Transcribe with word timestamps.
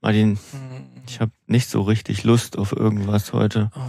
Martin, 0.00 0.38
ich 1.06 1.20
habe 1.20 1.32
nicht 1.46 1.68
so 1.68 1.82
richtig 1.82 2.24
Lust 2.24 2.56
auf 2.58 2.72
irgendwas 2.72 3.32
heute. 3.32 3.70
Oh, 3.74 3.80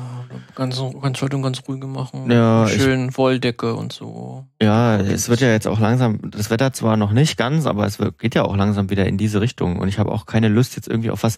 ganz, 0.55 0.81
ganz 1.01 1.21
heute 1.21 1.39
ganz 1.41 1.61
ruhige 1.67 1.87
machen. 1.87 2.29
Ja, 2.31 2.65
ich- 2.65 2.81
Schön 2.81 3.15
Wolldecke 3.17 3.75
und 3.75 3.93
so. 3.93 4.45
Ja, 4.61 4.97
es 4.97 5.29
wird 5.29 5.41
ja 5.41 5.49
jetzt 5.51 5.67
auch 5.67 5.79
langsam, 5.79 6.19
das 6.31 6.49
Wetter 6.49 6.73
zwar 6.73 6.97
noch 6.97 7.11
nicht 7.11 7.37
ganz, 7.37 7.65
aber 7.65 7.85
es 7.85 7.99
wird, 7.99 8.17
geht 8.19 8.35
ja 8.35 8.43
auch 8.43 8.55
langsam 8.55 8.89
wieder 8.89 9.05
in 9.05 9.17
diese 9.17 9.41
Richtung. 9.41 9.77
Und 9.79 9.87
ich 9.87 9.99
habe 9.99 10.11
auch 10.11 10.25
keine 10.25 10.47
Lust 10.47 10.75
jetzt 10.75 10.87
irgendwie 10.87 11.11
auf 11.11 11.23
was 11.23 11.37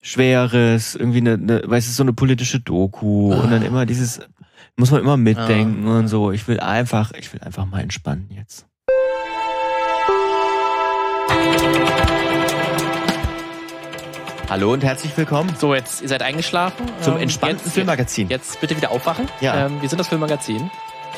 Schweres, 0.00 0.94
irgendwie 0.94 1.18
eine, 1.18 1.32
eine 1.34 1.62
weißt 1.66 1.88
du, 1.88 1.92
so 1.92 2.02
eine 2.04 2.12
politische 2.12 2.60
Doku 2.60 3.32
und 3.34 3.50
dann 3.50 3.62
immer 3.62 3.84
dieses, 3.84 4.20
muss 4.76 4.92
man 4.92 5.00
immer 5.00 5.16
mitdenken 5.16 5.88
und 5.88 6.06
so. 6.08 6.30
Ich 6.30 6.46
will 6.46 6.60
einfach, 6.60 7.10
ich 7.18 7.32
will 7.32 7.40
einfach 7.40 7.66
mal 7.66 7.80
entspannen 7.80 8.28
jetzt. 8.30 8.66
Hallo 14.48 14.72
und 14.72 14.82
herzlich 14.82 15.14
willkommen 15.16 15.54
So, 15.58 15.74
jetzt, 15.74 16.00
ihr 16.00 16.08
seid 16.08 16.22
eingeschlafen. 16.22 16.86
zum 17.02 17.14
Ähm, 17.16 17.22
entspannten 17.22 17.64
jetzt, 17.64 17.74
Filmmagazin. 17.74 18.28
Jetzt 18.28 18.60
bitte 18.60 18.76
wieder 18.76 18.90
aufwachen. 18.90 19.28
Ja. 19.40 19.66
Ähm, 19.66 19.80
wir 19.82 19.88
sind 19.88 19.98
das 19.98 20.08
Filmmagazin. 20.08 20.70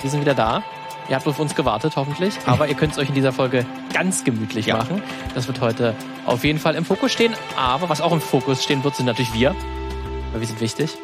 Wir 0.03 0.11
sind 0.11 0.21
wieder 0.21 0.35
da. 0.35 0.63
Ihr 1.09 1.17
habt 1.17 1.27
auf 1.27 1.39
uns 1.39 1.55
gewartet, 1.55 1.95
hoffentlich. 1.97 2.35
Aber 2.47 2.69
ihr 2.69 2.75
könnt 2.75 2.93
es 2.93 2.99
euch 2.99 3.09
in 3.09 3.15
dieser 3.15 3.33
Folge 3.33 3.67
ganz 3.93 4.25
gemütlich 4.25 4.67
Ja. 4.67 4.77
machen. 4.79 5.03
Das 5.35 5.47
wird 5.47 5.61
heute 5.61 5.95
auf 6.27 6.45
jeden 6.45 6.59
Fall 6.59 6.75
im 6.75 6.85
Fokus 6.85 7.13
stehen. 7.13 7.35
Aber 7.57 7.89
was 7.89 8.01
auch 8.01 8.13
im 8.13 8.21
Fokus 8.21 8.63
stehen 8.65 8.83
wird, 8.85 8.97
sind 8.97 9.07
natürlich 9.07 9.33
wir. 9.33 9.55
Weil 10.33 10.41
wir 10.41 10.47
sind 10.47 10.61
wichtig. 10.61 10.97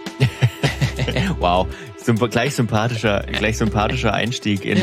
Wow, 1.41 1.67
Symp 1.97 2.31
gleich 2.31 2.55
sympathischer, 2.55 3.25
gleich 3.33 3.59
sympathischer 3.59 4.13
Einstieg 4.15 4.65
in 4.65 4.79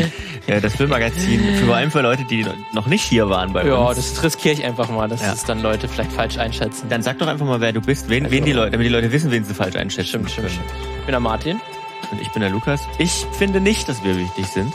äh, 0.47 0.59
das 0.61 0.75
Filmmagazin. 0.75 1.39
Für, 1.55 1.65
vor 1.67 1.75
allem 1.75 1.89
für 1.91 2.01
Leute, 2.01 2.23
die 2.29 2.45
noch 2.73 2.87
nicht 2.87 3.03
hier 3.03 3.29
waren 3.29 3.53
bei 3.53 3.65
Ja, 3.65 3.75
uns. 3.75 3.95
das 3.97 4.21
riskiere 4.23 4.53
ich 4.55 4.63
einfach 4.65 4.89
mal, 4.89 5.07
dass 5.07 5.21
Ja. 5.21 5.31
es 5.33 5.45
dann 5.45 5.61
Leute 5.61 5.87
vielleicht 5.87 6.11
falsch 6.11 6.37
einschätzen. 6.37 6.87
Dann 6.89 7.01
sag 7.01 7.19
doch 7.19 7.27
einfach 7.27 7.45
mal, 7.45 7.61
wer 7.61 7.71
du 7.71 7.81
bist, 7.81 8.09
wen, 8.09 8.23
Also- 8.25 8.35
wen 8.35 8.45
die 8.45 8.51
Leute, 8.53 8.71
damit 8.71 8.85
die 8.85 8.91
Leute 8.91 9.11
wissen, 9.11 9.31
wen 9.31 9.43
sie 9.45 9.53
falsch 9.53 9.75
einschätzen 9.75 10.09
Stimmt, 10.09 10.31
stimmt, 10.31 10.51
stimmt. 10.51 10.65
Ich 10.99 11.05
bin 11.05 11.11
der 11.13 11.19
Martin. 11.19 11.59
Und 12.11 12.21
ich 12.21 12.29
bin 12.31 12.41
der 12.41 12.49
Lukas. 12.51 12.81
Ich 12.97 13.25
finde 13.37 13.61
nicht, 13.61 13.87
dass 13.89 14.03
wir 14.03 14.17
wichtig 14.17 14.45
sind. 14.47 14.73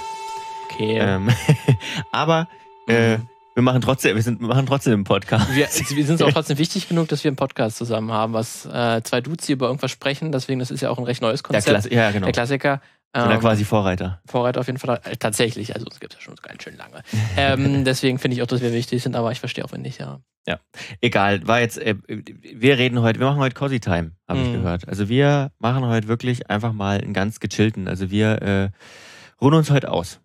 Okay. 0.71 0.99
Ähm, 1.01 1.29
aber 2.13 2.49
äh, 2.87 3.19
Mhm. 3.19 3.29
Wir 3.59 3.63
machen 3.63 3.81
trotzdem, 3.81 4.15
wir 4.15 4.23
sind, 4.23 4.41
wir 4.41 4.47
machen 4.47 4.67
trotzdem 4.67 4.93
einen 4.93 5.03
Podcast. 5.05 5.53
Wir, 5.53 5.67
wir 5.67 6.07
sind 6.07 6.23
auch 6.23 6.31
trotzdem 6.31 6.59
wichtig 6.59 6.89
genug, 6.89 7.09
dass 7.09 7.25
wir 7.25 7.29
einen 7.29 7.37
Podcast 7.37 7.77
zusammen 7.77 8.13
haben, 8.13 8.33
was 8.33 8.65
äh, 8.67 9.03
zwei 9.03 9.21
Dudes 9.21 9.47
hier 9.47 9.55
über 9.55 9.67
irgendwas 9.67 9.91
sprechen. 9.91 10.31
Deswegen, 10.31 10.61
das 10.61 10.71
ist 10.71 10.81
ja 10.81 10.91
auch 10.91 10.99
ein 10.99 11.05
recht 11.05 11.21
neues 11.23 11.43
Der 11.43 11.47
Konzept. 11.49 11.67
Klasse, 11.67 11.93
ja, 11.93 12.13
genau. 12.13 12.27
Der 12.27 12.33
Klassiker. 12.33 12.81
Oder 13.17 13.33
Ähm, 13.33 13.41
quasi 13.41 13.65
Vorreiter. 13.65 14.21
Vorreiter 14.27 14.61
auf 14.61 14.67
jeden 14.69 14.79
Fall. 14.79 15.01
Äh, 15.03 15.17
tatsächlich, 15.17 15.75
also 15.75 15.87
es 15.91 15.99
gibt 15.99 16.15
ja 16.15 16.21
schon 16.21 16.37
ganz 16.41 16.63
schön 16.63 16.77
lange. 16.77 17.03
ähm, 17.37 17.85
deswegen 17.85 18.21
finde 18.21 18.37
ich 18.37 18.43
auch, 18.43 18.47
dass 18.47 18.61
wir 18.61 18.73
wichtig 18.73 19.03
sind, 19.03 19.17
aber 19.17 19.33
ich 19.33 19.41
verstehe 19.41 19.65
auch, 19.65 19.73
wenn 19.73 19.83
nicht, 19.83 19.99
ja. 19.99 20.21
Egal, 21.01 21.47
war 21.47 21.61
jetzt, 21.61 21.79
äh, 21.79 21.97
wir 22.07 22.79
reden 22.79 23.03
heute, 23.03 23.19
wir 23.19 23.27
machen 23.27 23.41
heute 23.41 23.55
Cozy 23.55 23.81
Time, 23.81 24.13
habe 24.29 24.41
ich 24.41 24.49
Mhm. 24.49 24.53
gehört. 24.53 24.89
Also 24.89 25.09
wir 25.09 25.51
machen 25.59 25.85
heute 25.85 26.07
wirklich 26.09 26.49
einfach 26.49 26.73
mal 26.73 27.01
einen 27.01 27.13
ganz 27.13 27.41
gechillten. 27.41 27.87
Also 27.89 28.11
wir 28.11 28.41
äh, 28.41 28.71
ruhen 29.43 29.55
uns 29.55 29.71
heute 29.71 29.91
aus. 29.91 30.21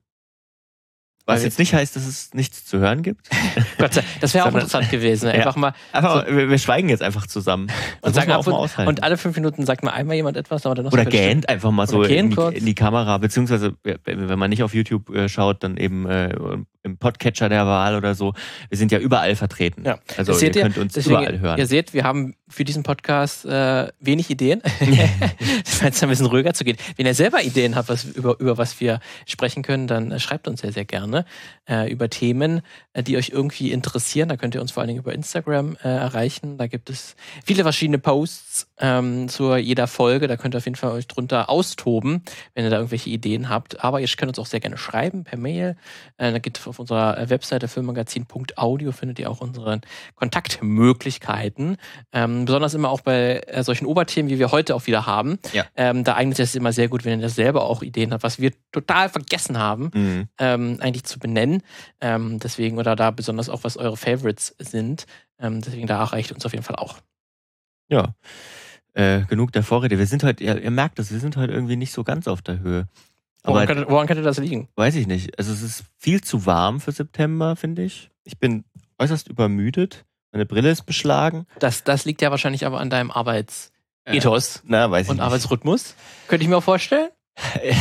Was 1.26 1.44
jetzt 1.44 1.58
nicht 1.58 1.74
heißt, 1.74 1.96
dass 1.96 2.06
es 2.06 2.34
nichts 2.34 2.66
zu 2.66 2.80
hören 2.80 3.02
gibt. 3.02 3.30
Gott 3.78 3.94
sei 3.94 4.04
Das 4.20 4.34
wäre 4.34 4.46
auch 4.46 4.54
interessant 4.54 4.90
gewesen. 4.92 5.30
Einfach 5.30 5.56
mal 5.56 5.74
Aber 5.94 6.26
wir, 6.28 6.50
wir 6.50 6.58
schweigen 6.58 6.90
jetzt 6.90 7.02
einfach 7.02 7.28
zusammen. 7.28 7.68
Das 8.02 8.10
und 8.10 8.14
sagen 8.14 8.32
auch 8.34 8.46
mal 8.46 8.54
aushalten. 8.54 8.90
und 8.90 9.04
alle 9.04 9.18
fünf 9.18 9.36
Minuten 9.38 9.66
sagt 9.66 9.84
mal 9.84 9.92
einmal 9.92 10.18
jemand 10.18 10.36
etwas, 10.36 10.66
aber 10.66 10.76
dann 10.76 10.86
noch 10.86 10.92
so 10.92 10.98
Oder 10.98 11.10
gähnt 11.10 11.48
einfach 11.48 11.72
mal 11.72 11.88
so 11.88 12.00
Oder 12.00 12.10
in 12.10 12.30
gähnt 12.30 12.54
die, 12.54 12.58
in 12.58 12.66
die 12.66 12.76
Kamera, 12.76 13.18
beziehungsweise 13.20 13.74
wenn 13.84 14.28
wenn 14.28 14.40
man 14.40 14.50
nicht 14.50 14.64
auf 14.64 14.74
YouTube 14.74 15.10
äh, 15.16 15.30
schaut, 15.30 15.64
dann 15.64 15.78
eben 15.78 16.06
äh, 16.08 16.36
im 16.84 16.98
Podcatcher 16.98 17.50
der 17.50 17.66
Wahl 17.66 17.96
oder 17.96 18.14
so. 18.14 18.34
Wir 18.70 18.78
sind 18.78 18.92
ja 18.92 19.00
überall 19.00 19.36
vertreten. 19.36 19.84
Ja. 19.86 20.00
Also 20.18 20.34
Das 20.34 20.42
ihr 20.42 20.48
seht 20.48 20.56
ihr, 20.58 20.64
könnt 20.64 20.78
uns 20.78 20.94
Deswegen, 20.94 21.16
überall 21.16 21.40
hören. 21.40 21.58
Ihr 21.58 21.66
seht, 21.66 21.94
wir 21.94 22.04
haben 22.04 22.36
für 22.50 22.66
diesen 22.66 22.84
Podcast 22.84 23.46
äh, 23.46 23.88
wenig 24.00 24.30
Ideen. 24.30 24.62
Falls 25.66 25.96
es 25.96 26.04
ein 26.04 26.10
bisschen 26.10 26.26
ruhiger 26.26 26.54
zu 26.54 26.64
gehen. 26.64 26.78
Wenn 26.98 27.06
ihr 27.06 27.16
selber 27.16 27.42
Ideen 27.42 27.76
habt, 27.76 27.90
was, 27.90 28.04
über, 28.04 28.40
über 28.40 28.58
was 28.58 28.80
wir 28.80 29.00
sprechen 29.26 29.64
können, 29.64 29.88
dann 29.88 30.12
äh, 30.12 30.20
schreibt 30.20 30.48
uns 30.48 30.62
sehr, 30.62 30.74
sehr 30.74 30.86
gerne 30.86 31.26
äh, 31.70 31.90
über 31.92 32.10
Themen, 32.10 32.62
äh, 32.92 33.02
die 33.02 33.18
euch 33.18 33.30
irgendwie 33.30 33.72
interessieren. 33.72 34.30
Da 34.30 34.38
könnt 34.38 34.54
ihr 34.54 34.62
uns 34.62 34.72
vor 34.72 34.82
allen 34.82 34.90
Dingen 34.90 35.00
über 35.00 35.14
Instagram 35.14 35.78
äh, 35.84 35.88
erreichen. 35.88 36.58
Da 36.58 36.68
gibt 36.68 36.90
es 36.90 37.16
viele 37.46 37.64
verschiedene 37.64 37.98
Posts 37.98 38.68
ähm, 38.80 39.30
zu 39.30 39.56
jeder 39.56 39.88
Folge. 39.88 40.28
Da 40.28 40.36
könnt 40.36 40.54
ihr 40.54 40.58
auf 40.58 40.66
jeden 40.66 40.76
Fall 40.76 40.92
euch 40.92 41.08
drunter 41.08 41.50
austoben, 41.50 42.24
wenn 42.54 42.66
ihr 42.66 42.70
da 42.70 42.78
irgendwelche 42.78 43.10
Ideen 43.10 43.50
habt. 43.50 43.84
Aber 43.84 44.02
ihr 44.02 44.08
könnt 44.08 44.30
uns 44.30 44.40
auch 44.40 44.46
sehr 44.46 44.60
gerne 44.60 44.78
schreiben 44.78 45.24
per 45.24 45.40
Mail. 45.40 45.78
Äh, 46.18 46.32
da 46.34 46.40
gibt 46.40 46.58
es 46.58 46.64
auf 46.74 46.80
unserer 46.80 47.18
äh, 47.18 47.30
Webseite 47.30 47.68
filmmagazin.audio 47.68 48.92
findet 48.92 49.20
ihr 49.20 49.30
auch 49.30 49.42
unsere 49.42 49.80
Kontaktmöglichkeiten. 50.16 51.78
Ähm, 52.12 52.46
besonders 52.46 52.74
immer 52.74 52.90
auch 52.90 53.02
bei 53.02 53.42
äh, 53.48 53.64
solchen 53.64 53.86
Oberthemen, 53.86 54.32
wie 54.32 54.40
wir 54.40 54.52
heute 54.52 54.74
auch 54.76 54.88
wieder 54.88 55.06
haben. 55.06 55.38
Ja. 55.54 55.66
Ähm, 55.76 56.04
da 56.04 56.16
eignet 56.16 56.40
es 56.40 56.54
sich 56.54 56.60
immer 56.60 56.74
sehr 56.74 56.88
gut, 56.88 57.06
wenn 57.06 57.22
ihr 57.22 57.30
selber 57.30 57.64
auch 57.66 57.84
Ideen 57.84 58.12
habt, 58.12 58.24
was 58.24 58.40
wir 58.40 58.52
total 58.72 59.10
vergessen 59.10 59.58
haben, 59.58 59.92
Mhm. 59.94 60.28
ähm, 60.40 60.78
eigentlich 60.82 61.04
zu 61.04 61.20
benennen. 61.20 61.62
Ähm, 62.02 62.40
deswegen, 62.40 62.80
oder 62.80 62.96
da 62.96 63.12
besonders 63.12 63.50
auch, 63.50 63.64
was 63.64 63.78
eure 63.78 63.98
Favorites 63.98 64.56
sind. 64.58 65.06
Ähm, 65.40 65.62
deswegen, 65.62 65.86
da 65.88 66.00
erreicht 66.00 66.32
uns 66.32 66.46
auf 66.46 66.54
jeden 66.54 66.64
Fall 66.64 66.78
auch. 66.78 66.98
Ja. 67.90 68.16
Äh, 68.94 69.22
genug 69.26 69.52
der 69.52 69.64
Vorrede. 69.64 69.98
Wir 69.98 70.08
sind 70.08 70.24
heute, 70.24 70.44
ihr, 70.44 70.62
ihr 70.62 70.72
merkt 70.72 71.00
es, 71.00 71.12
wir 71.12 71.20
sind 71.20 71.38
heute 71.38 71.54
irgendwie 71.54 71.76
nicht 71.76 71.92
so 71.92 72.04
ganz 72.04 72.28
auf 72.28 72.42
der 72.42 72.60
Höhe. 72.60 72.88
Aber 73.44 73.56
Woran 73.56 73.68
könnte, 73.68 73.86
woran 73.90 74.08
könnte 74.08 74.24
das 74.24 74.38
liegen? 74.38 74.70
weiß 74.76 74.96
ich 74.96 75.06
nicht. 75.08 75.38
Also 75.38 75.52
es 75.52 75.62
ist 75.62 75.84
viel 76.00 76.22
zu 76.22 76.46
warm 76.46 76.80
für 76.80 76.92
September, 76.94 77.56
finde 77.56 77.84
ich. 77.84 78.10
Ich 78.24 78.40
bin 78.40 78.64
äußerst 79.00 79.28
übermüdet. 79.28 80.06
Meine 80.32 80.46
Brille 80.46 80.72
ist 80.72 80.84
beschlagen. 80.84 81.46
Das, 81.60 81.84
das 81.84 82.06
liegt 82.06 82.22
ja 82.22 82.32
wahrscheinlich 82.32 82.66
aber 82.66 82.80
an 82.80 82.90
deinem 82.90 83.12
Arbeitsethos 83.12 84.62
Na, 84.66 84.90
weiß 84.90 85.06
ich 85.06 85.10
und 85.10 85.18
nicht. 85.18 85.24
Arbeitsrhythmus. 85.26 85.96
Könnte 86.28 86.44
ich 86.44 86.50
mir 86.50 86.58
auch 86.58 86.64
vorstellen. 86.64 87.10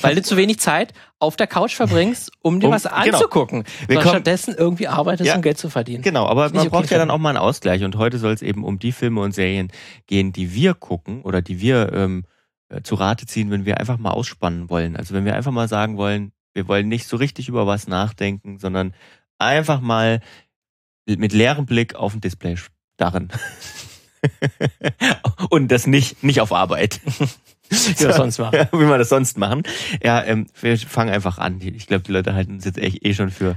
Weil 0.00 0.16
du 0.16 0.22
zu 0.22 0.36
wenig 0.36 0.58
Zeit 0.58 0.92
auf 1.20 1.36
der 1.36 1.46
Couch 1.46 1.74
verbringst, 1.76 2.32
um 2.42 2.58
dir 2.58 2.66
Um- 2.66 2.72
was 2.72 2.82
genau. 2.82 2.94
anzugucken. 2.96 3.64
Sondern 3.86 3.96
kommen- 4.02 4.08
stattdessen 4.14 4.54
irgendwie 4.58 4.88
arbeitest, 4.88 5.28
Ja. 5.28 5.36
um 5.36 5.42
Geld 5.42 5.58
zu 5.58 5.70
verdienen. 5.70 6.02
Genau, 6.02 6.26
aber 6.26 6.48
man 6.50 6.58
okay 6.58 6.68
braucht 6.70 6.90
ja 6.90 6.98
dann 6.98 7.10
auch 7.10 7.18
mal 7.18 7.28
einen 7.30 7.38
Ausgleich. 7.38 7.84
Und 7.84 7.96
heute 7.96 8.18
soll 8.18 8.32
es 8.32 8.42
eben 8.42 8.64
um 8.64 8.78
die 8.80 8.90
Filme 8.92 9.20
und 9.20 9.32
Serien 9.32 9.70
gehen, 10.08 10.32
die 10.32 10.54
wir 10.54 10.74
gucken 10.74 11.22
oder 11.22 11.40
die 11.40 11.60
wir 11.60 11.92
ähm, 11.92 12.24
äh, 12.24 12.31
zu 12.82 12.94
Rate 12.94 13.26
ziehen, 13.26 13.50
wenn 13.50 13.64
wir 13.64 13.78
einfach 13.78 13.98
mal 13.98 14.10
ausspannen 14.10 14.70
wollen. 14.70 14.96
Also 14.96 15.14
wenn 15.14 15.24
wir 15.24 15.34
einfach 15.34 15.52
mal 15.52 15.68
sagen 15.68 15.96
wollen, 15.96 16.32
wir 16.54 16.68
wollen 16.68 16.88
nicht 16.88 17.06
so 17.08 17.16
richtig 17.16 17.48
über 17.48 17.66
was 17.66 17.86
nachdenken, 17.88 18.58
sondern 18.58 18.94
einfach 19.38 19.80
mal 19.80 20.20
mit 21.06 21.32
leerem 21.32 21.66
Blick 21.66 21.94
auf 21.94 22.14
ein 22.14 22.20
Display 22.20 22.56
starren. 22.96 23.30
und 25.50 25.68
das 25.72 25.86
nicht, 25.86 26.22
nicht 26.22 26.40
auf 26.40 26.52
Arbeit. 26.52 27.00
Wie 27.68 27.98
wir 27.98 28.08
das 28.08 28.16
sonst 28.16 28.38
machen. 28.38 28.54
Ja, 28.54 28.68
wie 28.72 28.86
wir 28.86 28.98
das 28.98 29.08
sonst 29.08 29.38
machen. 29.38 29.62
Ja, 30.02 30.22
ähm, 30.22 30.46
wir 30.60 30.76
fangen 30.78 31.10
einfach 31.12 31.38
an. 31.38 31.60
Ich 31.60 31.86
glaube, 31.86 32.02
die 32.02 32.12
Leute 32.12 32.34
halten 32.34 32.52
uns 32.54 32.64
jetzt 32.64 32.78
echt 32.78 33.04
eh 33.04 33.14
schon 33.14 33.30
für. 33.30 33.56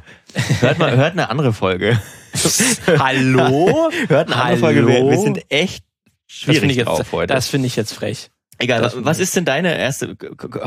Hört 0.62 0.80
mal, 0.80 0.96
hört 0.96 1.12
eine 1.12 1.30
andere 1.30 1.53
Folge. 1.53 2.00
Hallo? 2.97 3.92
Hört 4.08 4.32
eine 4.32 4.42
andere 4.42 4.58
Folge. 4.58 4.88
Wir, 4.88 5.09
wir 5.09 5.20
sind 5.20 5.46
echt 5.52 5.84
Das 6.28 6.36
schwierig 6.38 6.72
ich, 6.72 6.78
jetzt- 6.78 6.88
drauf 6.88 7.12
heute. 7.12 7.34
das 7.34 7.47
finde 7.47 7.68
ich 7.68 7.76
jetzt 7.76 7.94
frech. 7.94 8.30
Egal, 8.57 8.81
das- 8.81 8.95
was 9.03 9.19
ist 9.19 9.35
denn 9.35 9.45
deine 9.45 9.77
erste? 9.77 10.16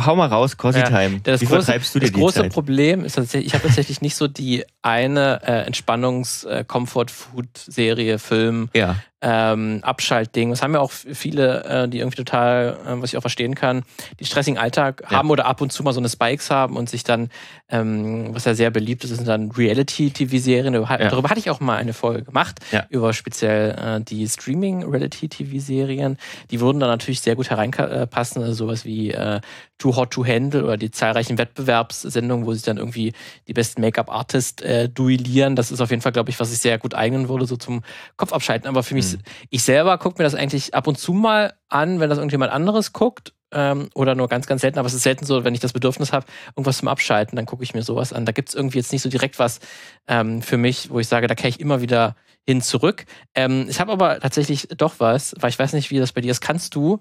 Hau 0.04 0.14
mal 0.14 0.26
raus, 0.26 0.56
Cozy 0.56 0.80
Ja, 0.80 0.88
Time. 0.88 1.20
Das 1.22 1.40
Wie 1.40 1.46
große, 1.46 1.62
vertreibst 1.62 1.94
du 1.94 1.98
dir 2.00 2.06
das 2.06 2.12
die 2.14 2.20
große 2.20 2.40
Zeit? 2.42 2.52
Problem 2.52 3.04
ist 3.04 3.14
tatsächlich, 3.14 3.46
ich 3.48 3.54
habe 3.54 3.66
tatsächlich 3.66 4.00
nicht 4.02 4.14
so 4.16 4.28
die 4.28 4.64
eine 4.82 5.40
äh, 5.42 5.66
Entspannungs-Comfort-Food-Serie, 5.66 8.18
Film, 8.18 8.68
Ja, 8.74 8.96
ähm, 9.20 9.80
Abschaltding. 9.82 10.50
Das 10.50 10.62
haben 10.62 10.74
ja 10.74 10.80
auch 10.80 10.92
viele, 10.92 11.64
äh, 11.64 11.88
die 11.88 11.98
irgendwie 11.98 12.16
total, 12.18 12.76
äh, 12.86 13.02
was 13.02 13.10
ich 13.10 13.16
auch 13.16 13.20
verstehen 13.22 13.54
kann, 13.56 13.82
die 14.20 14.24
stressigen 14.24 14.58
Alltag 14.58 15.02
Ja. 15.10 15.18
haben 15.18 15.30
oder 15.30 15.46
ab 15.46 15.60
und 15.60 15.72
zu 15.72 15.82
mal 15.82 15.92
so 15.92 15.98
eine 16.00 16.08
Spikes 16.08 16.50
haben 16.50 16.76
und 16.76 16.88
sich 16.88 17.02
dann, 17.04 17.28
ähm, 17.68 18.28
was 18.34 18.44
ja 18.44 18.54
sehr 18.54 18.70
beliebt 18.70 19.02
ist, 19.04 19.10
sind 19.16 19.26
dann 19.26 19.50
Reality-TV-Serien. 19.50 20.72
Darüber, 20.72 21.00
Ja. 21.00 21.08
darüber 21.08 21.30
hatte 21.30 21.40
ich 21.40 21.50
auch 21.50 21.58
mal 21.60 21.76
eine 21.76 21.92
Folge 21.94 22.22
gemacht, 22.22 22.60
Ja. 22.70 22.86
über 22.90 23.12
speziell 23.12 23.70
äh, 23.72 24.00
die 24.04 24.26
Streaming-Reality-TV-Serien. 24.28 26.16
Die 26.50 26.60
würden 26.60 26.80
dann 26.80 26.90
natürlich 26.90 27.20
sehr 27.20 27.34
gut 27.36 27.50
hereinpassen, 27.50 28.42
also 28.42 28.54
sowas 28.66 28.84
wie 28.84 29.10
äh, 29.10 29.40
Too 29.78 29.96
Hot 29.96 30.10
to 30.10 30.26
Handle 30.26 30.64
oder 30.64 30.76
die 30.76 30.90
zahlreichen 30.90 31.38
Wettbewerbssendungen, 31.38 32.46
wo 32.46 32.52
sich 32.52 32.62
dann 32.62 32.76
irgendwie 32.78 33.12
die 33.46 33.52
besten 33.52 33.80
Make-up-Artists 33.80 34.62
äh, 34.62 34.88
duellieren. 34.88 35.56
Das 35.56 35.70
ist 35.70 35.80
auf 35.80 35.90
jeden 35.90 36.02
Fall, 36.02 36.12
glaube 36.12 36.30
ich, 36.30 36.40
was 36.40 36.50
sich 36.50 36.58
sehr 36.58 36.78
gut 36.78 36.94
eignen 36.94 37.28
würde, 37.28 37.46
so 37.46 37.56
zum 37.56 37.82
Kopfabschalten. 38.16 38.68
Aber 38.68 38.82
für 38.82 38.94
mich, 38.94 39.12
Mhm. 39.12 39.18
ich 39.50 39.62
selber 39.62 39.96
gucke 39.98 40.18
mir 40.18 40.24
das 40.24 40.34
eigentlich 40.34 40.74
ab 40.74 40.86
und 40.86 40.98
zu 40.98 41.12
mal 41.12 41.54
an, 41.68 42.00
wenn 42.00 42.10
das 42.10 42.18
irgendjemand 42.18 42.52
anderes 42.52 42.92
guckt. 42.92 43.32
Ähm, 43.50 43.88
oder 43.94 44.14
nur 44.14 44.28
ganz, 44.28 44.46
ganz 44.46 44.60
selten, 44.60 44.78
aber 44.78 44.88
es 44.88 44.92
ist 44.92 45.04
selten 45.04 45.24
so, 45.24 45.42
wenn 45.42 45.54
ich 45.54 45.60
das 45.60 45.72
Bedürfnis 45.72 46.12
habe, 46.12 46.26
irgendwas 46.54 46.76
zum 46.76 46.88
Abschalten, 46.88 47.34
dann 47.34 47.46
gucke 47.46 47.62
ich 47.62 47.72
mir 47.72 47.82
sowas 47.82 48.12
an. 48.12 48.26
Da 48.26 48.32
gibt 48.32 48.50
es 48.50 48.54
irgendwie 48.54 48.76
jetzt 48.76 48.92
nicht 48.92 49.00
so 49.00 49.08
direkt 49.08 49.38
was 49.38 49.60
ähm, 50.06 50.42
für 50.42 50.58
mich, 50.58 50.90
wo 50.90 51.00
ich 51.00 51.08
sage, 51.08 51.28
da 51.28 51.34
kehre 51.34 51.48
ich 51.48 51.58
immer 51.58 51.80
wieder 51.80 52.14
hin 52.46 52.60
zurück. 52.60 53.06
Ähm, 53.34 53.64
ich 53.70 53.80
habe 53.80 53.90
aber 53.90 54.20
tatsächlich 54.20 54.68
doch 54.76 54.96
was, 54.98 55.34
weil 55.40 55.48
ich 55.48 55.58
weiß 55.58 55.72
nicht, 55.72 55.90
wie 55.90 55.98
das 55.98 56.12
bei 56.12 56.20
dir 56.20 56.30
ist. 56.30 56.42
Kannst 56.42 56.74
du, 56.74 57.00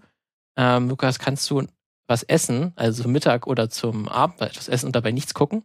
ähm, 0.56 0.88
Lukas, 0.88 1.20
kannst 1.20 1.50
du 1.50 1.68
was 2.08 2.24
essen, 2.24 2.74
also 2.76 3.04
zum 3.04 3.12
Mittag 3.12 3.48
oder 3.48 3.70
zum 3.70 4.08
Abend 4.08 4.42
etwas 4.42 4.68
essen 4.68 4.88
und 4.88 4.96
dabei 4.96 5.12
nichts 5.12 5.34
gucken? 5.34 5.64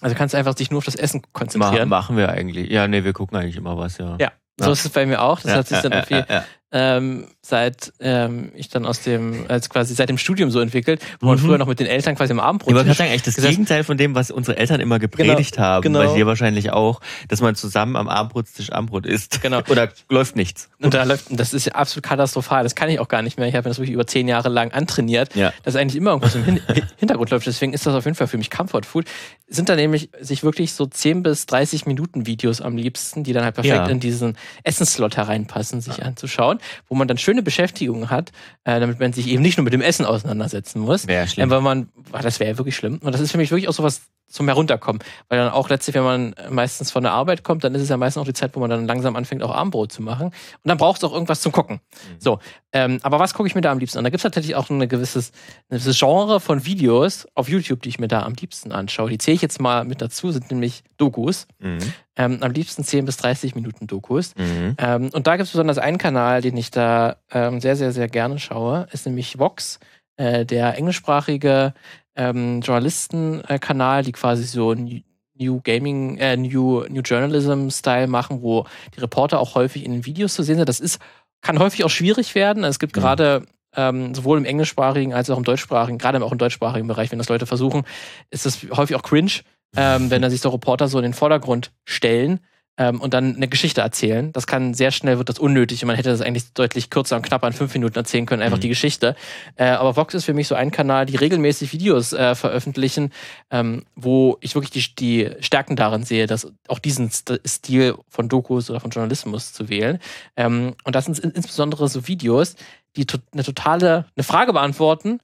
Also 0.00 0.16
kannst 0.16 0.34
du 0.34 0.38
einfach 0.38 0.54
dich 0.54 0.70
nur 0.70 0.78
auf 0.78 0.84
das 0.84 0.96
Essen 0.96 1.22
konzentrieren. 1.32 1.88
Ma 1.88 1.98
machen 2.00 2.16
wir 2.16 2.28
eigentlich. 2.30 2.70
Ja, 2.70 2.88
nee, 2.88 3.04
wir 3.04 3.12
gucken 3.12 3.36
eigentlich 3.38 3.56
immer 3.56 3.78
was, 3.78 3.98
ja. 3.98 4.16
Ja, 4.20 4.32
so 4.58 4.72
ist 4.72 4.84
es 4.84 4.90
bei 4.90 5.06
mir 5.06 5.22
auch. 5.22 5.40
Das 5.40 5.52
Ja, 5.52 5.56
hat 5.58 5.68
sich 5.68 5.80
dann 5.80 5.92
irgendwie 5.92 6.14
ja, 6.14 6.26
ja. 6.28 6.44
Ähm, 6.72 7.26
seit 7.42 7.92
ähm, 8.00 8.50
ich 8.54 8.68
dann 8.68 8.86
aus 8.86 9.00
dem, 9.02 9.44
als 9.48 9.68
quasi 9.68 9.94
seit 9.94 10.08
dem 10.08 10.16
Studium 10.16 10.50
so 10.50 10.60
entwickelt, 10.60 11.02
wo 11.20 11.26
man 11.26 11.36
Mhm. 11.38 11.42
früher 11.42 11.58
noch 11.58 11.66
mit 11.66 11.80
den 11.80 11.86
Eltern 11.86 12.14
quasi 12.14 12.32
am 12.32 12.38
Ich 12.38 12.44
Abendbrot 12.44 12.74
wollte 12.74 12.86
gerade 12.86 12.96
sagen, 12.98 13.10
eigentlich 13.10 13.22
das 13.22 13.34
gesessen- 13.34 13.50
Gegenteil 13.52 13.84
von 13.84 13.96
dem, 13.98 14.14
was 14.14 14.30
unsere 14.30 14.56
Eltern 14.56 14.80
immer 14.80 14.98
gepredigt 14.98 15.58
haben, 15.58 15.82
genau. 15.82 15.98
bei 16.04 16.14
dir 16.14 16.26
wahrscheinlich 16.26 16.70
auch, 16.70 17.00
dass 17.28 17.40
man 17.40 17.54
zusammen 17.54 17.96
am 17.96 18.08
Abendbrotstisch 18.08 18.72
Abendbrot 18.72 19.06
isst. 19.06 19.42
Genau. 19.42 19.60
Oder 19.68 19.90
läuft 20.08 20.36
nichts. 20.36 20.70
Und 20.80 20.94
da 20.94 21.02
läuft, 21.04 21.26
das 21.30 21.52
ist 21.52 21.66
ja 21.66 21.72
absolut 21.74 22.04
katastrophal. 22.04 22.62
Das 22.62 22.74
kann 22.74 22.88
ich 22.88 23.00
auch 23.00 23.08
gar 23.08 23.22
nicht 23.22 23.38
mehr. 23.38 23.48
Ich 23.48 23.54
habe 23.54 23.68
das 23.68 23.78
wirklich 23.78 23.94
über 23.94 24.06
zehn 24.06 24.28
Jahre 24.28 24.48
lang 24.48 24.72
antrainiert, 24.72 25.34
Ja. 25.34 25.52
dass 25.64 25.76
eigentlich 25.76 25.96
immer 25.96 26.10
irgendwas 26.10 26.34
im 26.34 26.44
Hin 26.44 26.60
Hintergrund 26.96 27.30
läuft. 27.30 27.46
Deswegen 27.46 27.72
ist 27.74 27.84
das 27.86 27.94
auf 27.94 28.04
jeden 28.04 28.14
Fall 28.16 28.28
für 28.28 28.38
mich 28.38 28.50
Comfort 28.50 28.82
Food. 28.84 29.04
Sind 29.48 29.68
da 29.68 29.76
nämlich 29.76 30.08
sich 30.20 30.42
wirklich 30.42 30.72
so 30.72 30.86
10 30.86 31.22
bis 31.22 31.44
30 31.46 31.84
Minuten 31.86 32.24
Videos 32.26 32.60
am 32.62 32.76
liebsten, 32.78 33.24
die 33.24 33.32
dann 33.34 33.44
halt 33.44 33.56
perfekt 33.56 33.74
Ja. 33.74 33.86
in 33.88 34.00
diesen 34.00 34.38
Essensslot 34.64 35.16
hereinpassen, 35.18 35.80
sich 35.82 36.02
anzuschauen, 36.02 36.58
wo 36.88 36.94
man 36.94 37.08
dann 37.08 37.18
schöne 37.18 37.42
Beschäftigung 37.42 38.10
hat, 38.10 38.30
äh, 38.64 38.80
damit 38.80 39.00
man 39.00 39.12
sich 39.12 39.28
eben 39.28 39.42
nicht 39.42 39.58
nur 39.58 39.64
mit 39.64 39.72
dem 39.72 39.80
Essen 39.80 40.06
auseinandersetzen 40.06 40.80
muss. 40.80 41.06
Wäre 41.06 41.26
schlimm. 41.26 41.50
weil 41.50 41.60
man, 41.60 41.88
ah, 42.12 42.22
das 42.22 42.40
wäre 42.40 42.50
ja 42.50 42.58
wirklich 42.58 42.76
schlimm. 42.76 42.98
Und 43.02 43.12
das 43.12 43.20
ist 43.20 43.32
für 43.32 43.38
mich 43.38 43.50
wirklich 43.50 43.68
auch 43.68 43.74
sowas 43.74 44.02
zum 44.32 44.48
Herunterkommen. 44.48 45.02
Weil 45.28 45.38
dann 45.38 45.52
auch 45.52 45.68
letztlich, 45.68 45.94
wenn 45.94 46.02
man 46.02 46.34
meistens 46.50 46.90
von 46.90 47.02
der 47.02 47.12
Arbeit 47.12 47.44
kommt, 47.44 47.64
dann 47.64 47.74
ist 47.74 47.82
es 47.82 47.88
ja 47.88 47.96
meistens 47.96 48.20
auch 48.20 48.26
die 48.26 48.32
Zeit, 48.32 48.56
wo 48.56 48.60
man 48.60 48.70
dann 48.70 48.86
langsam 48.86 49.16
anfängt, 49.16 49.42
auch 49.42 49.54
Abendbrot 49.54 49.92
zu 49.92 50.02
machen. 50.02 50.26
Und 50.26 50.34
dann 50.64 50.78
braucht 50.78 50.98
es 50.98 51.04
auch 51.04 51.12
irgendwas 51.12 51.40
zum 51.40 51.52
Gucken. 51.52 51.80
So, 52.18 52.38
ähm, 52.72 52.98
aber 53.02 53.18
was 53.18 53.34
gucke 53.34 53.46
ich 53.46 53.54
mir 53.54 53.60
da 53.60 53.70
am 53.70 53.78
liebsten 53.78 53.98
an? 53.98 54.04
Da 54.04 54.10
gibt 54.10 54.18
es 54.18 54.22
tatsächlich 54.22 54.54
auch 54.54 54.70
ein 54.70 54.88
gewisses, 54.88 55.32
ein 55.68 55.76
gewisses 55.76 55.98
Genre 55.98 56.40
von 56.40 56.64
Videos 56.64 57.26
auf 57.34 57.48
YouTube, 57.48 57.82
die 57.82 57.90
ich 57.90 57.98
mir 57.98 58.08
da 58.08 58.22
am 58.22 58.34
liebsten 58.34 58.72
anschaue. 58.72 59.10
Die 59.10 59.18
zähle 59.18 59.34
ich 59.34 59.42
jetzt 59.42 59.60
mal 59.60 59.84
mit 59.84 60.00
dazu, 60.00 60.30
sind 60.32 60.50
nämlich 60.50 60.82
Dokus. 60.96 61.46
Mhm. 61.58 61.78
Ähm, 62.16 62.38
am 62.42 62.52
liebsten 62.52 62.84
10 62.84 63.04
bis 63.04 63.16
30 63.18 63.54
Minuten 63.54 63.86
Dokus. 63.86 64.34
Mhm. 64.36 64.76
Ähm, 64.78 65.10
und 65.12 65.26
da 65.26 65.36
gibt 65.36 65.46
es 65.46 65.52
besonders 65.52 65.78
einen 65.78 65.98
Kanal, 65.98 66.40
den 66.40 66.56
ich 66.56 66.70
da 66.70 67.16
ähm, 67.30 67.60
sehr, 67.60 67.76
sehr, 67.76 67.92
sehr 67.92 68.08
gerne 68.08 68.38
schaue, 68.38 68.86
ist 68.92 69.06
nämlich 69.06 69.38
Vox, 69.38 69.78
äh, 70.16 70.44
der 70.44 70.76
englischsprachige 70.76 71.74
ähm, 72.16 72.60
Journalistenkanal, 72.60 74.02
die 74.02 74.12
quasi 74.12 74.44
so 74.44 74.74
New, 74.74 75.60
Gaming, 75.62 76.18
äh, 76.18 76.36
New, 76.36 76.84
New 76.88 77.00
Journalism-Style 77.00 78.06
machen, 78.06 78.42
wo 78.42 78.66
die 78.94 79.00
Reporter 79.00 79.40
auch 79.40 79.54
häufig 79.54 79.84
in 79.84 79.92
den 79.92 80.06
Videos 80.06 80.34
zu 80.34 80.42
sehen 80.42 80.56
sind. 80.56 80.68
Das 80.68 80.80
ist, 80.80 81.00
kann 81.40 81.58
häufig 81.58 81.84
auch 81.84 81.90
schwierig 81.90 82.34
werden. 82.34 82.64
Es 82.64 82.78
gibt 82.78 82.96
Mhm. 82.96 83.00
gerade 83.00 83.46
ähm, 83.74 84.14
sowohl 84.14 84.38
im 84.38 84.44
englischsprachigen 84.44 85.14
als 85.14 85.30
auch 85.30 85.38
im 85.38 85.44
deutschsprachigen, 85.44 85.96
gerade 85.98 86.22
auch 86.22 86.32
im 86.32 86.38
deutschsprachigen 86.38 86.86
Bereich, 86.86 87.10
wenn 87.10 87.18
das 87.18 87.30
Leute 87.30 87.46
versuchen, 87.46 87.84
ist 88.30 88.44
das 88.44 88.58
häufig 88.70 88.96
auch 88.96 89.02
cringe, 89.02 89.32
ähm, 89.76 90.10
wenn 90.10 90.20
da 90.22 90.28
sich 90.28 90.42
so 90.42 90.50
Reporter 90.50 90.88
so 90.88 90.98
in 90.98 91.04
den 91.04 91.14
Vordergrund 91.14 91.72
stellen 91.84 92.40
ähm, 92.78 93.00
und 93.00 93.12
dann 93.14 93.36
eine 93.36 93.48
Geschichte 93.48 93.80
erzählen. 93.82 94.32
Das 94.32 94.46
kann 94.46 94.74
sehr 94.74 94.90
schnell 94.90 95.18
wird 95.18 95.28
das 95.28 95.38
unnötig 95.38 95.82
und 95.82 95.88
man 95.88 95.96
hätte 95.96 96.10
das 96.10 96.20
eigentlich 96.20 96.52
deutlich 96.52 96.90
kürzer 96.90 97.16
und 97.16 97.22
knapper 97.22 97.46
in 97.46 97.52
fünf 97.52 97.74
Minuten 97.74 97.96
erzählen 97.96 98.26
können, 98.26 98.42
einfach 98.42 98.56
Mhm. 98.58 98.62
die 98.62 98.68
Geschichte. 98.68 99.14
Äh, 99.56 99.66
aber 99.66 99.96
Vox 99.96 100.14
ist 100.14 100.24
für 100.24 100.34
mich 100.34 100.48
so 100.48 100.54
ein 100.54 100.70
Kanal, 100.70 101.06
die 101.06 101.16
regelmäßig 101.16 101.72
Videos 101.72 102.12
äh, 102.12 102.34
veröffentlichen, 102.34 103.12
ähm, 103.50 103.84
wo 103.94 104.38
ich 104.40 104.54
wirklich 104.54 104.70
die, 104.70 104.94
die 104.96 105.42
Stärken 105.42 105.76
darin 105.76 106.04
sehe, 106.04 106.26
dass 106.26 106.50
auch 106.68 106.78
diesen 106.78 107.10
St 107.10 107.40
Stil 107.46 107.94
von 108.08 108.28
Dokus 108.28 108.70
oder 108.70 108.80
von 108.80 108.90
Journalismus 108.90 109.52
zu 109.52 109.68
wählen. 109.68 109.98
Ähm, 110.36 110.74
und 110.84 110.94
das 110.96 111.04
sind 111.04 111.18
in, 111.18 111.30
insbesondere 111.30 111.88
so 111.88 112.08
Videos, 112.08 112.56
die 112.96 113.06
to 113.06 113.18
eine 113.32 113.44
totale, 113.44 114.06
eine 114.16 114.24
Frage 114.24 114.52
beantworten, 114.52 115.20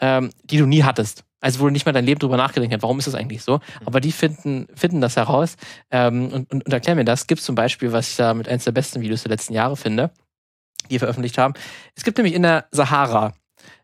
ähm, 0.00 0.30
die 0.44 0.58
du 0.58 0.66
nie 0.66 0.82
hattest. 0.82 1.24
Also 1.40 1.60
wo 1.60 1.64
du 1.64 1.70
nicht 1.70 1.86
mal 1.86 1.92
dein 1.92 2.04
Leben 2.04 2.18
drüber 2.18 2.36
nachgedacht 2.36 2.70
hast, 2.70 2.82
warum 2.82 2.98
ist 2.98 3.06
das 3.06 3.14
eigentlich 3.14 3.42
so? 3.42 3.60
Aber 3.86 4.00
die 4.00 4.12
finden, 4.12 4.66
finden 4.74 5.00
das 5.00 5.16
heraus 5.16 5.56
ähm, 5.90 6.24
und, 6.32 6.52
und, 6.52 6.64
und 6.66 6.72
erklären 6.72 6.98
mir 6.98 7.04
das. 7.04 7.26
Gibt 7.26 7.40
zum 7.40 7.54
Beispiel, 7.54 7.92
was 7.92 8.10
ich 8.10 8.16
da 8.16 8.34
mit 8.34 8.48
eines 8.48 8.64
der 8.64 8.72
besten 8.72 9.00
Videos 9.00 9.22
der 9.22 9.30
letzten 9.30 9.54
Jahre 9.54 9.76
finde, 9.76 10.10
die 10.86 10.92
wir 10.92 11.00
veröffentlicht 11.00 11.38
haben. 11.38 11.54
Es 11.94 12.04
gibt 12.04 12.18
nämlich 12.18 12.34
in 12.34 12.42
der 12.42 12.66
Sahara, 12.72 13.32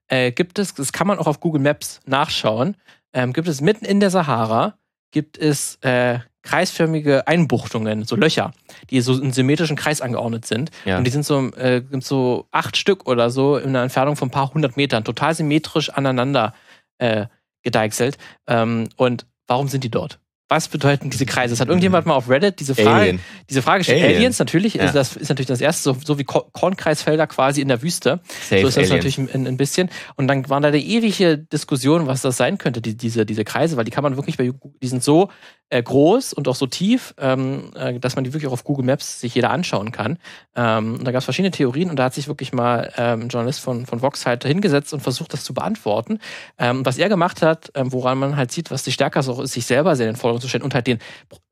äh, 0.09 0.33
gibt 0.33 0.59
es, 0.59 0.75
das 0.75 0.93
kann 0.93 1.07
man 1.07 1.19
auch 1.19 1.27
auf 1.27 1.41
Google 1.41 1.63
Maps 1.63 2.01
nachschauen, 2.05 2.77
ähm, 3.15 3.33
gibt 3.33 3.49
es 3.49 3.63
mitten 3.63 3.87
in 3.87 4.01
der 4.01 4.11
Sahara, 4.11 4.79
gibt 5.11 5.39
es 5.39 5.77
äh, 5.77 6.19
kreisförmige 6.47 7.27
Einbuchtungen, 7.27 8.05
so 8.05 8.17
Löcher, 8.17 8.53
die 8.91 9.01
so 9.01 9.21
in 9.21 9.33
symmetrischen 9.33 9.77
Kreis 9.77 10.01
angeordnet 10.01 10.47
sind. 10.47 10.71
Ja. 10.85 10.99
Und 10.99 11.05
die 11.05 11.11
sind 11.11 11.27
so, 11.27 11.51
äh, 11.53 11.83
sind 11.91 12.05
so 12.05 12.47
acht 12.53 12.77
Stück 12.77 13.07
oder 13.07 13.31
so 13.31 13.57
in 13.57 13.71
einer 13.71 13.83
Entfernung 13.83 14.17
von 14.17 14.29
ein 14.29 14.31
paar 14.31 14.55
hundert 14.55 14.77
Metern, 14.77 15.05
total 15.05 15.35
symmetrisch 15.35 15.91
aneinander 15.91 16.55
äh, 16.99 17.27
gedeichselt. 17.63 18.17
Ähm, 18.47 18.89
und 18.97 19.27
warum 19.47 19.69
sind 19.69 19.83
die 19.83 19.91
dort? 19.91 20.21
Was 20.49 20.69
bedeuten 20.69 21.11
diese 21.11 21.27
Kreise? 21.27 21.55
Es 21.55 21.61
hat 21.61 21.67
irgendjemand 21.69 22.07
mal 22.07 22.15
auf 22.15 22.29
Reddit 22.31 22.61
diese 22.61 22.75
Frage, 22.77 22.89
Alien. 22.89 23.21
diese 23.51 23.63
Frage 23.63 23.79
gestellt. 23.79 24.03
Alien. 24.05 24.17
Aliens, 24.19 24.39
natürlich, 24.39 24.75
Ja. 24.75 24.85
ist, 24.85 24.95
das 24.95 25.17
ist 25.17 25.29
natürlich 25.29 25.49
das 25.49 25.61
erste, 25.61 25.83
so, 25.83 25.97
so 26.05 26.19
wie 26.19 26.25
Ko- 26.25 26.47
Kornkreisfelder 26.53 27.27
quasi 27.27 27.61
in 27.63 27.69
der 27.69 27.83
Wüste. 27.83 28.21
Safe 28.49 28.61
so 28.63 28.69
ist 28.69 28.77
das 28.77 28.89
Aliens. 28.91 28.91
natürlich 28.91 29.19
ein, 29.35 29.47
ein 29.47 29.57
bisschen. 29.57 29.91
Und 30.17 30.29
dann 30.29 30.49
waren 30.49 30.63
da 30.63 30.69
eine 30.69 30.79
ewige 30.79 31.37
Diskussion, 31.39 32.07
was 32.07 32.23
das 32.23 32.37
sein 32.37 32.59
könnte, 32.59 32.81
die, 32.81 32.97
diese, 32.97 33.27
diese 33.27 33.45
Kreise, 33.45 33.77
weil 33.77 33.85
die 33.85 33.91
kann 33.91 34.05
man 34.05 34.17
wirklich 34.17 34.37
bei 34.37 34.53
die 34.83 34.87
sind 34.89 35.03
so 35.03 35.31
äh, 35.69 35.83
groß 35.83 36.33
und 36.33 36.47
auch 36.47 36.55
so 36.55 36.67
tief, 36.69 37.13
ähm, 37.19 37.73
äh, 37.75 37.99
dass 37.99 38.15
man 38.15 38.23
die 38.23 38.33
wirklich 38.33 38.47
auch 38.47 38.53
auf 38.53 38.63
Google 38.63 38.85
Maps 38.87 39.21
sich 39.21 39.35
jeder 39.35 39.51
anschauen 39.51 39.91
kann. 39.91 40.19
Ähm, 40.55 40.95
und 40.95 41.05
da 41.05 41.11
gab 41.11 41.19
es 41.19 41.25
verschiedene 41.25 41.51
Theorien 41.51 41.91
und 41.91 41.97
da 41.97 42.05
hat 42.05 42.15
sich 42.15 42.29
wirklich 42.29 42.53
mal 42.53 42.93
ähm, 42.97 43.23
ein 43.23 43.29
Journalist 43.31 43.59
von, 43.59 43.85
von 43.85 44.01
Vox 44.01 44.27
halt 44.27 44.45
hingesetzt 44.45 44.93
und 44.95 45.01
versucht, 45.01 45.33
das 45.33 45.43
zu 45.43 45.55
beantworten. 45.55 46.21
Ähm, 46.57 46.87
was 46.87 46.99
er 46.99 47.09
gemacht 47.09 47.43
hat, 47.43 47.73
ähm, 47.75 47.93
woran 47.93 48.17
man 48.19 48.37
halt 48.37 48.53
sieht, 48.53 48.71
was 48.71 48.85
die 48.85 48.93
Stärke 48.93 49.19
ist, 49.19 49.29
auch 49.29 49.41
ist, 49.41 49.55
sich 49.55 49.67
selber 49.67 49.97
sehr 49.97 50.07
in 50.07 50.13
den 50.15 50.19
Vordergrund 50.21 50.36
zu 50.41 50.49
stellen 50.49 50.65
und 50.65 50.75
halt 50.75 50.87
den 50.87 50.99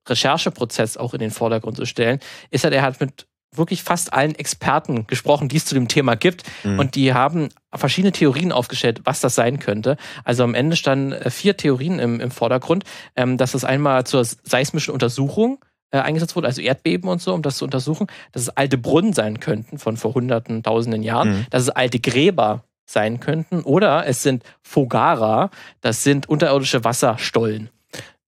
Rechercheprozess 0.09 0.97
auch 0.97 1.15
in 1.15 1.21
den 1.21 1.31
Vordergrund 1.31 1.77
zu 1.77 1.87
stellen, 1.87 2.21
ist 2.51 2.65
halt, 2.65 2.75
er 2.75 2.83
hat 2.83 3.01
mit 3.01 3.27
wirklich 3.57 3.83
fast 3.83 4.13
allen 4.13 4.35
Experten 4.35 5.07
gesprochen, 5.07 5.49
die 5.49 5.57
es 5.57 5.65
zu 5.65 5.75
dem 5.75 5.89
Thema 5.89 6.17
gibt. 6.17 6.43
Mhm. 6.65 6.79
Und 6.79 6.95
die 6.97 7.15
haben 7.15 7.49
verschiedene 7.73 8.13
Theorien 8.13 8.53
aufgestellt, 8.53 9.03
was 9.05 9.21
das 9.21 9.35
sein 9.35 9.59
könnte. 9.59 9.97
Also 10.25 10.45
am 10.45 10.55
Ende 10.55 10.77
standen 10.77 11.13
äh, 11.13 11.31
vier 11.31 11.57
Theorien 11.57 11.99
im, 11.99 12.21
im 12.21 12.31
Vordergrund, 12.31 12.85
ähm, 13.17 13.39
dass 13.39 13.55
es 13.55 13.65
einmal 13.65 14.05
zur 14.05 14.25
seismischen 14.25 14.93
Untersuchung 14.93 15.65
äh, 15.91 15.99
eingesetzt 15.99 16.35
wurde, 16.37 16.49
also 16.49 16.61
Erdbeben 16.61 17.09
und 17.09 17.23
so, 17.23 17.33
um 17.33 17.43
das 17.43 17.57
zu 17.59 17.65
untersuchen, 17.65 18.09
dass 18.33 18.43
es 18.43 18.49
alte 18.51 18.79
Brunnen 18.79 19.13
sein 19.13 19.41
könnten 19.41 19.79
von 19.79 19.97
vor 19.97 20.15
hunderten, 20.15 20.63
tausenden 20.63 21.03
Jahren, 21.03 21.31
Mhm. 21.31 21.47
dass 21.51 21.63
es 21.63 21.71
alte 21.71 22.01
Gräber 22.01 22.65
sein 22.87 23.21
könnten 23.21 23.63
oder 23.63 24.07
es 24.07 24.23
sind 24.23 24.43
Fogara, 24.63 25.51
das 25.81 26.03
sind 26.03 26.29
unterirdische 26.29 26.85
Wasserstollen. 26.85 27.71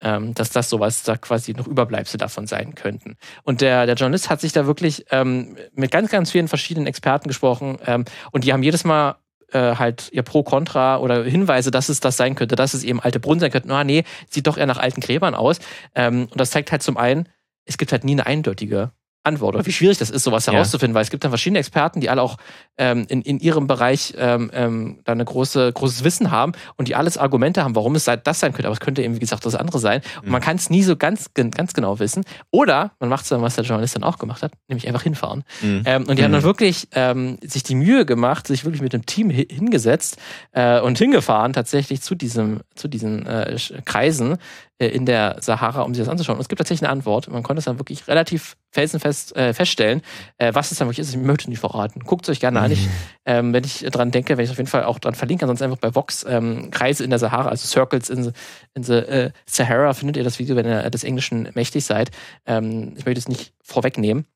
Ähm, 0.02 0.34
dass 0.34 0.50
das 0.50 0.68
sowas 0.68 1.04
da 1.04 1.16
quasi 1.16 1.54
noch 1.54 1.66
Überbleibsel 1.66 2.18
davon 2.18 2.46
sein 2.46 2.74
könnten. 2.74 3.16
Und 3.44 3.62
der, 3.62 3.86
der 3.86 3.94
Journalist 3.94 4.28
hat 4.28 4.42
sich 4.42 4.52
da 4.52 4.66
wirklich 4.66 5.06
ähm, 5.10 5.56
mit 5.72 5.90
ganz, 5.90 6.10
ganz 6.10 6.30
vielen 6.30 6.48
verschiedenen 6.48 6.86
Experten 6.86 7.28
gesprochen 7.28 7.78
ähm, 7.86 8.04
und 8.30 8.44
die 8.44 8.52
haben 8.52 8.62
jedes 8.62 8.84
Mal 8.84 9.16
äh, 9.52 9.76
halt 9.76 10.10
ihr 10.12 10.22
Pro, 10.22 10.42
Contra 10.42 10.98
oder 10.98 11.24
Hinweise, 11.24 11.70
dass 11.70 11.88
es 11.88 12.00
das 12.00 12.16
sein 12.16 12.34
könnte, 12.34 12.56
dass 12.56 12.74
es 12.74 12.84
eben 12.84 13.00
alte 13.00 13.20
Brunnen 13.20 13.40
sein 13.40 13.50
könnten. 13.50 13.70
Ah, 13.70 13.84
nee, 13.84 14.04
sieht 14.28 14.46
doch 14.46 14.58
eher 14.58 14.66
nach 14.66 14.78
alten 14.78 15.00
Gräbern 15.00 15.34
aus. 15.34 15.60
Ähm, 15.94 16.28
und 16.30 16.40
das 16.40 16.50
zeigt 16.50 16.72
halt 16.72 16.82
zum 16.82 16.96
einen, 16.96 17.28
es 17.64 17.78
gibt 17.78 17.92
halt 17.92 18.04
nie 18.04 18.12
eine 18.12 18.26
eindeutige 18.26 18.92
Antwort 19.26 19.54
oder 19.56 19.66
wie 19.66 19.72
schwierig 19.72 19.98
das 19.98 20.10
ist, 20.10 20.22
sowas 20.24 20.46
Ja. 20.46 20.52
herauszufinden, 20.54 20.94
weil 20.94 21.02
es 21.02 21.10
gibt 21.10 21.24
dann 21.24 21.30
verschiedene 21.30 21.58
Experten, 21.58 22.00
die 22.00 22.08
alle 22.08 22.22
auch 22.22 22.36
ähm, 22.78 23.04
in, 23.08 23.22
in 23.22 23.38
ihrem 23.40 23.66
Bereich 23.66 24.14
ähm, 24.16 24.50
ähm, 24.54 24.98
da 25.04 25.12
eine 25.12 25.24
große, 25.24 25.72
großes 25.72 26.04
Wissen 26.04 26.30
haben 26.30 26.52
und 26.76 26.88
die 26.88 26.94
alles 26.94 27.18
Argumente 27.18 27.62
haben, 27.64 27.74
warum 27.74 27.94
es 27.96 28.04
das 28.04 28.40
sein 28.40 28.52
könnte. 28.52 28.68
Aber 28.68 28.74
es 28.74 28.80
könnte 28.80 29.02
eben, 29.02 29.14
wie 29.14 29.18
gesagt, 29.18 29.44
das 29.44 29.54
andere 29.54 29.78
sein. 29.78 30.00
Und 30.22 30.30
man 30.30 30.40
Mhm. 30.40 30.44
kann 30.44 30.56
es 30.56 30.70
nie 30.70 30.82
so 30.82 30.96
ganz, 30.96 31.30
ganz 31.34 31.74
genau 31.74 31.98
wissen. 31.98 32.24
Oder 32.50 32.92
man 33.00 33.08
macht 33.08 33.24
es 33.24 33.28
dann, 33.30 33.42
was 33.42 33.56
der 33.56 33.64
Journalist 33.64 33.96
dann 33.96 34.04
auch 34.04 34.18
gemacht 34.18 34.42
hat, 34.42 34.52
nämlich 34.68 34.86
einfach 34.88 35.02
hinfahren. 35.02 35.44
Mhm. 35.62 35.82
Ähm, 35.84 36.04
und 36.06 36.18
die 36.18 36.22
haben 36.24 36.30
Mhm. 36.30 36.34
dann 36.36 36.42
wirklich 36.44 36.88
ähm, 36.92 37.38
sich 37.42 37.62
die 37.62 37.74
Mühe 37.74 38.06
gemacht, 38.06 38.46
sich 38.46 38.64
wirklich 38.64 38.82
mit 38.82 38.92
dem 38.92 39.04
Team 39.06 39.30
hi 39.30 39.46
hingesetzt 39.50 40.18
äh, 40.52 40.80
und 40.80 40.98
hingefahren 40.98 41.52
tatsächlich 41.52 42.00
zu 42.02 42.14
diesem, 42.14 42.60
zu 42.74 42.88
diesen 42.88 43.26
äh, 43.26 43.56
Kreisen 43.84 44.36
in 44.78 45.06
der 45.06 45.36
Sahara, 45.40 45.82
um 45.82 45.94
sich 45.94 46.02
das 46.02 46.10
anzuschauen. 46.10 46.36
Und 46.36 46.42
es 46.42 46.48
gibt 46.48 46.58
tatsächlich 46.58 46.86
eine 46.86 46.92
Antwort. 46.92 47.28
Man 47.28 47.42
konnte 47.42 47.60
es 47.60 47.64
dann 47.64 47.78
wirklich 47.78 48.08
relativ 48.08 48.56
felsenfest 48.70 49.34
äh, 49.34 49.54
feststellen, 49.54 50.02
äh, 50.36 50.52
was 50.54 50.70
es 50.70 50.78
dann 50.78 50.88
wirklich 50.88 50.98
ist. 50.98 51.14
Ich 51.14 51.20
möchte 51.20 51.48
nicht 51.48 51.60
verraten. 51.60 52.00
Guckt 52.00 52.26
es 52.26 52.32
euch 52.32 52.40
gerne 52.40 52.60
an. 52.60 52.70
Ich, 52.70 52.86
ähm, 53.24 53.54
wenn 53.54 53.64
ich 53.64 53.80
dran 53.90 54.10
denke, 54.10 54.30
werde 54.30 54.42
ich 54.42 54.50
auf 54.50 54.58
jeden 54.58 54.68
Fall 54.68 54.84
auch 54.84 54.98
dran 54.98 55.14
verlinken. 55.14 55.44
Ansonsten 55.44 55.64
einfach 55.64 55.78
bei 55.78 55.94
Vox 55.94 56.26
ähm, 56.28 56.70
Kreise 56.70 57.04
in 57.04 57.10
der 57.10 57.18
Sahara, 57.18 57.48
also 57.48 57.66
Circles 57.66 58.10
in 58.10 58.24
the, 58.24 58.30
in 58.74 58.82
the 58.82 58.94
äh, 58.94 59.30
Sahara, 59.46 59.94
findet 59.94 60.18
ihr 60.18 60.24
das 60.24 60.38
Video, 60.38 60.56
wenn 60.56 60.66
ihr 60.66 60.90
des 60.90 61.04
Englischen 61.04 61.48
mächtig 61.54 61.84
seid. 61.84 62.10
Ähm, 62.44 62.94
ich 62.96 63.06
möchte 63.06 63.18
es 63.18 63.28
nicht 63.28 63.54
vorwegnehmen. 63.62 64.26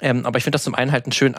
Ähm, 0.00 0.26
aber 0.26 0.38
ich 0.38 0.44
finde 0.44 0.56
das 0.56 0.64
zum 0.64 0.74
einen 0.74 0.92
halt 0.92 1.06
ein 1.06 1.12
schön, 1.12 1.34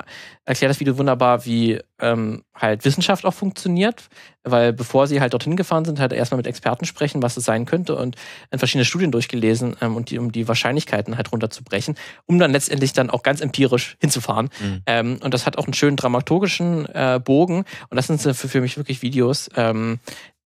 erklärt 0.45 0.69
das 0.69 0.79
Video 0.79 0.97
wunderbar, 0.97 1.45
wie 1.45 1.79
ähm, 1.99 2.43
halt 2.55 2.85
Wissenschaft 2.85 3.25
auch 3.25 3.33
funktioniert, 3.33 4.07
weil 4.43 4.73
bevor 4.73 5.07
sie 5.07 5.21
halt 5.21 5.33
dorthin 5.33 5.55
gefahren 5.55 5.85
sind, 5.85 5.99
halt 5.99 6.13
erstmal 6.13 6.37
mit 6.37 6.47
Experten 6.47 6.85
sprechen, 6.85 7.21
was 7.21 7.37
es 7.37 7.45
sein 7.45 7.65
könnte 7.65 7.95
und 7.95 8.15
in 8.51 8.59
verschiedene 8.59 8.85
Studien 8.85 9.11
durchgelesen, 9.11 9.75
ähm, 9.81 9.95
und 9.95 10.09
die, 10.09 10.19
um 10.19 10.31
die 10.31 10.47
Wahrscheinlichkeiten 10.47 11.17
halt 11.17 11.31
runterzubrechen, 11.31 11.95
um 12.25 12.39
dann 12.39 12.51
letztendlich 12.51 12.93
dann 12.93 13.09
auch 13.09 13.23
ganz 13.23 13.41
empirisch 13.41 13.97
hinzufahren. 13.99 14.49
Mhm. 14.59 14.81
Ähm, 14.85 15.19
und 15.23 15.33
das 15.33 15.45
hat 15.45 15.57
auch 15.57 15.65
einen 15.65 15.73
schönen 15.73 15.97
dramaturgischen 15.97 16.85
äh, 16.87 17.19
Bogen 17.23 17.65
und 17.89 17.95
das 17.95 18.07
sind 18.07 18.21
für, 18.21 18.33
für 18.33 18.61
mich 18.61 18.77
wirklich 18.77 19.01
Videos, 19.01 19.49
ähm, 19.55 19.99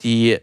die 0.04 0.40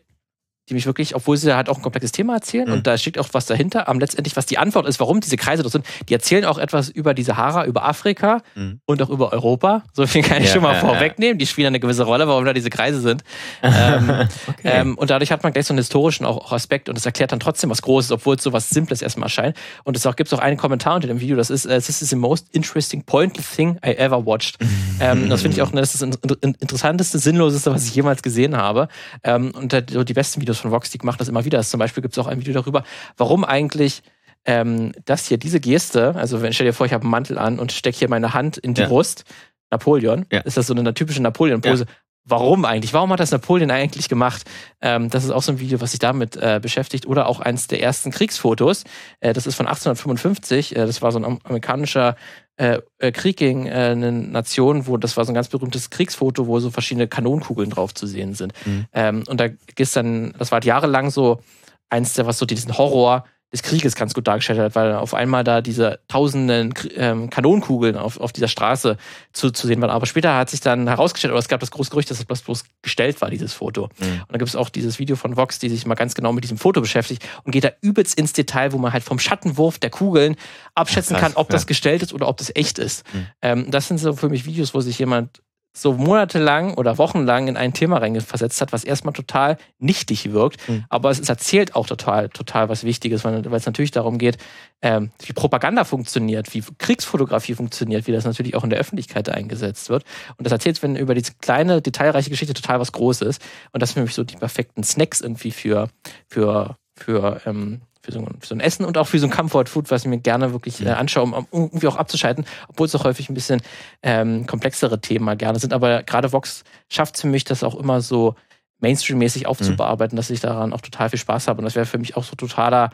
die 0.68 0.74
mich 0.74 0.86
wirklich, 0.86 1.14
obwohl 1.14 1.36
sie 1.36 1.54
halt 1.54 1.68
auch 1.68 1.76
ein 1.76 1.82
komplexes 1.82 2.12
Thema 2.12 2.34
erzählen 2.34 2.66
mhm. 2.66 2.74
und 2.74 2.86
da 2.86 2.96
steckt 2.98 3.18
auch 3.18 3.28
was 3.32 3.46
dahinter, 3.46 3.88
aber 3.88 3.98
letztendlich, 3.98 4.36
was 4.36 4.46
die 4.46 4.58
Antwort 4.58 4.86
ist, 4.86 5.00
warum 5.00 5.20
diese 5.20 5.36
Kreise 5.36 5.62
dort 5.62 5.72
sind, 5.72 5.86
die 6.08 6.12
erzählen 6.12 6.44
auch 6.44 6.58
etwas 6.58 6.88
über 6.88 7.14
die 7.14 7.22
Sahara, 7.22 7.64
über 7.64 7.84
Afrika 7.84 8.42
mhm. 8.54 8.80
und 8.86 9.02
auch 9.02 9.10
über 9.10 9.32
Europa. 9.32 9.82
So 9.92 10.06
viel 10.06 10.22
kann 10.22 10.42
ich 10.42 10.48
ja, 10.48 10.54
schon 10.54 10.62
mal 10.62 10.74
ja, 10.74 10.80
vorwegnehmen. 10.80 11.38
Die 11.38 11.46
spielen 11.46 11.68
eine 11.68 11.80
gewisse 11.80 12.04
Rolle, 12.04 12.28
warum 12.28 12.44
da 12.44 12.52
diese 12.52 12.70
Kreise 12.70 13.00
sind. 13.00 13.22
ähm, 13.62 14.10
okay. 14.46 14.60
ähm, 14.64 14.98
und 14.98 15.10
dadurch 15.10 15.32
hat 15.32 15.42
man 15.42 15.52
gleich 15.52 15.66
so 15.66 15.72
einen 15.72 15.78
historischen 15.78 16.26
auch, 16.26 16.36
auch 16.38 16.52
Aspekt 16.52 16.88
und 16.88 16.98
es 16.98 17.06
erklärt 17.06 17.32
dann 17.32 17.40
trotzdem 17.40 17.70
was 17.70 17.82
Großes, 17.82 18.12
obwohl 18.12 18.36
es 18.36 18.42
so 18.42 18.52
was 18.52 18.68
Simples 18.70 19.02
erstmal 19.02 19.26
erscheint. 19.26 19.56
Und 19.84 19.96
es 19.96 20.06
gibt 20.16 20.32
auch 20.32 20.38
einen 20.38 20.56
Kommentar 20.56 20.96
unter 20.96 21.08
dem 21.08 21.20
Video, 21.20 21.36
das 21.36 21.50
ist, 21.50 21.66
uh, 21.66 21.70
this 21.70 22.02
is 22.02 22.10
the 22.10 22.16
most 22.16 22.46
interesting 22.52 23.02
pointless 23.02 23.54
thing 23.54 23.78
I 23.84 23.90
ever 23.90 24.24
watched. 24.24 24.58
ähm, 25.00 25.28
das 25.28 25.42
finde 25.42 25.56
ich 25.56 25.62
auch, 25.62 25.72
ne, 25.72 25.80
das 25.80 25.94
ist 25.94 26.02
das 26.02 26.36
interessanteste, 26.42 27.18
sinnloseste, 27.18 27.72
was 27.72 27.86
ich 27.86 27.94
jemals 27.94 28.22
gesehen 28.22 28.56
habe. 28.56 28.88
Ähm, 29.24 29.52
und 29.54 29.72
so 29.90 30.04
die 30.04 30.14
besten 30.14 30.40
Videos 30.40 30.57
von 30.58 30.70
Vox, 30.70 30.90
die 30.90 30.98
machen 31.02 31.18
das 31.18 31.28
immer 31.28 31.44
wieder. 31.44 31.62
Zum 31.62 31.78
Beispiel 31.78 32.02
gibt 32.02 32.14
es 32.14 32.18
auch 32.18 32.26
ein 32.26 32.40
Video 32.40 32.54
darüber, 32.54 32.84
warum 33.16 33.44
eigentlich 33.44 34.02
ähm, 34.44 34.92
das 35.04 35.26
hier, 35.26 35.38
diese 35.38 35.60
Geste, 35.60 36.14
also 36.14 36.42
wenn 36.42 36.52
stell 36.52 36.66
dir 36.66 36.72
vor, 36.72 36.86
ich 36.86 36.92
habe 36.92 37.02
einen 37.02 37.10
Mantel 37.10 37.38
an 37.38 37.58
und 37.58 37.72
stecke 37.72 37.98
hier 37.98 38.08
meine 38.08 38.34
Hand 38.34 38.56
in 38.56 38.74
die 38.74 38.82
ja. 38.82 38.88
Brust, 38.88 39.24
Napoleon, 39.70 40.26
ja. 40.32 40.40
ist 40.40 40.56
das 40.56 40.66
so 40.66 40.74
eine 40.74 40.94
typische 40.94 41.22
Napoleon-Pose. 41.22 41.84
Ja. 41.84 41.90
Warum 42.24 42.66
eigentlich? 42.66 42.92
Warum 42.92 43.10
hat 43.10 43.20
das 43.20 43.30
Napoleon 43.30 43.70
eigentlich 43.70 44.08
gemacht? 44.08 44.42
Ähm, 44.82 45.08
das 45.08 45.24
ist 45.24 45.30
auch 45.30 45.42
so 45.42 45.52
ein 45.52 45.60
Video, 45.60 45.80
was 45.80 45.92
sich 45.92 45.98
damit 45.98 46.36
äh, 46.36 46.60
beschäftigt. 46.62 47.06
Oder 47.06 47.26
auch 47.26 47.40
eins 47.40 47.68
der 47.68 47.82
ersten 47.82 48.10
Kriegsfotos. 48.10 48.84
Äh, 49.20 49.32
das 49.32 49.46
ist 49.46 49.54
von 49.54 49.66
1855. 49.66 50.76
Äh, 50.76 50.86
das 50.86 51.00
war 51.00 51.10
so 51.10 51.18
ein 51.18 51.24
amerikanischer 51.24 52.16
äh, 52.58 52.80
äh, 52.98 53.12
Krieg 53.12 53.36
gegen 53.36 53.66
äh, 53.66 53.70
eine 53.70 54.10
Nation, 54.10 54.86
wo 54.86 54.96
das 54.96 55.16
war 55.16 55.24
so 55.24 55.30
ein 55.30 55.34
ganz 55.34 55.48
berühmtes 55.48 55.90
Kriegsfoto, 55.90 56.48
wo 56.48 56.58
so 56.58 56.70
verschiedene 56.70 57.06
Kanonenkugeln 57.06 57.70
drauf 57.70 57.94
zu 57.94 58.06
sehen 58.06 58.34
sind. 58.34 58.52
Mhm. 58.66 58.86
Ähm, 58.92 59.22
und 59.28 59.38
da 59.38 59.46
ist 59.76 59.96
dann, 59.96 60.34
das 60.38 60.50
war 60.50 60.56
halt 60.56 60.64
jahrelang 60.64 61.10
so 61.10 61.40
eins 61.88 62.14
der, 62.14 62.26
was 62.26 62.38
so 62.38 62.46
diesen 62.46 62.76
Horror 62.76 63.24
des 63.52 63.62
Krieges 63.62 63.94
ganz 63.94 64.12
gut 64.12 64.26
dargestellt 64.26 64.58
hat, 64.58 64.74
weil 64.74 64.94
auf 64.94 65.14
einmal 65.14 65.42
da 65.42 65.62
diese 65.62 66.00
tausenden 66.08 66.74
ähm, 66.96 67.30
Kanonenkugeln 67.30 67.96
auf, 67.96 68.20
auf 68.20 68.32
dieser 68.32 68.48
Straße 68.48 68.98
zu, 69.32 69.50
zu 69.50 69.66
sehen 69.66 69.80
waren. 69.80 69.88
Aber 69.88 70.04
später 70.04 70.36
hat 70.36 70.50
sich 70.50 70.60
dann 70.60 70.86
herausgestellt, 70.86 71.32
oder 71.32 71.38
es 71.38 71.48
gab 71.48 71.60
das 71.60 71.70
große 71.70 71.90
Gerücht, 71.90 72.10
dass 72.10 72.22
das 72.22 72.42
bloß 72.42 72.64
gestellt 72.82 73.20
war, 73.22 73.30
dieses 73.30 73.54
Foto. 73.54 73.88
Mhm. 73.98 74.20
Und 74.20 74.32
da 74.32 74.38
gibt 74.38 74.50
es 74.50 74.56
auch 74.56 74.68
dieses 74.68 74.98
Video 74.98 75.16
von 75.16 75.38
Vox, 75.38 75.58
die 75.58 75.70
sich 75.70 75.86
mal 75.86 75.94
ganz 75.94 76.14
genau 76.14 76.32
mit 76.32 76.44
diesem 76.44 76.58
Foto 76.58 76.82
beschäftigt 76.82 77.26
und 77.44 77.52
geht 77.52 77.64
da 77.64 77.70
übelst 77.80 78.18
ins 78.18 78.34
Detail, 78.34 78.72
wo 78.72 78.78
man 78.78 78.92
halt 78.92 79.02
vom 79.02 79.18
Schattenwurf 79.18 79.78
der 79.78 79.90
Kugeln 79.90 80.36
abschätzen 80.74 81.16
Ach, 81.16 81.20
kann, 81.20 81.32
ob 81.34 81.48
ja. 81.48 81.52
das 81.52 81.66
gestellt 81.66 82.02
ist 82.02 82.12
oder 82.12 82.28
ob 82.28 82.36
das 82.36 82.54
echt 82.54 82.78
ist. 82.78 83.02
Mhm. 83.14 83.26
Ähm, 83.40 83.70
das 83.70 83.88
sind 83.88 83.96
so 83.96 84.12
für 84.12 84.28
mich 84.28 84.44
Videos, 84.44 84.74
wo 84.74 84.80
sich 84.80 84.98
jemand 84.98 85.40
so 85.82 85.94
monatelang 85.94 86.74
oder 86.74 86.98
wochenlang 86.98 87.48
in 87.48 87.56
ein 87.56 87.72
Thema 87.72 87.98
reinversetzt 87.98 88.60
hat, 88.60 88.72
was 88.72 88.84
erstmal 88.84 89.14
total 89.14 89.56
nichtig 89.78 90.32
wirkt, 90.32 90.68
mhm. 90.68 90.84
aber 90.88 91.10
es, 91.10 91.20
erzählt 91.28 91.74
auch 91.74 91.86
total, 91.86 92.28
total 92.28 92.68
was 92.68 92.84
Wichtiges, 92.84 93.24
weil, 93.24 93.44
weil 93.44 93.58
es 93.58 93.66
natürlich 93.66 93.90
darum 93.90 94.18
geht, 94.18 94.38
ähm, 94.82 95.10
wie 95.24 95.32
Propaganda 95.32 95.84
funktioniert, 95.84 96.54
wie 96.54 96.62
Kriegsfotografie 96.78 97.54
funktioniert, 97.54 98.06
wie 98.06 98.12
das 98.12 98.24
natürlich 98.24 98.54
auch 98.54 98.64
in 98.64 98.70
der 98.70 98.78
Öffentlichkeit 98.78 99.28
eingesetzt 99.28 99.88
wird. 99.88 100.04
Und 100.36 100.44
das 100.44 100.52
erzählt, 100.52 100.82
wenn 100.82 100.96
über 100.96 101.14
diese 101.14 101.32
kleine, 101.40 101.82
detailreiche 101.82 102.30
Geschichte 102.30 102.54
total 102.54 102.80
was 102.80 102.92
Großes. 102.92 103.38
Und 103.72 103.82
das 103.82 103.90
sind 103.90 104.00
für 104.00 104.06
mich 104.06 104.14
so 104.14 104.24
die 104.24 104.36
perfekten 104.36 104.84
Snacks 104.84 105.20
irgendwie 105.20 105.50
für, 105.50 105.88
für, 106.28 106.76
für 106.94 107.40
ähm, 107.46 107.80
für 108.08 108.12
so, 108.12 108.20
ein, 108.20 108.36
für 108.40 108.46
so 108.46 108.54
ein 108.54 108.60
Essen 108.60 108.86
und 108.86 108.96
auch 108.96 109.06
für 109.06 109.18
so 109.18 109.26
ein 109.26 109.30
Comfort 109.30 109.66
Food, 109.66 109.90
was 109.90 110.02
ich 110.02 110.08
mir 110.08 110.18
gerne 110.18 110.52
wirklich 110.52 110.84
äh, 110.84 110.90
anschaue, 110.90 111.24
um, 111.24 111.32
um, 111.34 111.46
irgendwie 111.50 111.86
auch 111.88 111.96
abzuschalten, 111.96 112.46
obwohl 112.68 112.86
es 112.86 112.94
auch 112.94 113.04
häufig 113.04 113.28
ein 113.28 113.34
bisschen 113.34 113.60
ähm, 114.02 114.46
komplexere 114.46 115.00
Themen 115.00 115.26
mal 115.26 115.36
gerne 115.36 115.58
sind. 115.58 115.74
Aber 115.74 116.02
gerade 116.02 116.32
Vox 116.32 116.64
schafft 116.88 117.16
es 117.16 117.20
für 117.20 117.26
mich, 117.26 117.44
das 117.44 117.62
auch 117.62 117.74
immer 117.74 118.00
so 118.00 118.34
Mainstream-mäßig 118.80 119.46
aufzubearbeiten, 119.46 120.14
mhm. 120.14 120.18
dass 120.18 120.30
ich 120.30 120.40
daran 120.40 120.72
auch 120.72 120.80
total 120.80 121.10
viel 121.10 121.18
Spaß 121.18 121.48
habe. 121.48 121.58
Und 121.58 121.64
das 121.64 121.74
wäre 121.74 121.84
für 121.84 121.98
mich 121.98 122.16
auch 122.16 122.24
so 122.24 122.34
totaler 122.34 122.90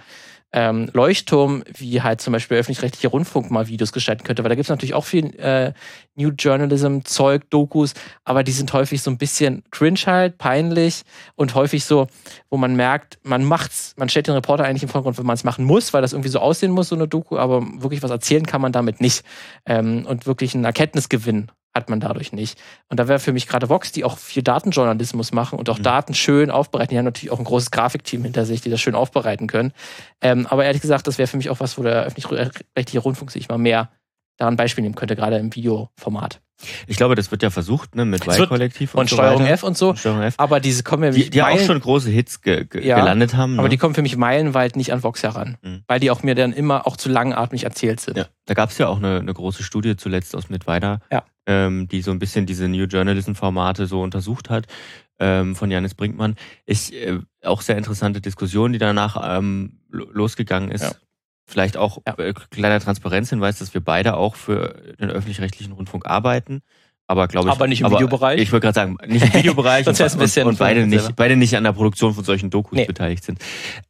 ähm, 0.54 0.88
Leuchtturm, 0.92 1.64
wie 1.76 2.00
halt 2.00 2.20
zum 2.20 2.32
Beispiel 2.32 2.56
öffentlich-rechtliche 2.56 3.08
Rundfunk 3.08 3.50
mal 3.50 3.66
Videos 3.66 3.92
gestalten 3.92 4.22
könnte, 4.22 4.44
weil 4.44 4.50
da 4.50 4.54
gibt 4.54 4.66
es 4.66 4.70
natürlich 4.70 4.94
auch 4.94 5.04
viel 5.04 5.34
äh, 5.40 5.72
New 6.14 6.30
Journalism-Zeug, 6.30 7.50
Dokus, 7.50 7.94
aber 8.24 8.44
die 8.44 8.52
sind 8.52 8.72
häufig 8.72 9.02
so 9.02 9.10
ein 9.10 9.18
bisschen 9.18 9.64
cringe 9.72 9.98
halt, 10.06 10.38
peinlich 10.38 11.02
und 11.34 11.56
häufig 11.56 11.84
so, 11.84 12.06
wo 12.50 12.56
man 12.56 12.76
merkt, 12.76 13.18
man 13.24 13.42
macht's, 13.42 13.94
man 13.96 14.08
stellt 14.08 14.28
den 14.28 14.34
Reporter 14.34 14.64
eigentlich 14.64 14.84
im 14.84 14.88
Vordergrund, 14.88 15.18
wenn 15.18 15.26
man 15.26 15.34
es 15.34 15.42
machen 15.42 15.64
muss, 15.64 15.92
weil 15.92 16.02
das 16.02 16.12
irgendwie 16.12 16.30
so 16.30 16.38
aussehen 16.38 16.70
muss, 16.70 16.88
so 16.88 16.94
eine 16.94 17.08
Doku, 17.08 17.36
aber 17.36 17.66
wirklich 17.78 18.04
was 18.04 18.12
erzählen 18.12 18.46
kann 18.46 18.60
man 18.60 18.70
damit 18.70 19.00
nicht. 19.00 19.24
Ähm, 19.66 20.06
und 20.06 20.26
wirklich 20.26 20.54
einen 20.54 20.64
Erkenntnisgewinn 20.64 21.50
hat 21.74 21.90
man 21.90 22.00
dadurch 22.00 22.32
nicht. 22.32 22.58
Und 22.88 23.00
da 23.00 23.08
wäre 23.08 23.18
für 23.18 23.32
mich 23.32 23.48
gerade 23.48 23.68
Vox, 23.68 23.92
die 23.92 24.04
auch 24.04 24.18
viel 24.18 24.42
Datenjournalismus 24.42 25.32
machen 25.32 25.58
und 25.58 25.68
auch 25.68 25.78
mhm. 25.78 25.82
Daten 25.84 26.14
schön 26.14 26.50
aufbereiten. 26.50 26.90
Die 26.90 26.98
haben 26.98 27.04
natürlich 27.04 27.32
auch 27.32 27.38
ein 27.38 27.44
großes 27.44 27.70
Grafikteam 27.70 28.22
hinter 28.22 28.46
sich, 28.46 28.60
die 28.60 28.70
das 28.70 28.80
schön 28.80 28.94
aufbereiten 28.94 29.46
können. 29.46 29.72
Ähm, 30.20 30.46
aber 30.46 30.64
ehrlich 30.64 30.82
gesagt, 30.82 31.06
das 31.06 31.18
wäre 31.18 31.26
für 31.26 31.36
mich 31.36 31.50
auch 31.50 31.60
was, 31.60 31.76
wo 31.76 31.82
der 31.82 32.04
öffentlich-rechtliche 32.04 33.00
Rundfunk 33.00 33.30
sich 33.30 33.48
mal 33.48 33.58
mehr 33.58 33.90
daran 34.36 34.56
Beispiel 34.56 34.82
nehmen 34.82 34.94
könnte, 34.94 35.16
gerade 35.16 35.38
im 35.38 35.54
Videoformat. 35.54 36.40
Ich 36.86 36.96
glaube, 36.96 37.14
das 37.14 37.30
wird 37.30 37.42
ja 37.42 37.50
versucht, 37.50 37.94
ne, 37.94 38.04
mit 38.04 38.26
Wahlkollektiv 38.26 38.94
und, 38.94 39.02
und 39.02 39.10
so 39.10 39.16
Steuerung 39.16 39.42
weiter. 39.42 39.52
F 39.52 39.62
und 39.64 39.76
so. 39.76 39.90
Und 39.90 39.98
Steuerung 39.98 40.22
F. 40.22 40.34
Aber 40.38 40.60
diese 40.60 40.82
kommen 40.82 41.04
ja 41.04 41.10
die, 41.10 41.28
die 41.28 41.42
auch 41.42 41.58
schon 41.58 41.78
große 41.78 42.10
Hits 42.10 42.42
ge 42.42 42.64
ge 42.64 42.86
ja, 42.86 42.98
gelandet 42.98 43.34
haben. 43.34 43.58
Aber 43.58 43.64
ne? 43.64 43.70
die 43.70 43.76
kommen 43.76 43.94
für 43.94 44.02
mich 44.02 44.16
meilenweit 44.16 44.76
nicht 44.76 44.92
an 44.92 45.02
Vox 45.02 45.22
heran, 45.22 45.56
mhm. 45.62 45.82
weil 45.88 46.00
die 46.00 46.10
auch 46.10 46.22
mir 46.22 46.34
dann 46.34 46.52
immer 46.52 46.86
auch 46.86 46.96
zu 46.96 47.08
langatmig 47.08 47.64
erzählt 47.64 48.00
sind. 48.00 48.16
Ja, 48.16 48.26
da 48.46 48.54
gab 48.54 48.70
es 48.70 48.78
ja 48.78 48.88
auch 48.88 48.98
eine, 48.98 49.18
eine 49.18 49.34
große 49.34 49.62
Studie 49.62 49.96
zuletzt 49.96 50.34
aus 50.36 50.48
Mittweida, 50.48 51.00
ja. 51.10 51.24
Ähm, 51.46 51.88
die 51.88 52.02
so 52.02 52.10
ein 52.10 52.18
bisschen 52.18 52.46
diese 52.46 52.68
New 52.68 52.84
Journalism-Formate 52.84 53.86
so 53.86 54.02
untersucht 54.02 54.50
hat 54.50 54.66
ähm, 55.18 55.54
von 55.54 55.70
Janis 55.70 55.94
Brinkmann. 55.94 56.36
Ich 56.66 56.94
äh, 56.94 57.18
auch 57.42 57.60
sehr 57.60 57.76
interessante 57.76 58.20
Diskussion, 58.20 58.72
die 58.72 58.78
danach 58.78 59.38
ähm, 59.38 59.80
losgegangen 59.90 60.70
ist. 60.70 60.82
Ja 60.82 60.92
vielleicht 61.46 61.76
auch 61.76 61.98
ja. 62.06 62.14
äh, 62.18 62.32
kleiner 62.50 62.80
Transparenzhinweis, 62.80 63.58
dass 63.58 63.74
wir 63.74 63.82
beide 63.82 64.16
auch 64.16 64.34
für 64.34 64.74
den 64.98 65.10
öffentlich-rechtlichen 65.10 65.72
Rundfunk 65.72 66.06
arbeiten. 66.06 66.62
Aber 67.06 67.28
glaube 67.28 67.48
ich. 67.48 67.54
Aber 67.54 67.66
nicht 67.66 67.80
im 67.80 67.86
aber 67.86 67.96
Videobereich? 67.96 68.40
Ich 68.40 68.50
wollte 68.50 68.64
gerade 68.64 68.74
sagen, 68.74 68.96
nicht 69.06 69.26
im 69.26 69.34
Videobereich 69.34 69.86
und, 69.86 70.18
bisschen 70.18 70.46
und, 70.46 70.58
beide, 70.58 70.86
nicht, 70.86 71.16
beide 71.16 71.36
nicht 71.36 71.56
an 71.56 71.64
der 71.64 71.72
Produktion 71.72 72.14
von 72.14 72.24
solchen 72.24 72.50
Dokus 72.50 72.76
nee. 72.76 72.86
beteiligt 72.86 73.24
sind. 73.24 73.38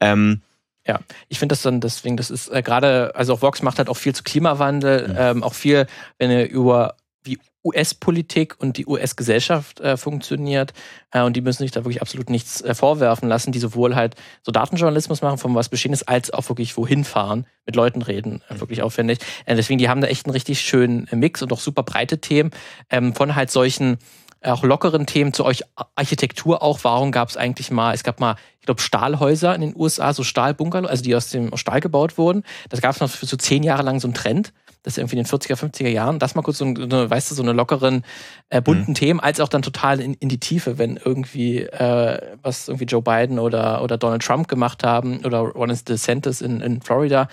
Ähm, 0.00 0.42
ja, 0.86 0.98
ich 1.28 1.38
finde 1.38 1.54
das 1.54 1.62
dann 1.62 1.80
deswegen, 1.80 2.16
das 2.16 2.30
ist 2.30 2.48
äh, 2.48 2.60
gerade, 2.60 3.14
also 3.14 3.34
auch 3.34 3.42
Vox 3.42 3.62
macht 3.62 3.78
halt 3.78 3.88
auch 3.88 3.96
viel 3.96 4.14
zu 4.14 4.22
Klimawandel, 4.22 5.08
mhm. 5.08 5.14
ähm, 5.16 5.42
auch 5.42 5.54
viel, 5.54 5.86
wenn 6.18 6.30
ihr 6.30 6.50
über 6.50 6.96
wie 7.24 7.38
US-Politik 7.64 8.56
und 8.58 8.76
die 8.76 8.86
US-Gesellschaft 8.86 9.80
äh, 9.80 9.96
funktioniert. 9.96 10.72
Äh, 11.10 11.22
und 11.22 11.34
die 11.34 11.40
müssen 11.40 11.62
sich 11.62 11.70
da 11.70 11.80
wirklich 11.80 12.02
absolut 12.02 12.30
nichts 12.30 12.60
äh, 12.60 12.74
vorwerfen 12.74 13.28
lassen, 13.28 13.52
die 13.52 13.58
sowohl 13.58 13.94
halt 13.94 14.14
so 14.42 14.52
Datenjournalismus 14.52 15.22
machen, 15.22 15.38
von 15.38 15.54
was 15.54 15.70
Bestehendes, 15.70 16.06
als 16.06 16.30
auch 16.30 16.48
wirklich 16.48 16.76
wohin 16.76 17.04
fahren, 17.04 17.46
mit 17.64 17.74
Leuten 17.74 18.02
reden, 18.02 18.42
äh, 18.48 18.60
wirklich 18.60 18.82
aufwendig. 18.82 19.18
Äh, 19.46 19.56
deswegen, 19.56 19.78
die 19.78 19.88
haben 19.88 20.02
da 20.02 20.08
echt 20.08 20.26
einen 20.26 20.34
richtig 20.34 20.60
schönen 20.60 21.08
äh, 21.08 21.16
Mix 21.16 21.42
und 21.42 21.52
auch 21.52 21.60
super 21.60 21.82
breite 21.82 22.18
Themen 22.18 22.50
ähm, 22.90 23.14
von 23.14 23.34
halt 23.34 23.50
solchen 23.50 23.98
auch 24.42 24.62
lockeren 24.62 25.06
Themen 25.06 25.32
zu 25.32 25.42
euch 25.42 25.62
Architektur 25.94 26.62
auch. 26.62 26.80
Warum 26.82 27.12
gab 27.12 27.30
es 27.30 27.38
eigentlich 27.38 27.70
mal, 27.70 27.94
es 27.94 28.04
gab 28.04 28.20
mal, 28.20 28.36
ich 28.60 28.66
glaube, 28.66 28.82
Stahlhäuser 28.82 29.54
in 29.54 29.62
den 29.62 29.74
USA, 29.74 30.12
so 30.12 30.22
Stahlbungalow, 30.22 30.86
also 30.86 31.02
die 31.02 31.14
aus 31.14 31.30
dem 31.30 31.50
aus 31.50 31.60
Stahl 31.60 31.80
gebaut 31.80 32.18
wurden. 32.18 32.42
Das 32.68 32.82
gab 32.82 32.94
es 32.94 33.00
noch 33.00 33.08
für 33.08 33.24
so 33.24 33.38
zehn 33.38 33.62
Jahre 33.62 33.82
lang 33.82 34.00
so 34.00 34.06
einen 34.06 34.14
Trend 34.14 34.52
das 34.84 34.98
irgendwie 34.98 35.16
in 35.16 35.24
den 35.24 35.30
40er, 35.30 35.56
50er 35.56 35.88
Jahren, 35.88 36.18
das 36.18 36.34
mal 36.34 36.42
kurz 36.42 36.58
so 36.58 36.66
eine, 36.66 37.10
weißt 37.10 37.30
du, 37.30 37.34
so 37.34 37.42
eine 37.42 37.52
lockeren, 37.52 38.04
äh, 38.50 38.60
bunten 38.60 38.92
mhm. 38.92 38.94
Themen, 38.94 39.20
als 39.20 39.40
auch 39.40 39.48
dann 39.48 39.62
total 39.62 39.98
in, 39.98 40.14
in 40.14 40.28
die 40.28 40.38
Tiefe, 40.38 40.78
wenn 40.78 41.00
irgendwie, 41.02 41.60
äh, 41.60 42.36
was 42.42 42.68
irgendwie 42.68 42.84
Joe 42.84 43.02
Biden 43.02 43.38
oder, 43.38 43.82
oder 43.82 43.96
Donald 43.96 44.22
Trump 44.22 44.46
gemacht 44.46 44.84
haben 44.84 45.24
oder 45.24 45.38
Ron 45.38 45.76
DeSantis 45.88 46.42
in, 46.42 46.60
in 46.60 46.82
Florida 46.82 47.28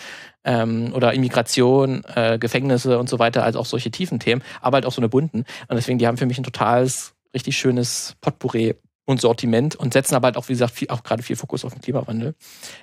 ähm, 0.45 0.93
oder 0.93 1.13
Immigration, 1.13 2.03
äh, 2.15 2.39
Gefängnisse 2.39 2.97
und 2.97 3.09
so 3.09 3.19
weiter, 3.19 3.43
als 3.43 3.57
auch 3.57 3.65
solche 3.65 3.91
tiefen 3.91 4.19
Themen, 4.19 4.41
aber 4.61 4.75
halt 4.75 4.85
auch 4.85 4.93
so 4.93 5.01
eine 5.01 5.09
bunten. 5.09 5.39
Und 5.67 5.75
deswegen, 5.75 5.99
die 5.99 6.07
haben 6.07 6.17
für 6.17 6.25
mich 6.25 6.37
ein 6.37 6.43
totales, 6.43 7.13
richtig 7.33 7.57
schönes 7.57 8.15
Potpourri 8.21 8.75
und 9.11 9.21
Sortiment 9.21 9.75
und 9.75 9.93
setzen 9.93 10.15
aber 10.15 10.27
halt 10.27 10.37
auch, 10.37 10.47
wie 10.47 10.53
gesagt, 10.53 10.73
viel, 10.73 10.89
auch 10.89 11.03
gerade 11.03 11.21
viel 11.21 11.35
Fokus 11.35 11.63
auf 11.65 11.73
den 11.73 11.81
Klimawandel. 11.81 12.35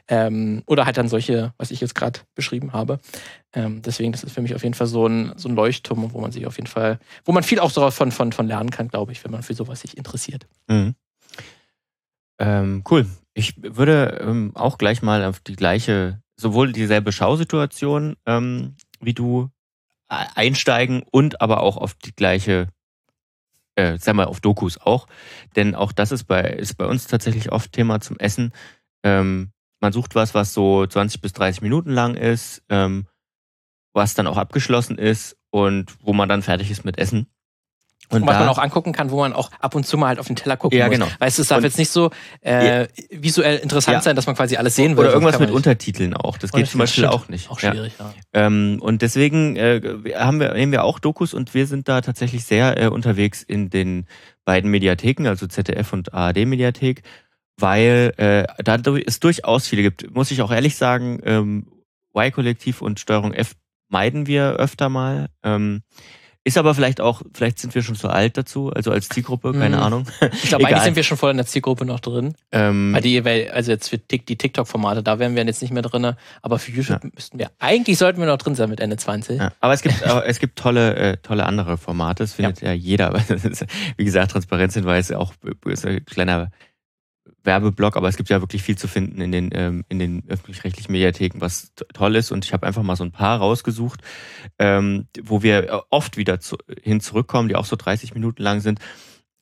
Ähm, 0.06 0.62
oder 0.66 0.86
halt 0.86 0.96
dann 0.96 1.08
solche, 1.08 1.52
was 1.58 1.70
ich 1.70 1.80
jetzt 1.80 1.94
gerade 1.94 2.20
beschrieben 2.34 2.72
habe. 2.72 3.00
Ähm, 3.52 3.82
deswegen, 3.82 4.12
das 4.12 4.22
ist 4.22 4.32
für 4.32 4.42
mich 4.42 4.54
auf 4.54 4.62
jeden 4.62 4.74
Fall 4.74 4.86
so 4.86 5.06
ein, 5.06 5.32
so 5.36 5.48
ein 5.48 5.54
Leuchtturm, 5.54 6.12
wo 6.12 6.20
man 6.20 6.32
sich 6.32 6.46
auf 6.46 6.56
jeden 6.56 6.68
Fall, 6.68 6.98
wo 7.24 7.32
man 7.32 7.42
viel 7.42 7.58
auch 7.58 7.72
davon 7.72 8.12
von, 8.12 8.32
von 8.32 8.46
lernen 8.46 8.70
kann, 8.70 8.88
glaube 8.88 9.12
ich, 9.12 9.24
wenn 9.24 9.32
man 9.32 9.42
für 9.42 9.54
sowas 9.54 9.80
sich 9.80 9.96
interessiert. 9.96 10.46
Mhm. 10.68 10.94
Ähm, 12.38 12.84
cool. 12.90 13.06
Ich 13.34 13.54
würde 13.62 14.18
ähm, 14.22 14.52
auch 14.54 14.78
gleich 14.78 15.02
mal 15.02 15.24
auf 15.24 15.40
die 15.40 15.56
gleiche, 15.56 16.20
sowohl 16.36 16.72
dieselbe 16.72 17.12
Schausituation 17.12 18.16
ähm, 18.26 18.76
wie 19.00 19.14
du 19.14 19.50
äh, 20.08 20.24
einsteigen 20.34 21.02
und 21.10 21.40
aber 21.40 21.62
auch 21.62 21.76
auf 21.76 21.94
die 21.94 22.14
gleiche 22.14 22.68
äh, 23.78 23.96
sag 23.98 24.14
mal, 24.14 24.26
auf 24.26 24.40
Dokus 24.40 24.78
auch. 24.78 25.06
Denn 25.54 25.74
auch 25.74 25.92
das 25.92 26.10
ist 26.10 26.24
bei, 26.24 26.42
ist 26.42 26.74
bei 26.74 26.86
uns 26.86 27.06
tatsächlich 27.06 27.52
oft 27.52 27.72
Thema 27.72 28.00
zum 28.00 28.18
Essen. 28.18 28.52
Ähm, 29.04 29.52
man 29.80 29.92
sucht 29.92 30.16
was, 30.16 30.34
was 30.34 30.52
so 30.52 30.84
20 30.84 31.20
bis 31.20 31.32
30 31.34 31.62
Minuten 31.62 31.90
lang 31.90 32.16
ist, 32.16 32.64
ähm, 32.68 33.06
was 33.94 34.14
dann 34.14 34.26
auch 34.26 34.36
abgeschlossen 34.36 34.98
ist 34.98 35.36
und 35.50 35.94
wo 36.02 36.12
man 36.12 36.28
dann 36.28 36.42
fertig 36.42 36.72
ist 36.72 36.84
mit 36.84 36.98
Essen. 36.98 37.28
Und 38.10 38.26
was 38.26 38.38
man 38.38 38.48
auch 38.48 38.58
angucken 38.58 38.92
kann, 38.92 39.10
wo 39.10 39.20
man 39.20 39.32
auch 39.32 39.50
ab 39.60 39.74
und 39.74 39.86
zu 39.86 39.98
mal 39.98 40.08
halt 40.08 40.18
auf 40.18 40.26
den 40.26 40.36
Teller 40.36 40.56
gucken 40.56 40.78
ja, 40.78 40.86
muss. 40.86 40.94
Genau. 40.94 41.08
Weißt 41.18 41.38
du, 41.38 41.42
es 41.42 41.48
darf 41.48 41.58
und, 41.58 41.64
jetzt 41.64 41.76
nicht 41.76 41.90
so 41.90 42.10
äh, 42.40 42.82
ja. 42.82 42.86
visuell 43.10 43.58
interessant 43.58 43.96
ja. 43.96 44.00
sein, 44.00 44.16
dass 44.16 44.26
man 44.26 44.34
quasi 44.34 44.56
alles 44.56 44.76
sehen 44.76 44.96
will. 44.96 45.04
Oder 45.04 45.12
irgendwas 45.12 45.38
mit 45.38 45.50
Untertiteln 45.50 46.14
auch. 46.14 46.38
Das 46.38 46.52
geht 46.52 46.68
zum 46.68 46.78
Beispiel 46.78 47.04
auch 47.06 47.28
nicht. 47.28 47.50
Auch 47.50 47.60
schwierig, 47.60 47.92
ja. 47.98 48.14
Ähm, 48.32 48.78
und 48.80 49.02
deswegen 49.02 49.56
äh, 49.56 49.80
haben 50.14 50.40
wir, 50.40 50.54
nehmen 50.54 50.72
wir 50.72 50.84
auch 50.84 50.98
Dokus 50.98 51.34
und 51.34 51.54
wir 51.54 51.66
sind 51.66 51.88
da 51.88 52.00
tatsächlich 52.00 52.44
sehr 52.44 52.80
äh, 52.80 52.88
unterwegs 52.88 53.42
in 53.42 53.68
den 53.68 54.06
beiden 54.44 54.70
Mediatheken, 54.70 55.26
also 55.26 55.46
ZDF 55.46 55.92
und 55.92 56.14
ARD-Mediathek, 56.14 57.02
weil 57.58 58.14
äh, 58.16 58.44
da 58.62 58.76
es 59.04 59.20
durchaus 59.20 59.66
viele 59.66 59.82
gibt. 59.82 60.14
Muss 60.14 60.30
ich 60.30 60.40
auch 60.40 60.50
ehrlich 60.50 60.76
sagen, 60.76 61.20
ähm, 61.24 61.66
Y-Kollektiv 62.16 62.80
und 62.80 62.98
Steuerung 63.00 63.34
F 63.34 63.54
meiden 63.88 64.26
wir 64.26 64.54
öfter 64.54 64.88
mal. 64.88 65.28
Ähm, 65.42 65.82
ist 66.48 66.58
aber 66.58 66.74
vielleicht 66.74 67.00
auch, 67.00 67.22
vielleicht 67.34 67.58
sind 67.58 67.74
wir 67.74 67.82
schon 67.82 67.94
zu 67.94 68.08
alt 68.08 68.36
dazu, 68.36 68.70
also 68.70 68.90
als 68.90 69.08
Zielgruppe, 69.08 69.52
keine 69.52 69.76
mhm. 69.76 69.82
Ahnung. 69.82 70.04
Ich 70.32 70.48
glaube, 70.48 70.66
eigentlich 70.66 70.82
sind 70.82 70.96
wir 70.96 71.02
schon 71.02 71.16
voll 71.16 71.30
in 71.30 71.36
der 71.36 71.46
Zielgruppe 71.46 71.84
noch 71.84 72.00
drin. 72.00 72.34
Ähm, 72.52 72.92
weil 72.94 73.02
die, 73.02 73.20
also 73.50 73.70
jetzt 73.70 73.88
für 73.88 73.98
die 73.98 74.18
TikTok-Formate, 74.18 75.02
da 75.02 75.18
wären 75.18 75.36
wir 75.36 75.44
jetzt 75.44 75.62
nicht 75.62 75.72
mehr 75.72 75.82
drin, 75.82 76.14
aber 76.42 76.58
für 76.58 76.72
YouTube 76.72 77.04
ja. 77.04 77.10
müssten 77.14 77.38
wir, 77.38 77.50
eigentlich 77.58 77.98
sollten 77.98 78.20
wir 78.20 78.26
noch 78.26 78.38
drin 78.38 78.54
sein 78.54 78.70
mit 78.70 78.80
Ende 78.80 78.96
20. 78.96 79.38
Ja, 79.38 79.52
aber 79.60 79.74
es 79.74 79.82
gibt, 79.82 80.02
es 80.02 80.38
gibt 80.38 80.58
tolle, 80.58 80.96
äh, 80.96 81.16
tolle 81.18 81.44
andere 81.44 81.76
Formate, 81.76 82.24
das 82.24 82.32
findet 82.32 82.62
ja, 82.62 82.68
ja 82.68 82.74
jeder. 82.74 83.14
Wie 83.96 84.04
gesagt, 84.04 84.32
Transparenzhinweis 84.32 85.12
auch 85.12 85.34
ist 85.66 85.86
ein 85.86 86.04
kleiner 86.04 86.50
Werbeblock, 87.48 87.96
aber 87.96 88.08
es 88.08 88.16
gibt 88.16 88.28
ja 88.28 88.40
wirklich 88.42 88.62
viel 88.62 88.76
zu 88.76 88.86
finden 88.86 89.20
in 89.22 89.32
den, 89.32 89.50
ähm, 89.52 89.84
in 89.88 89.98
den 89.98 90.22
öffentlich-rechtlichen 90.28 90.92
Mediatheken, 90.92 91.40
was 91.40 91.72
toll 91.94 92.14
ist. 92.14 92.30
Und 92.30 92.44
ich 92.44 92.52
habe 92.52 92.66
einfach 92.66 92.82
mal 92.82 92.94
so 92.94 93.04
ein 93.04 93.10
paar 93.10 93.38
rausgesucht, 93.38 94.02
ähm, 94.58 95.08
wo 95.22 95.42
wir 95.42 95.84
oft 95.90 96.18
wieder 96.18 96.40
zu, 96.40 96.58
hin 96.82 97.00
zurückkommen, 97.00 97.48
die 97.48 97.56
auch 97.56 97.64
so 97.64 97.74
30 97.74 98.14
Minuten 98.14 98.42
lang 98.42 98.60
sind. 98.60 98.80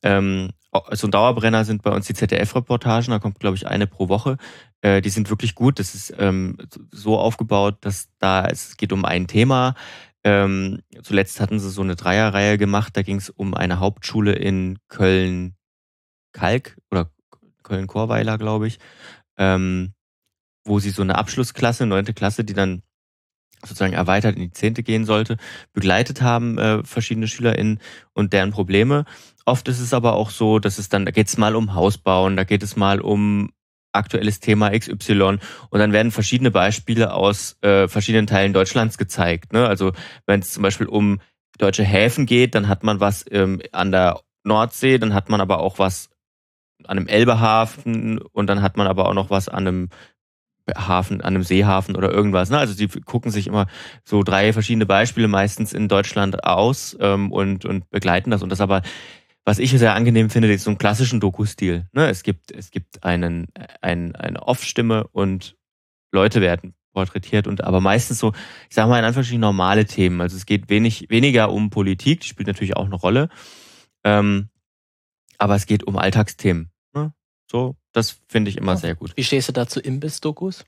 Ähm, 0.02 0.50
so 0.92 1.06
ein 1.06 1.10
Dauerbrenner 1.10 1.64
sind 1.64 1.82
bei 1.82 1.90
uns 1.90 2.06
die 2.06 2.14
ZDF-Reportagen, 2.14 3.10
da 3.10 3.18
kommt, 3.18 3.40
glaube 3.40 3.56
ich, 3.56 3.66
eine 3.66 3.86
pro 3.86 4.08
Woche. 4.08 4.36
Äh, 4.82 5.00
die 5.00 5.10
sind 5.10 5.30
wirklich 5.30 5.54
gut. 5.54 5.78
Das 5.78 5.94
ist 5.94 6.14
ähm, 6.18 6.58
so 6.92 7.18
aufgebaut, 7.18 7.78
dass 7.80 8.08
da 8.18 8.46
es 8.46 8.76
geht 8.76 8.92
um 8.92 9.04
ein 9.04 9.26
Thema. 9.26 9.74
Ähm, 10.22 10.80
zuletzt 11.02 11.40
hatten 11.40 11.58
sie 11.58 11.70
so 11.70 11.82
eine 11.82 11.96
Dreierreihe 11.96 12.58
gemacht, 12.58 12.96
da 12.96 13.02
ging 13.02 13.16
es 13.16 13.30
um 13.30 13.54
eine 13.54 13.78
Hauptschule 13.78 14.32
in 14.32 14.78
Köln 14.88 15.56
Kalk 16.32 16.76
oder 16.90 17.10
Köln-Chorweiler, 17.66 18.38
glaube 18.38 18.68
ich, 18.68 18.78
ähm, 19.36 19.92
wo 20.64 20.78
sie 20.78 20.90
so 20.90 21.02
eine 21.02 21.16
Abschlussklasse, 21.16 21.86
neunte 21.86 22.14
Klasse, 22.14 22.44
die 22.44 22.54
dann 22.54 22.82
sozusagen 23.62 23.94
erweitert 23.94 24.36
in 24.36 24.42
die 24.42 24.50
zehnte 24.50 24.82
gehen 24.82 25.04
sollte, 25.04 25.36
begleitet 25.72 26.22
haben, 26.22 26.58
äh, 26.58 26.84
verschiedene 26.84 27.28
SchülerInnen 27.28 27.80
und 28.12 28.32
deren 28.32 28.50
Probleme. 28.50 29.04
Oft 29.44 29.68
ist 29.68 29.80
es 29.80 29.94
aber 29.94 30.14
auch 30.14 30.30
so, 30.30 30.58
dass 30.58 30.78
es 30.78 30.88
dann, 30.88 31.04
da 31.04 31.10
geht 31.10 31.28
es 31.28 31.38
mal 31.38 31.54
um 31.54 31.74
Hausbauen, 31.74 32.36
da 32.36 32.44
geht 32.44 32.62
es 32.62 32.76
mal 32.76 33.00
um 33.00 33.50
aktuelles 33.92 34.40
Thema 34.40 34.78
XY 34.78 35.38
und 35.70 35.78
dann 35.78 35.92
werden 35.92 36.12
verschiedene 36.12 36.50
Beispiele 36.50 37.14
aus 37.14 37.56
äh, 37.62 37.88
verschiedenen 37.88 38.26
Teilen 38.26 38.52
Deutschlands 38.52 38.98
gezeigt. 38.98 39.52
Ne? 39.52 39.66
Also 39.66 39.92
wenn 40.26 40.40
es 40.40 40.52
zum 40.52 40.62
Beispiel 40.62 40.86
um 40.86 41.20
deutsche 41.58 41.84
Häfen 41.84 42.26
geht, 42.26 42.54
dann 42.54 42.68
hat 42.68 42.84
man 42.84 43.00
was 43.00 43.24
ähm, 43.30 43.62
an 43.72 43.90
der 43.90 44.20
Nordsee, 44.44 44.98
dann 44.98 45.14
hat 45.14 45.30
man 45.30 45.40
aber 45.40 45.60
auch 45.60 45.78
was 45.78 46.10
an 46.84 46.98
einem 46.98 47.06
Elbehafen 47.06 48.18
und 48.18 48.48
dann 48.48 48.62
hat 48.62 48.76
man 48.76 48.86
aber 48.86 49.08
auch 49.08 49.14
noch 49.14 49.30
was 49.30 49.48
an 49.48 49.66
einem 49.66 49.88
Hafen, 50.74 51.20
an 51.20 51.34
einem 51.34 51.42
Seehafen 51.42 51.96
oder 51.96 52.10
irgendwas. 52.10 52.50
Ne? 52.50 52.58
Also 52.58 52.74
die 52.74 52.88
gucken 52.88 53.30
sich 53.30 53.46
immer 53.46 53.66
so 54.04 54.22
drei 54.22 54.52
verschiedene 54.52 54.86
Beispiele 54.86 55.28
meistens 55.28 55.72
in 55.72 55.88
Deutschland 55.88 56.44
aus 56.44 56.96
ähm, 57.00 57.30
und, 57.30 57.64
und 57.64 57.88
begleiten 57.90 58.30
das. 58.30 58.42
Und 58.42 58.50
das 58.50 58.60
aber, 58.60 58.82
was 59.44 59.58
ich 59.58 59.70
sehr 59.70 59.94
angenehm 59.94 60.28
finde, 60.28 60.52
ist 60.52 60.64
so 60.64 60.70
einen 60.70 60.78
klassischen 60.78 61.20
Doku-Stil. 61.20 61.86
Ne? 61.92 62.08
Es 62.08 62.22
gibt, 62.22 62.50
es 62.50 62.70
gibt 62.70 63.04
einen, 63.04 63.46
ein, 63.80 64.16
eine 64.16 64.42
Off-Stimme 64.42 65.06
und 65.12 65.56
Leute 66.12 66.40
werden 66.40 66.74
porträtiert 66.92 67.46
und 67.46 67.62
aber 67.62 67.80
meistens 67.80 68.18
so, 68.18 68.32
ich 68.68 68.74
sage 68.74 68.88
mal 68.88 68.98
in 68.98 69.04
Anführungsstrichen 69.04 69.40
normale 69.40 69.84
Themen. 69.84 70.20
Also 70.20 70.36
es 70.36 70.46
geht 70.46 70.70
wenig, 70.70 71.10
weniger 71.10 71.52
um 71.52 71.70
Politik, 71.70 72.20
die 72.20 72.28
spielt 72.28 72.48
natürlich 72.48 72.76
auch 72.76 72.86
eine 72.86 72.94
Rolle. 72.94 73.28
Ähm, 74.02 74.48
aber 75.38 75.54
es 75.54 75.66
geht 75.66 75.84
um 75.84 75.96
Alltagsthemen. 75.96 76.70
Ne? 76.94 77.12
So, 77.50 77.76
das 77.92 78.20
finde 78.28 78.50
ich 78.50 78.56
immer 78.56 78.72
ja. 78.72 78.78
sehr 78.78 78.94
gut. 78.94 79.12
Wie 79.16 79.24
stehst 79.24 79.48
du 79.48 79.52
da 79.52 79.66
zu 79.66 79.80
Imbiss-Dokus? 79.80 80.64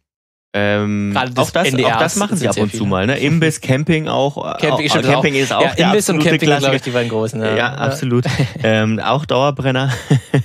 Ähm, 0.54 1.12
das 1.14 1.36
auch, 1.36 1.50
das, 1.50 1.74
auch 1.74 1.98
das 1.98 2.16
machen 2.16 2.38
sie 2.38 2.48
ab 2.48 2.56
und 2.56 2.72
zu 2.74 2.86
mal. 2.86 3.06
Ne? 3.06 3.18
Imbiss, 3.20 3.60
Camping 3.60 4.08
auch. 4.08 4.58
Camping, 4.58 4.90
auch, 4.90 5.02
Camping 5.02 5.34
ist 5.34 5.52
auch. 5.52 5.76
Ja, 5.76 5.88
Imbiss 5.88 6.08
und 6.08 6.20
Camping 6.20 6.48
sind, 6.48 6.58
glaube 6.58 6.76
ich, 6.76 6.82
die 6.82 6.90
beiden 6.90 7.10
großen. 7.10 7.38
Ja, 7.40 7.54
ja 7.54 7.74
absolut. 7.74 8.24
ähm, 8.62 8.98
auch 8.98 9.26
Dauerbrenner. 9.26 9.92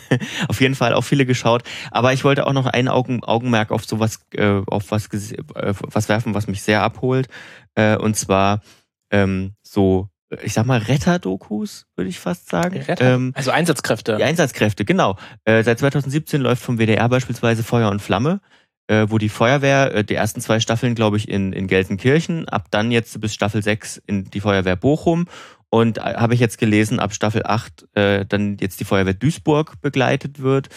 auf 0.49 0.59
jeden 0.59 0.75
Fall 0.75 0.93
auch 0.93 1.03
viele 1.03 1.25
geschaut. 1.25 1.63
Aber 1.89 2.11
ich 2.11 2.25
wollte 2.25 2.45
auch 2.47 2.53
noch 2.53 2.65
ein 2.65 2.89
Augen, 2.89 3.23
Augenmerk 3.23 3.71
auf 3.71 3.85
sowas, 3.85 4.19
äh, 4.33 4.61
auf 4.67 4.91
was, 4.91 5.07
äh, 5.07 5.37
was 5.53 6.09
werfen, 6.09 6.33
was 6.33 6.47
mich 6.47 6.61
sehr 6.63 6.83
abholt. 6.83 7.29
Äh, 7.75 7.95
und 7.95 8.17
zwar 8.17 8.61
ähm, 9.09 9.53
so 9.63 10.09
ich 10.41 10.53
sag 10.53 10.65
mal, 10.65 10.79
Retter-Dokus, 10.79 11.85
würde 11.95 12.09
ich 12.09 12.19
fast 12.19 12.49
sagen. 12.49 12.77
Retter? 12.77 13.15
Ähm, 13.15 13.31
also 13.35 13.51
Einsatzkräfte. 13.51 14.17
Die 14.17 14.23
Einsatzkräfte, 14.23 14.85
genau. 14.85 15.17
Äh, 15.45 15.63
seit 15.63 15.79
2017 15.79 16.41
läuft 16.41 16.63
vom 16.63 16.77
WDR 16.77 17.07
beispielsweise 17.09 17.63
Feuer 17.63 17.89
und 17.89 18.01
Flamme, 18.01 18.41
äh, 18.87 19.07
wo 19.09 19.17
die 19.17 19.29
Feuerwehr, 19.29 19.93
äh, 19.93 20.03
die 20.03 20.15
ersten 20.15 20.41
zwei 20.41 20.59
Staffeln, 20.59 20.95
glaube 20.95 21.17
ich, 21.17 21.29
in, 21.29 21.53
in 21.53 21.67
Gelsenkirchen, 21.67 22.47
ab 22.49 22.67
dann 22.71 22.91
jetzt 22.91 23.19
bis 23.21 23.33
Staffel 23.33 23.63
6 23.63 24.01
in 24.07 24.25
die 24.25 24.39
Feuerwehr 24.39 24.75
Bochum 24.75 25.25
und 25.69 25.97
äh, 25.97 26.01
habe 26.01 26.33
ich 26.33 26.39
jetzt 26.39 26.57
gelesen, 26.57 26.99
ab 26.99 27.13
Staffel 27.13 27.43
8 27.45 27.87
äh, 27.95 28.25
dann 28.25 28.57
jetzt 28.59 28.79
die 28.79 28.85
Feuerwehr 28.85 29.13
Duisburg 29.13 29.81
begleitet 29.81 30.41
wird. 30.41 30.69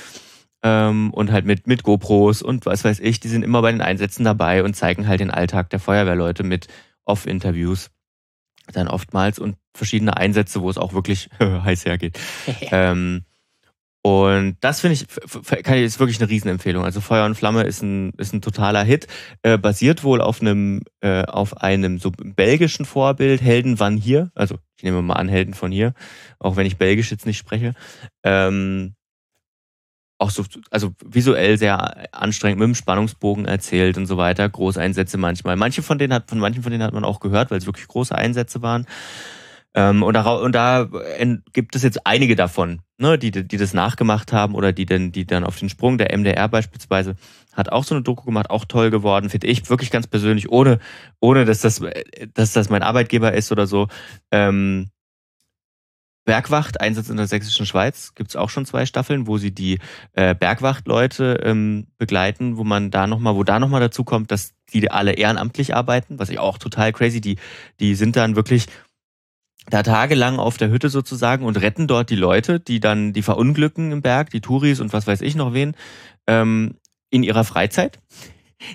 Ähm, 0.63 1.13
und 1.13 1.31
halt 1.31 1.45
mit, 1.45 1.67
mit 1.67 1.83
GoPros 1.83 2.41
und 2.41 2.65
was 2.65 2.83
weiß 2.83 3.01
ich, 3.01 3.21
die 3.21 3.29
sind 3.29 3.43
immer 3.43 3.61
bei 3.61 3.71
den 3.71 3.83
Einsätzen 3.83 4.25
dabei 4.25 4.65
und 4.65 4.75
zeigen 4.75 5.07
halt 5.07 5.21
den 5.21 5.31
Alltag 5.31 5.69
der 5.69 5.81
Feuerwehrleute 5.81 6.45
mit 6.45 6.69
Off-Interviews 7.05 7.91
dann 8.73 8.89
oftmals 8.89 9.39
und 9.39 9.57
verschiedene 9.75 10.17
Einsätze, 10.17 10.61
wo 10.63 10.71
es 10.71 10.79
auch 10.79 10.93
wirklich 10.93 11.29
heiß 11.41 11.85
hergeht. 11.85 12.19
ähm, 12.71 13.25
und 14.07 14.57
das 14.61 14.83
finde 14.83 14.95
ich, 14.95 15.65
kann 15.65 15.79
ich, 15.79 15.83
ist 15.83 15.99
wirklich 15.99 16.21
eine 16.21 16.31
Riesenempfehlung. 16.31 16.85
Also 16.85 17.01
Feuer 17.01 17.27
und 17.27 17.35
Flamme 17.35 17.65
ist 17.65 17.83
ein, 17.83 18.13
ist 18.19 18.33
ein 18.33 18.41
totaler 18.41 18.85
Hit, 18.85 19.09
äh, 19.43 19.59
basiert 19.59 20.05
wohl 20.05 20.21
auf 20.21 20.41
einem, 20.41 20.83
äh, 21.01 21.25
auf 21.25 21.57
einem 21.57 21.99
so 21.99 22.13
belgischen 22.13 22.85
Vorbild, 22.85 23.43
Helden 23.43 23.81
wann 23.81 23.97
hier. 23.97 24.31
Also 24.37 24.59
ich 24.77 24.85
nehme 24.85 25.03
mal 25.03 25.15
an, 25.15 25.29
Helden 25.29 25.55
von 25.55 25.73
hier, 25.73 25.93
auch 26.39 26.55
wenn 26.55 26.67
ich 26.67 26.77
Belgisch 26.77 27.11
jetzt 27.11 27.27
nicht 27.27 27.39
spreche. 27.39 27.75
Ähm, 28.23 28.95
auch 30.19 30.31
so, 30.31 30.45
also 30.71 30.93
visuell 31.05 31.59
sehr 31.59 32.15
anstrengend 32.15 32.59
mit 32.59 32.69
dem 32.69 32.75
Spannungsbogen 32.75 33.45
erzählt 33.45 33.99
und 33.99 34.07
so 34.07 34.17
weiter. 34.17 34.49
Großeinsätze 34.49 35.19
manchmal. 35.19 35.57
Manche 35.57 35.83
von 35.83 35.99
denen 35.99 36.15
hat, 36.15 36.31
von 36.31 36.39
manchen 36.39 36.63
von 36.63 36.73
denen 36.73 36.85
hat 36.85 36.95
man 36.95 37.05
auch 37.05 37.21
gehört, 37.21 37.51
weil 37.51 37.59
es 37.59 37.67
wirklich 37.67 37.87
große 37.87 38.15
Einsätze 38.15 38.63
waren. 38.63 38.87
Ähm, 39.75 40.03
und, 40.03 40.15
da, 40.15 40.23
und 40.33 40.53
da 40.55 40.89
gibt 41.53 41.77
es 41.77 41.83
jetzt 41.83 42.07
einige 42.07 42.35
davon, 42.35 42.81
ne, 42.97 43.19
die, 43.19 43.31
die 43.31 43.57
das 43.59 43.75
nachgemacht 43.75 44.33
haben 44.33 44.55
oder 44.55 44.73
die 44.73 44.87
dann, 44.87 45.13
die 45.13 45.27
dann 45.27 45.45
auf 45.45 45.59
den 45.59 45.69
Sprung, 45.69 45.99
der 45.99 46.17
MDR 46.17 46.49
beispielsweise, 46.49 47.17
hat 47.53 47.71
auch 47.71 47.85
so 47.85 47.95
eine 47.95 48.03
Doku 48.03 48.25
gemacht, 48.25 48.49
auch 48.49 48.65
toll 48.65 48.91
geworden, 48.91 49.29
finde 49.29 49.49
ich, 49.49 49.69
wirklich 49.69 49.91
ganz 49.91 50.07
persönlich, 50.07 50.51
ohne, 50.51 50.79
ohne 51.21 51.45
dass 51.45 51.61
das, 51.61 51.83
dass 52.33 52.53
das 52.55 52.71
mein 52.71 52.83
Arbeitgeber 52.83 53.35
ist 53.35 53.53
oder 53.53 53.67
so. 53.67 53.89
Ähm, 54.31 54.89
Bergwacht, 56.27 56.81
Einsatz 56.81 57.09
in 57.09 57.17
der 57.17 57.29
sächsischen 57.29 57.65
Schweiz, 57.67 58.13
gibt's 58.15 58.37
auch 58.37 58.51
schon 58.51 58.67
zwei 58.67 58.85
Staffeln, 58.85 59.27
wo 59.27 59.39
sie 59.39 59.53
die 59.53 59.79
äh, 60.13 60.35
Bergwachtleute 60.35 61.41
ähm, 61.45 61.87
begleiten, 61.97 62.59
wo 62.59 62.65
man 62.65 62.91
da 62.91 63.07
nochmal, 63.07 63.37
wo 63.37 63.45
da 63.45 63.59
nochmal 63.59 63.81
dazu 63.81 64.05
kommt, 64.05 64.33
dass 64.33 64.53
die 64.73 64.91
alle 64.91 65.13
ehrenamtlich 65.13 65.75
arbeiten, 65.75 66.19
was 66.19 66.29
ich 66.29 66.41
auch 66.41 66.59
total 66.59 66.93
crazy, 66.93 67.21
die, 67.21 67.37
die 67.79 67.95
sind 67.95 68.17
dann 68.17 68.35
wirklich 68.37 68.67
da 69.71 69.85
tagelang 69.85 70.39
auf 70.39 70.57
der 70.59 70.71
Hütte 70.71 70.89
sozusagen 70.89 71.45
und 71.45 71.61
retten 71.61 71.87
dort 71.87 72.11
die 72.11 72.17
Leute, 72.17 72.61
die 72.61 72.81
dann, 72.81 73.13
die 73.13 73.23
verunglücken 73.23 73.93
im 73.93 74.03
Berg, 74.03 74.31
die 74.31 74.41
Touris 74.41 74.81
und 74.81 74.93
was 74.93 75.07
weiß 75.07 75.21
ich 75.23 75.37
noch 75.37 75.55
wen, 75.55 75.75
ähm, 76.27 76.75
in 77.09 77.23
ihrer 77.23 77.45
Freizeit 77.45 78.01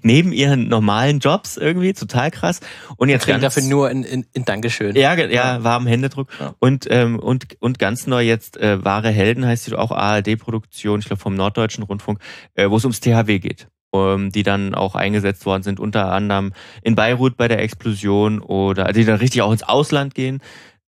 neben 0.03 0.31
ihren 0.31 0.67
normalen 0.67 1.19
Jobs 1.19 1.57
irgendwie, 1.57 1.93
total 1.93 2.31
krass. 2.31 2.59
Und 2.97 3.09
jetzt 3.09 3.27
ganz, 3.27 3.41
dafür 3.41 3.63
nur 3.63 3.89
in, 3.89 4.03
in, 4.03 4.25
in 4.33 4.45
Dankeschön. 4.45 4.95
Ja, 4.95 5.15
ja, 5.15 5.63
warmen 5.63 5.87
Händedruck. 5.87 6.29
Ja. 6.39 6.53
Und, 6.59 6.87
ähm, 6.89 7.19
und, 7.19 7.57
und 7.59 7.79
ganz 7.79 8.07
neu 8.07 8.21
jetzt 8.21 8.57
äh, 8.57 8.83
Wahre 8.83 9.09
Helden 9.09 9.45
heißt 9.45 9.65
sie 9.65 9.75
auch 9.75 9.91
ARD-Produktion, 9.91 10.99
ich 10.99 11.05
glaube 11.05 11.21
vom 11.21 11.35
Norddeutschen 11.35 11.83
Rundfunk, 11.83 12.19
äh, 12.55 12.69
wo 12.69 12.77
es 12.77 12.85
ums 12.85 12.99
THW 12.99 13.39
geht. 13.39 13.67
Um, 13.93 14.31
die 14.31 14.43
dann 14.43 14.73
auch 14.73 14.95
eingesetzt 14.95 15.45
worden 15.45 15.63
sind, 15.63 15.77
unter 15.77 16.13
anderem 16.13 16.53
in 16.81 16.95
Beirut 16.95 17.35
bei 17.35 17.49
der 17.49 17.59
Explosion 17.61 18.39
oder 18.39 18.93
die 18.93 19.03
dann 19.03 19.17
richtig 19.17 19.41
auch 19.41 19.51
ins 19.51 19.63
Ausland 19.63 20.15
gehen. 20.15 20.39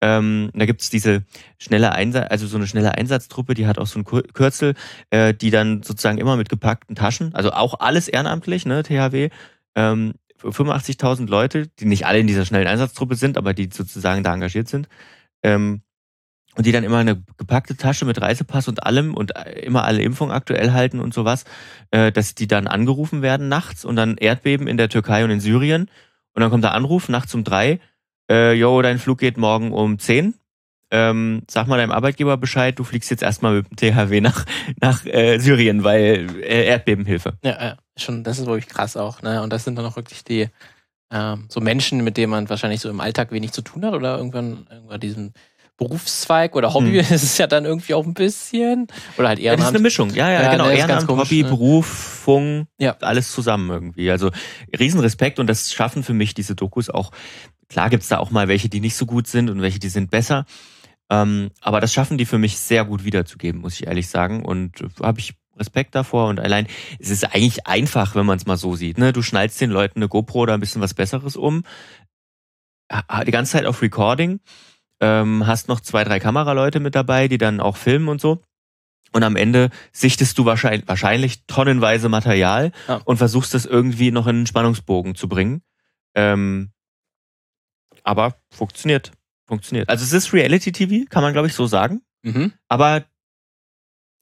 Ähm, 0.02 0.50
da 0.52 0.66
gibt 0.66 0.82
es 0.82 0.90
diese 0.90 1.22
schnelle 1.58 1.92
Einsatz, 1.92 2.26
also 2.28 2.48
so 2.48 2.56
eine 2.56 2.66
schnelle 2.66 2.98
Einsatztruppe, 2.98 3.54
die 3.54 3.68
hat 3.68 3.78
auch 3.78 3.86
so 3.86 4.00
ein 4.00 4.04
Kürzel, 4.04 4.74
äh, 5.10 5.32
die 5.32 5.50
dann 5.50 5.84
sozusagen 5.84 6.18
immer 6.18 6.36
mit 6.36 6.48
gepackten 6.48 6.96
Taschen, 6.96 7.34
also 7.34 7.52
auch 7.52 7.78
alles 7.78 8.08
ehrenamtlich, 8.08 8.66
ne, 8.66 8.82
THW, 8.82 9.30
ähm, 9.76 10.14
85.000 10.42 11.28
Leute, 11.28 11.68
die 11.68 11.84
nicht 11.84 12.04
alle 12.04 12.18
in 12.18 12.26
dieser 12.26 12.44
schnellen 12.44 12.66
Einsatztruppe 12.66 13.14
sind, 13.14 13.38
aber 13.38 13.54
die 13.54 13.70
sozusagen 13.72 14.24
da 14.24 14.34
engagiert 14.34 14.66
sind, 14.66 14.88
ähm, 15.44 15.82
und 16.56 16.66
die 16.66 16.72
dann 16.72 16.84
immer 16.84 16.98
eine 16.98 17.22
gepackte 17.38 17.76
Tasche 17.76 18.04
mit 18.04 18.20
Reisepass 18.20 18.68
und 18.68 18.82
allem 18.82 19.14
und 19.14 19.32
immer 19.62 19.84
alle 19.84 20.02
Impfungen 20.02 20.34
aktuell 20.34 20.72
halten 20.72 21.00
und 21.00 21.14
sowas, 21.14 21.44
äh, 21.92 22.12
dass 22.12 22.34
die 22.34 22.46
dann 22.46 22.66
angerufen 22.66 23.22
werden 23.22 23.48
nachts 23.48 23.84
und 23.84 23.96
dann 23.96 24.16
Erdbeben 24.18 24.66
in 24.66 24.76
der 24.76 24.88
Türkei 24.88 25.24
und 25.24 25.30
in 25.30 25.40
Syrien. 25.40 25.88
Und 26.34 26.40
dann 26.40 26.50
kommt 26.50 26.64
der 26.64 26.74
Anruf 26.74 27.08
nachts 27.08 27.34
um 27.34 27.44
drei, 27.44 27.80
äh, 28.30 28.52
yo, 28.52 28.80
dein 28.82 28.98
Flug 28.98 29.18
geht 29.18 29.36
morgen 29.36 29.72
um 29.72 29.98
zehn. 29.98 30.34
Ähm, 30.90 31.42
sag 31.50 31.68
mal 31.68 31.78
deinem 31.78 31.90
Arbeitgeber 31.90 32.36
Bescheid, 32.36 32.78
du 32.78 32.84
fliegst 32.84 33.10
jetzt 33.10 33.22
erstmal 33.22 33.54
mit 33.54 33.70
dem 33.70 33.76
THW 33.76 34.20
nach, 34.20 34.44
nach 34.80 35.06
äh, 35.06 35.38
Syrien, 35.38 35.84
weil 35.84 36.26
äh, 36.42 36.66
Erdbebenhilfe. 36.66 37.32
Ja, 37.42 37.50
ja, 37.52 37.76
schon, 37.96 38.24
das 38.24 38.38
ist 38.38 38.46
wirklich 38.46 38.68
krass 38.68 38.98
auch, 38.98 39.22
ne? 39.22 39.42
Und 39.42 39.54
das 39.54 39.64
sind 39.64 39.76
dann 39.76 39.86
auch 39.86 39.96
wirklich 39.96 40.22
die 40.22 40.48
ähm, 41.10 41.46
so 41.48 41.60
Menschen, 41.60 42.04
mit 42.04 42.18
denen 42.18 42.30
man 42.30 42.50
wahrscheinlich 42.50 42.80
so 42.80 42.90
im 42.90 43.00
Alltag 43.00 43.32
wenig 43.32 43.52
zu 43.52 43.62
tun 43.62 43.84
hat 43.84 43.94
oder 43.94 44.18
irgendwann, 44.18 44.66
irgendwann 44.70 45.00
diesen 45.00 45.32
Berufszweig 45.76 46.54
oder 46.54 46.74
Hobby 46.74 46.90
hm. 46.90 46.98
ist 47.14 47.22
es 47.22 47.38
ja 47.38 47.46
dann 47.46 47.64
irgendwie 47.64 47.94
auch 47.94 48.04
ein 48.04 48.14
bisschen. 48.14 48.86
Oder 49.18 49.28
halt 49.28 49.38
Ehrenamt. 49.38 49.44
Ja, 49.44 49.56
das 49.56 49.64
ist 49.66 49.76
eine 49.76 49.82
Mischung, 49.82 50.10
ja, 50.10 50.30
ja, 50.30 50.42
ja 50.42 50.52
genau. 50.52 50.68
Ehrenamt, 50.68 51.06
komisch, 51.06 51.24
Hobby, 51.24 51.42
ne? 51.42 51.48
Berufung, 51.48 52.66
ja. 52.78 52.96
alles 53.00 53.32
zusammen 53.32 53.70
irgendwie. 53.70 54.10
Also 54.10 54.30
Riesenrespekt 54.78 55.38
und 55.38 55.46
das 55.46 55.72
schaffen 55.72 56.02
für 56.02 56.14
mich 56.14 56.34
diese 56.34 56.54
Dokus 56.54 56.90
auch. 56.90 57.10
Klar 57.72 57.90
gibt's 57.90 58.08
da 58.08 58.18
auch 58.18 58.30
mal 58.30 58.48
welche, 58.48 58.68
die 58.68 58.80
nicht 58.80 58.96
so 58.96 59.06
gut 59.06 59.26
sind 59.26 59.48
und 59.48 59.62
welche, 59.62 59.78
die 59.78 59.88
sind 59.88 60.10
besser. 60.10 60.44
Ähm, 61.10 61.50
aber 61.60 61.80
das 61.80 61.92
schaffen 61.92 62.18
die 62.18 62.26
für 62.26 62.38
mich 62.38 62.58
sehr 62.58 62.84
gut 62.84 63.04
wiederzugeben, 63.04 63.60
muss 63.60 63.74
ich 63.74 63.86
ehrlich 63.86 64.08
sagen. 64.08 64.44
Und 64.44 64.80
äh, 64.82 64.88
habe 65.02 65.20
ich 65.20 65.34
Respekt 65.56 65.94
davor. 65.94 66.28
Und 66.28 66.40
allein, 66.40 66.66
es 66.98 67.10
ist 67.10 67.24
eigentlich 67.34 67.66
einfach, 67.66 68.14
wenn 68.14 68.26
man 68.26 68.36
es 68.36 68.46
mal 68.46 68.56
so 68.56 68.76
sieht. 68.76 68.98
Ne? 68.98 69.12
Du 69.12 69.22
schnallst 69.22 69.60
den 69.60 69.70
Leuten 69.70 69.98
eine 69.98 70.08
GoPro 70.08 70.40
oder 70.40 70.54
ein 70.54 70.60
bisschen 70.60 70.82
was 70.82 70.94
Besseres 70.94 71.36
um. 71.36 71.64
Die 73.26 73.30
ganze 73.30 73.52
Zeit 73.52 73.64
auf 73.64 73.80
Recording 73.80 74.40
ähm, 75.00 75.46
hast 75.46 75.68
noch 75.68 75.80
zwei, 75.80 76.04
drei 76.04 76.20
Kameraleute 76.20 76.78
mit 76.78 76.94
dabei, 76.94 77.26
die 77.26 77.38
dann 77.38 77.60
auch 77.60 77.78
filmen 77.78 78.08
und 78.08 78.20
so. 78.20 78.42
Und 79.12 79.24
am 79.24 79.36
Ende 79.36 79.70
sichtest 79.92 80.38
du 80.38 80.44
wahrscheinlich, 80.44 80.88
wahrscheinlich 80.88 81.46
tonnenweise 81.46 82.08
Material 82.08 82.72
ja. 82.88 83.00
und 83.04 83.18
versuchst 83.18 83.54
das 83.54 83.66
irgendwie 83.66 84.10
noch 84.10 84.26
in 84.26 84.36
einen 84.36 84.46
Spannungsbogen 84.46 85.14
zu 85.14 85.28
bringen. 85.28 85.62
Ähm, 86.14 86.70
aber 88.02 88.36
funktioniert. 88.50 89.12
Funktioniert. 89.46 89.88
Also 89.88 90.04
es 90.04 90.12
ist 90.12 90.32
Reality-TV, 90.32 91.08
kann 91.08 91.22
man 91.22 91.32
glaube 91.32 91.48
ich 91.48 91.54
so 91.54 91.66
sagen. 91.66 92.02
Mhm. 92.22 92.52
Aber 92.68 93.04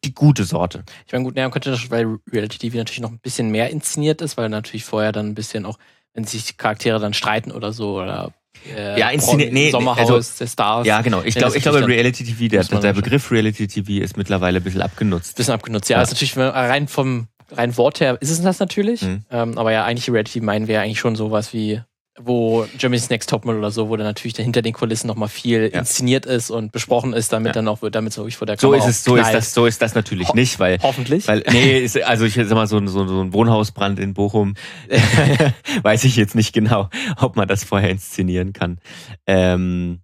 die 0.05 0.15
gute 0.15 0.45
Sorte. 0.45 0.85
Ich 1.07 1.13
meine, 1.13 1.25
gut, 1.25 1.37
ja, 1.37 1.43
man 1.43 1.51
könnte 1.51 1.71
das, 1.71 1.91
weil 1.91 2.19
Reality 2.33 2.59
TV 2.59 2.79
natürlich 2.79 3.01
noch 3.01 3.11
ein 3.11 3.19
bisschen 3.19 3.51
mehr 3.51 3.71
inszeniert 3.71 4.23
ist, 4.23 4.37
weil 4.37 4.49
natürlich 4.49 4.85
vorher 4.85 5.13
dann 5.13 5.29
ein 5.29 5.35
bisschen 5.35 5.67
auch, 5.67 5.79
wenn 6.15 6.25
sich 6.25 6.47
die 6.47 6.55
Charaktere 6.55 6.99
dann 6.99 7.13
streiten 7.13 7.53
oder 7.53 7.73
so 7.73 8.01
oder 8.01 8.33
äh, 8.67 8.99
ja, 8.99 9.11
inszeniert, 9.11 9.53
nee, 9.53 9.71
Sommerhaus 9.71 10.11
also, 10.11 10.39
der 10.39 10.47
Stars. 10.47 10.87
Ja, 10.87 11.03
genau. 11.03 11.23
Ich 11.23 11.35
glaube, 11.35 11.57
ich 11.57 11.63
glaube, 11.63 11.87
Reality 11.87 12.25
TV, 12.25 12.49
der, 12.49 12.65
der 12.65 12.93
Begriff 12.93 13.31
Reality 13.31 13.69
TV 13.69 14.03
ist 14.03 14.17
mittlerweile 14.17 14.59
ein 14.59 14.65
bisschen 14.65 14.83
abgenutzt. 14.83 15.37
Bisschen 15.37 15.55
abgenutzt, 15.55 15.89
ja. 15.89 15.99
ja. 15.99 16.03
Ist 16.03 16.11
natürlich 16.11 16.37
rein 16.37 16.89
vom 16.89 17.29
rein 17.53 17.77
Wort 17.77 18.01
her 18.01 18.17
ist 18.21 18.31
es 18.31 18.43
das 18.43 18.59
natürlich. 18.59 19.03
Mhm. 19.03 19.25
Ähm, 19.31 19.59
aber 19.59 19.73
ja, 19.73 19.85
eigentlich 19.85 20.09
Reality 20.09 20.35
TV 20.35 20.45
meinen 20.45 20.69
wir 20.69 20.81
eigentlich 20.81 21.01
schon 21.01 21.17
sowas 21.17 21.53
wie 21.53 21.83
wo 22.19 22.67
Germany's 22.77 23.09
Next 23.09 23.31
Topmodel 23.31 23.61
oder 23.61 23.71
so, 23.71 23.89
wo 23.89 23.97
dann 23.97 24.07
natürlich 24.07 24.37
hinter 24.37 24.63
den 24.63 24.73
Kulissen 24.73 25.07
nochmal 25.07 25.29
viel 25.29 25.71
ja. 25.73 25.79
inszeniert 25.79 26.27
ist 26.27 26.51
und 26.51 26.73
besprochen 26.73 27.13
ist, 27.13 27.33
damit 27.33 27.49
ja. 27.49 27.53
dann 27.55 27.69
auch, 27.69 27.79
damit 27.91 28.13
so 28.13 28.27
ich 28.27 28.37
vor 28.37 28.47
der 28.47 28.57
Kamera 28.57 28.81
So 28.81 28.89
ist 28.89 28.97
es, 28.97 29.05
so 29.05 29.17
ist 29.17 29.33
das, 29.33 29.55
so 29.55 29.67
ist 29.67 29.81
das 29.81 29.95
natürlich 29.95 30.29
Ho 30.29 30.35
nicht, 30.35 30.59
weil. 30.59 30.79
Hoffentlich. 30.83 31.29
Weil, 31.29 31.45
nee, 31.51 31.79
ist, 31.79 32.01
also 32.03 32.25
ich 32.25 32.35
sag 32.35 32.51
mal, 32.51 32.67
so, 32.67 32.85
so, 32.87 33.07
so 33.07 33.21
ein 33.21 33.33
Wohnhausbrand 33.33 33.99
in 33.99 34.15
Bochum, 34.15 34.55
weiß 35.83 36.05
ich 36.05 36.17
jetzt 36.17 36.35
nicht 36.35 36.53
genau, 36.53 36.89
ob 37.17 37.37
man 37.37 37.49
das 37.49 37.65
vorher 37.65 37.91
inszenieren 37.91 38.53
kann. 38.53 38.81
Ähm, 39.27 40.01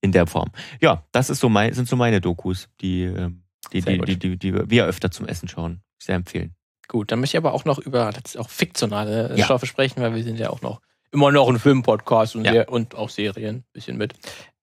in 0.00 0.12
der 0.12 0.26
Form. 0.26 0.52
Ja, 0.80 1.04
das 1.10 1.28
ist 1.28 1.40
so 1.40 1.48
mein, 1.48 1.74
sind 1.74 1.88
so 1.88 1.96
meine 1.96 2.20
Dokus, 2.20 2.68
die, 2.80 3.02
ähm, 3.02 3.42
die, 3.72 3.82
die, 3.82 3.98
die, 3.98 4.16
die, 4.16 4.38
die 4.38 4.70
wir 4.70 4.84
öfter 4.84 5.10
zum 5.10 5.26
Essen 5.26 5.48
schauen. 5.48 5.82
Sehr 5.98 6.14
empfehlen. 6.14 6.54
Gut, 6.86 7.10
dann 7.10 7.20
möchte 7.20 7.36
ich 7.36 7.38
aber 7.38 7.52
auch 7.52 7.64
noch 7.64 7.78
über 7.78 8.12
auch 8.38 8.48
fiktionale 8.48 9.36
ja. 9.36 9.44
Stoffe 9.44 9.66
sprechen, 9.66 10.00
weil 10.00 10.14
wir 10.14 10.22
sind 10.22 10.38
ja 10.38 10.50
auch 10.50 10.62
noch 10.62 10.80
immer 11.12 11.32
noch 11.32 11.48
ein 11.48 11.58
Filmpodcast 11.58 12.36
und, 12.36 12.44
ja. 12.44 12.68
und 12.68 12.94
auch 12.94 13.10
Serien 13.10 13.56
ein 13.56 13.64
bisschen 13.72 13.96
mit. 13.96 14.14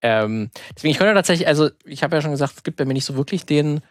Ähm, 0.02 0.52
deswegen, 0.76 0.92
ich 0.92 0.98
könnte 0.98 1.14
tatsächlich, 1.14 1.48
also 1.48 1.70
ich 1.86 2.04
habe 2.04 2.16
ja 2.16 2.22
schon 2.22 2.32
gesagt, 2.32 2.54
es 2.58 2.64
gibt 2.64 2.78
bei 2.78 2.86
mir 2.86 2.94
nicht 2.94 3.06
so 3.06 3.16
wirklich 3.16 3.46
den, 3.46 3.82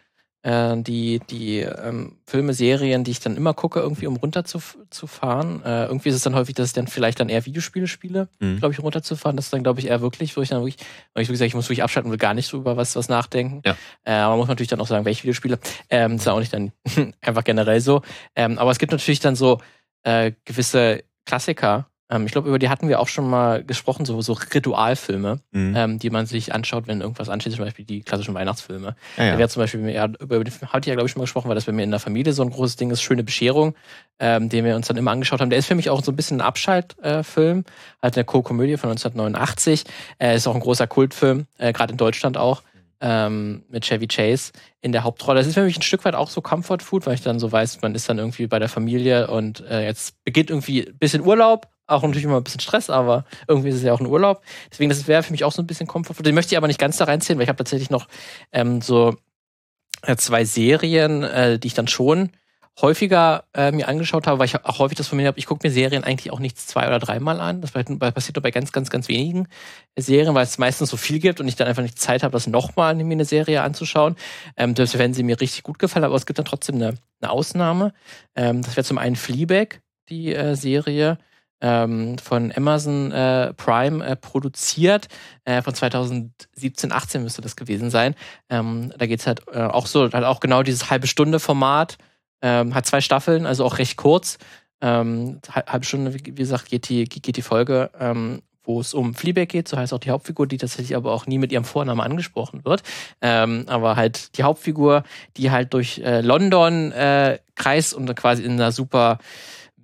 äh, 0.45 0.77
die, 0.77 1.19
die 1.29 1.59
ähm, 1.59 2.17
Filme, 2.25 2.53
Serien, 2.53 3.03
die 3.03 3.11
ich 3.11 3.19
dann 3.19 3.35
immer 3.35 3.53
gucke, 3.53 3.79
irgendwie 3.79 4.05
um 4.05 4.15
runterzufahren. 4.15 5.63
Äh, 5.65 5.85
irgendwie 5.85 6.09
ist 6.09 6.15
es 6.15 6.21
dann 6.21 6.35
häufig, 6.35 6.53
dass 6.53 6.67
ich 6.67 6.73
dann 6.73 6.87
vielleicht 6.87 7.19
dann 7.19 7.29
eher 7.29 7.45
Videospiele 7.45 7.87
spiele, 7.87 8.29
mhm. 8.39 8.59
glaube 8.59 8.71
ich, 8.71 8.79
runterzufahren. 8.79 9.35
Das 9.35 9.45
ist 9.45 9.53
dann, 9.53 9.63
glaube 9.63 9.79
ich, 9.79 9.87
eher 9.87 10.01
wirklich, 10.01 10.37
wo 10.37 10.41
ich 10.41 10.49
dann 10.49 10.61
wirklich, 10.61 10.77
weil 11.13 11.23
ich 11.23 11.29
wirklich 11.29 11.39
sage, 11.39 11.47
ich 11.47 11.55
muss 11.55 11.65
wirklich 11.65 11.83
abschalten 11.83 12.11
will 12.11 12.19
gar 12.19 12.35
nicht 12.35 12.47
so 12.47 12.57
über 12.57 12.77
was, 12.77 12.95
was 12.95 13.09
nachdenken. 13.09 13.63
Ja. 13.65 13.75
Äh, 14.03 14.11
aber 14.11 14.33
man 14.33 14.39
muss 14.39 14.47
natürlich 14.47 14.69
dann 14.69 14.79
auch 14.79 14.87
sagen, 14.87 15.03
welche 15.03 15.23
Videospiele. 15.23 15.57
Ähm, 15.89 16.11
das 16.11 16.21
ist 16.21 16.25
ja 16.27 16.33
auch 16.33 16.39
nicht 16.39 16.53
dann 16.53 16.71
einfach 17.21 17.43
generell 17.43 17.81
so. 17.81 18.03
Ähm, 18.35 18.59
aber 18.59 18.69
es 18.69 18.77
gibt 18.77 18.91
natürlich 18.91 19.19
dann 19.19 19.35
so 19.35 19.59
äh, 20.03 20.31
gewisse 20.45 21.03
Klassiker, 21.25 21.89
ähm, 22.09 22.25
ich 22.25 22.31
glaube, 22.31 22.47
über 22.47 22.59
die 22.59 22.69
hatten 22.69 22.87
wir 22.87 22.99
auch 22.99 23.07
schon 23.07 23.29
mal 23.29 23.63
gesprochen, 23.63 24.05
so, 24.05 24.21
so 24.21 24.33
Ritualfilme, 24.33 25.39
mhm. 25.51 25.75
ähm, 25.75 25.99
die 25.99 26.09
man 26.09 26.25
sich 26.25 26.53
anschaut, 26.53 26.87
wenn 26.87 27.01
irgendwas 27.01 27.29
ansteht, 27.29 27.53
zum 27.53 27.65
Beispiel 27.65 27.85
die 27.85 28.01
klassischen 28.01 28.33
Weihnachtsfilme. 28.33 28.95
Ja, 29.17 29.23
ja. 29.23 29.31
Da 29.31 29.37
wäre 29.39 29.49
zum 29.49 29.63
Beispiel, 29.63 29.89
ja, 29.89 30.05
über 30.19 30.43
den 30.43 30.53
hatte 30.53 30.79
ich 30.81 30.85
ja, 30.87 30.93
glaube 30.93 31.07
ich, 31.07 31.11
schon 31.11 31.19
mal 31.19 31.25
gesprochen, 31.25 31.49
weil 31.49 31.55
das 31.55 31.65
bei 31.65 31.71
mir 31.71 31.83
in 31.83 31.91
der 31.91 31.99
Familie 31.99 32.33
so 32.33 32.43
ein 32.43 32.51
großes 32.51 32.75
Ding 32.75 32.91
ist, 32.91 33.01
Schöne 33.01 33.23
Bescherung, 33.23 33.75
ähm, 34.19 34.49
den 34.49 34.65
wir 34.65 34.75
uns 34.75 34.87
dann 34.87 34.97
immer 34.97 35.11
angeschaut 35.11 35.41
haben. 35.41 35.49
Der 35.49 35.59
ist 35.59 35.67
für 35.67 35.75
mich 35.75 35.89
auch 35.89 36.03
so 36.03 36.11
ein 36.11 36.15
bisschen 36.15 36.37
ein 36.37 36.45
Abschaltfilm, 36.45 37.59
äh, 37.59 37.63
halt 38.03 38.15
eine 38.15 38.23
Co-Komödie 38.23 38.77
von 38.77 38.89
1989. 38.91 39.83
Äh, 40.19 40.35
ist 40.35 40.47
auch 40.47 40.55
ein 40.55 40.61
großer 40.61 40.87
Kultfilm, 40.87 41.47
äh, 41.57 41.73
gerade 41.73 41.91
in 41.91 41.97
Deutschland 41.97 42.37
auch 42.37 42.61
ähm, 43.01 43.63
mit 43.69 43.85
Chevy 43.85 44.07
Chase 44.07 44.51
in 44.81 44.91
der 44.91 45.03
Hauptrolle. 45.03 45.39
Das 45.39 45.47
ist 45.47 45.55
für 45.55 45.63
mich 45.63 45.77
ein 45.77 45.81
Stück 45.81 46.05
weit 46.05 46.15
auch 46.15 46.29
so 46.29 46.41
Comfort 46.41 46.79
Food, 46.81 47.05
weil 47.05 47.15
ich 47.15 47.21
dann 47.21 47.39
so 47.39 47.51
weiß, 47.51 47.81
man 47.81 47.93
ist 47.95 48.07
dann 48.07 48.19
irgendwie 48.19 48.47
bei 48.47 48.59
der 48.59 48.69
Familie 48.69 49.27
und 49.27 49.61
äh, 49.61 49.85
jetzt 49.85 50.23
beginnt 50.23 50.49
irgendwie 50.49 50.87
ein 50.87 50.97
bisschen 50.97 51.21
Urlaub 51.21 51.67
auch 51.87 52.01
natürlich 52.01 52.23
immer 52.23 52.37
ein 52.37 52.43
bisschen 52.43 52.61
Stress, 52.61 52.89
aber 52.89 53.25
irgendwie 53.47 53.69
ist 53.69 53.75
es 53.75 53.83
ja 53.83 53.93
auch 53.93 53.99
ein 53.99 54.07
Urlaub. 54.07 54.41
Deswegen, 54.71 54.89
das 54.89 55.07
wäre 55.07 55.23
für 55.23 55.31
mich 55.31 55.43
auch 55.43 55.51
so 55.51 55.61
ein 55.61 55.67
bisschen 55.67 55.87
Komfort. 55.87 56.23
Den 56.23 56.35
möchte 56.35 56.53
ich 56.53 56.57
aber 56.57 56.67
nicht 56.67 56.79
ganz 56.79 56.97
da 56.97 57.05
reinziehen, 57.05 57.37
weil 57.37 57.43
ich 57.43 57.49
habe 57.49 57.57
tatsächlich 57.57 57.89
noch 57.89 58.07
ähm, 58.51 58.81
so 58.81 59.15
äh, 60.03 60.15
zwei 60.15 60.45
Serien, 60.45 61.23
äh, 61.23 61.59
die 61.59 61.67
ich 61.67 61.73
dann 61.73 61.87
schon 61.87 62.31
häufiger 62.81 63.45
äh, 63.53 63.71
mir 63.71 63.87
angeschaut 63.87 64.27
habe, 64.27 64.39
weil 64.39 64.47
ich 64.47 64.65
auch 64.65 64.79
häufig 64.79 64.97
das 64.97 65.07
von 65.07 65.17
mir 65.17 65.27
habe, 65.27 65.39
ich 65.39 65.45
gucke 65.45 65.65
mir 65.65 65.71
Serien 65.71 66.03
eigentlich 66.03 66.33
auch 66.33 66.39
nicht 66.39 66.59
zwei 66.59 66.87
oder 66.87 66.99
dreimal 66.99 67.39
an. 67.39 67.61
Das 67.61 67.71
passiert 67.71 68.35
nur 68.35 68.41
bei 68.41 68.51
ganz, 68.51 68.71
ganz, 68.73 68.89
ganz 68.89 69.07
wenigen 69.07 69.47
Serien, 69.95 70.35
weil 70.35 70.43
es 70.43 70.57
meistens 70.57 70.89
so 70.89 70.97
viel 70.97 71.19
gibt 71.19 71.39
und 71.39 71.47
ich 71.47 71.55
dann 71.55 71.67
einfach 71.67 71.83
nicht 71.83 71.99
Zeit 71.99 72.23
habe, 72.23 72.33
das 72.33 72.47
nochmal 72.47 72.95
mir 72.95 73.09
eine 73.13 73.25
Serie 73.25 73.61
anzuschauen. 73.61 74.17
Ähm, 74.57 74.75
selbst 74.75 74.97
wenn 74.97 75.13
sie 75.13 75.23
mir 75.23 75.39
richtig 75.39 75.63
gut 75.63 75.79
gefallen, 75.79 76.03
aber 76.03 76.15
es 76.15 76.25
gibt 76.25 76.37
dann 76.37 76.45
trotzdem 76.45 76.75
eine, 76.75 76.97
eine 77.21 77.31
Ausnahme. 77.31 77.93
Ähm, 78.35 78.61
das 78.61 78.75
wäre 78.75 78.83
zum 78.83 78.97
einen 78.97 79.15
Fleabag, 79.15 79.79
die 80.09 80.35
äh, 80.35 80.55
Serie 80.55 81.17
ähm, 81.61 82.17
von 82.17 82.51
Amazon 82.55 83.11
äh, 83.11 83.53
Prime 83.53 84.05
äh, 84.05 84.15
produziert. 84.15 85.07
Äh, 85.45 85.61
von 85.61 85.73
2017, 85.73 86.91
18 86.91 87.23
müsste 87.23 87.41
das 87.41 87.55
gewesen 87.55 87.89
sein. 87.89 88.15
Ähm, 88.49 88.93
da 88.97 89.05
geht 89.05 89.21
es 89.21 89.27
halt 89.27 89.41
äh, 89.51 89.59
auch 89.59 89.87
so, 89.87 90.01
halt 90.01 90.25
auch 90.25 90.39
genau 90.39 90.63
dieses 90.63 90.89
halbe 90.89 91.07
Stunde 91.07 91.39
Format. 91.39 91.97
Ähm, 92.41 92.75
hat 92.75 92.85
zwei 92.85 93.01
Staffeln, 93.01 93.45
also 93.45 93.65
auch 93.65 93.77
recht 93.77 93.97
kurz. 93.97 94.37
Ähm, 94.81 95.39
halbe 95.49 95.85
Stunde, 95.85 96.13
wie, 96.13 96.19
gesagt, 96.21 96.69
geht 96.69 96.89
die, 96.89 97.05
geht 97.05 97.37
die 97.37 97.41
Folge, 97.41 97.89
ähm, 97.99 98.41
wo 98.63 98.81
es 98.81 98.93
um 98.93 99.13
Fleabag 99.13 99.47
geht, 99.47 99.67
so 99.67 99.77
heißt 99.77 99.93
auch 99.93 99.99
die 99.99 100.11
Hauptfigur, 100.11 100.47
die 100.47 100.57
tatsächlich 100.57 100.95
aber 100.95 101.11
auch 101.11 101.27
nie 101.27 101.37
mit 101.37 101.51
ihrem 101.51 101.63
Vornamen 101.63 102.01
angesprochen 102.01 102.65
wird. 102.65 102.83
Ähm, 103.21 103.65
aber 103.67 103.95
halt 103.95 104.37
die 104.37 104.43
Hauptfigur, 104.43 105.03
die 105.37 105.51
halt 105.51 105.73
durch 105.73 105.99
äh, 105.99 106.21
London 106.21 106.91
äh, 106.91 107.39
kreist 107.55 107.93
und 107.93 108.13
quasi 108.15 108.43
in 108.43 108.53
einer 108.53 108.71
super 108.71 109.19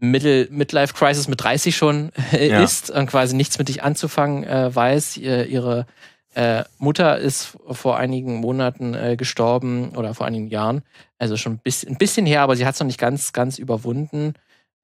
Middle, 0.02 0.48
Midlife 0.50 0.94
Crisis 0.94 1.28
mit 1.28 1.42
30 1.42 1.78
schon 1.78 2.12
äh, 2.34 2.50
ja. 2.50 2.64
ist 2.64 2.90
und 2.90 3.06
quasi 3.06 3.36
nichts 3.36 3.58
mit 3.60 3.70
dich 3.70 3.84
anzufangen 3.84 4.44
äh, 4.44 4.76
weiß. 4.76 5.18
Ihr, 5.18 5.46
ihre 5.46 5.86
äh, 6.34 6.64
Mutter 6.80 7.20
ist 7.20 7.58
vor 7.70 7.98
einigen 7.98 8.36
Monaten 8.36 8.96
äh, 8.96 9.16
gestorben 9.16 9.96
oder 9.96 10.16
vor 10.16 10.26
einigen 10.26 10.48
Jahren. 10.48 10.82
Also 11.20 11.38
schon 11.38 11.54
ein 11.54 11.60
bisschen, 11.60 11.90
ein 11.92 11.98
bisschen 11.98 12.26
her, 12.26 12.42
aber 12.42 12.56
sie 12.56 12.66
hat 12.66 12.74
es 12.74 12.80
noch 12.80 12.88
nicht 12.88 13.00
ganz, 13.00 13.32
ganz 13.32 13.60
überwunden. 13.60 14.34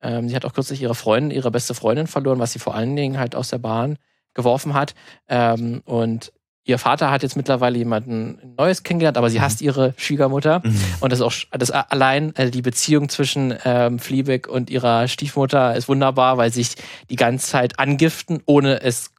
Ähm, 0.01 0.29
sie 0.29 0.35
hat 0.35 0.45
auch 0.45 0.53
kürzlich 0.53 0.81
ihre 0.83 0.95
Freundin, 0.95 1.35
ihre 1.35 1.49
beste 1.49 1.73
Freundin 1.73 2.05
verloren, 2.05 2.39
was 2.39 2.53
sie 2.53 2.59
vor 2.59 2.75
allen 2.75 2.95
Dingen 2.95 3.17
halt 3.17 3.35
aus 3.35 3.49
der 3.49 3.57
Bahn 3.57 3.97
geworfen 4.35 4.75
hat. 4.75 4.93
Ähm, 5.27 5.81
und 5.85 6.31
ihr 6.67 6.77
Vater 6.77 7.09
hat 7.09 7.23
jetzt 7.23 7.37
mittlerweile 7.37 7.77
jemanden 7.77 8.37
Neues 8.57 8.83
kennengelernt, 8.83 9.17
aber 9.17 9.29
sie 9.29 9.39
mhm. 9.39 9.43
hasst 9.43 9.61
ihre 9.61 9.93
Schwiegermutter. 9.97 10.61
Mhm. 10.63 10.79
Und 10.99 11.11
das 11.11 11.19
ist 11.19 11.25
auch 11.25 11.33
das 11.57 11.71
allein 11.71 12.33
also 12.35 12.51
die 12.51 12.61
Beziehung 12.61 13.09
zwischen 13.09 13.55
ähm, 13.65 13.99
Fleabag 13.99 14.47
und 14.49 14.69
ihrer 14.69 15.07
Stiefmutter 15.07 15.75
ist 15.75 15.87
wunderbar, 15.87 16.37
weil 16.37 16.51
sich 16.51 16.75
die 17.09 17.15
ganze 17.15 17.47
Zeit 17.47 17.79
angiften, 17.79 18.41
ohne 18.45 18.81
es 18.81 19.11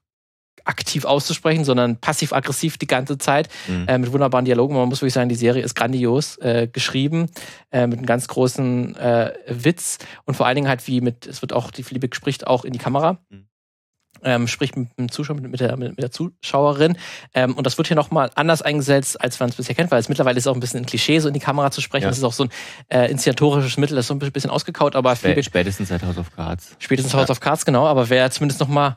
aktiv 0.64 1.06
auszusprechen, 1.06 1.64
sondern 1.64 1.96
passiv-aggressiv 1.96 2.76
die 2.76 2.86
ganze 2.86 3.16
Zeit 3.16 3.48
mhm. 3.66 3.88
äh, 3.88 3.96
mit 3.96 4.12
wunderbaren 4.12 4.44
Dialogen. 4.44 4.74
Man 4.74 4.88
muss 4.88 5.00
wirklich 5.00 5.14
sagen, 5.14 5.30
die 5.30 5.34
Serie 5.34 5.62
ist 5.62 5.74
grandios 5.74 6.36
äh, 6.38 6.68
geschrieben, 6.70 7.30
äh, 7.70 7.86
mit 7.86 7.98
einem 7.98 8.06
ganz 8.06 8.28
großen 8.28 8.94
äh, 8.96 9.32
Witz 9.48 9.96
und 10.26 10.34
vor 10.34 10.46
allen 10.46 10.56
Dingen 10.56 10.68
halt 10.68 10.86
wie 10.86 11.00
mit, 11.00 11.26
es 11.26 11.40
wird 11.40 11.54
auch, 11.54 11.70
die 11.70 11.82
Fleabag 11.82 12.14
spricht 12.14 12.46
auch 12.46 12.66
in 12.66 12.74
die 12.74 12.78
Kamera. 12.78 13.18
Mhm 13.30 13.47
ähm, 14.24 14.48
spricht 14.48 14.76
mit 14.76 14.88
dem 14.98 15.10
Zuschauer, 15.10 15.36
mit 15.36 15.60
der, 15.60 15.76
mit 15.76 15.98
der 15.98 16.10
Zuschauerin. 16.10 16.96
Ähm, 17.34 17.54
und 17.54 17.66
das 17.66 17.78
wird 17.78 17.88
hier 17.88 17.96
nochmal 17.96 18.30
anders 18.34 18.62
eingesetzt, 18.62 19.20
als 19.20 19.38
man 19.40 19.48
es 19.50 19.56
bisher 19.56 19.74
kennt, 19.74 19.90
weil 19.90 20.00
es 20.00 20.08
mittlerweile 20.08 20.38
ist 20.38 20.46
auch 20.46 20.54
ein 20.54 20.60
bisschen 20.60 20.80
ein 20.80 20.86
Klischee, 20.86 21.18
so 21.18 21.28
in 21.28 21.34
die 21.34 21.40
Kamera 21.40 21.70
zu 21.70 21.80
sprechen. 21.80 22.04
Ja. 22.04 22.08
Das 22.10 22.18
ist 22.18 22.24
auch 22.24 22.32
so 22.32 22.44
ein 22.44 22.50
äh, 22.88 23.10
inszenatorisches 23.10 23.76
Mittel, 23.76 23.96
das 23.96 24.04
ist 24.04 24.08
so 24.08 24.14
ein 24.14 24.18
bisschen 24.18 24.50
ausgekaut, 24.50 24.96
aber 24.96 25.16
Spä 25.16 25.42
spätestens 25.42 25.88
seit 25.88 26.02
House 26.02 26.18
of 26.18 26.34
Cards. 26.34 26.76
Spätestens 26.78 27.14
House 27.14 27.30
of 27.30 27.40
Cards, 27.40 27.64
genau, 27.64 27.86
aber 27.86 28.08
wer 28.10 28.30
zumindest 28.30 28.60
nochmal 28.60 28.96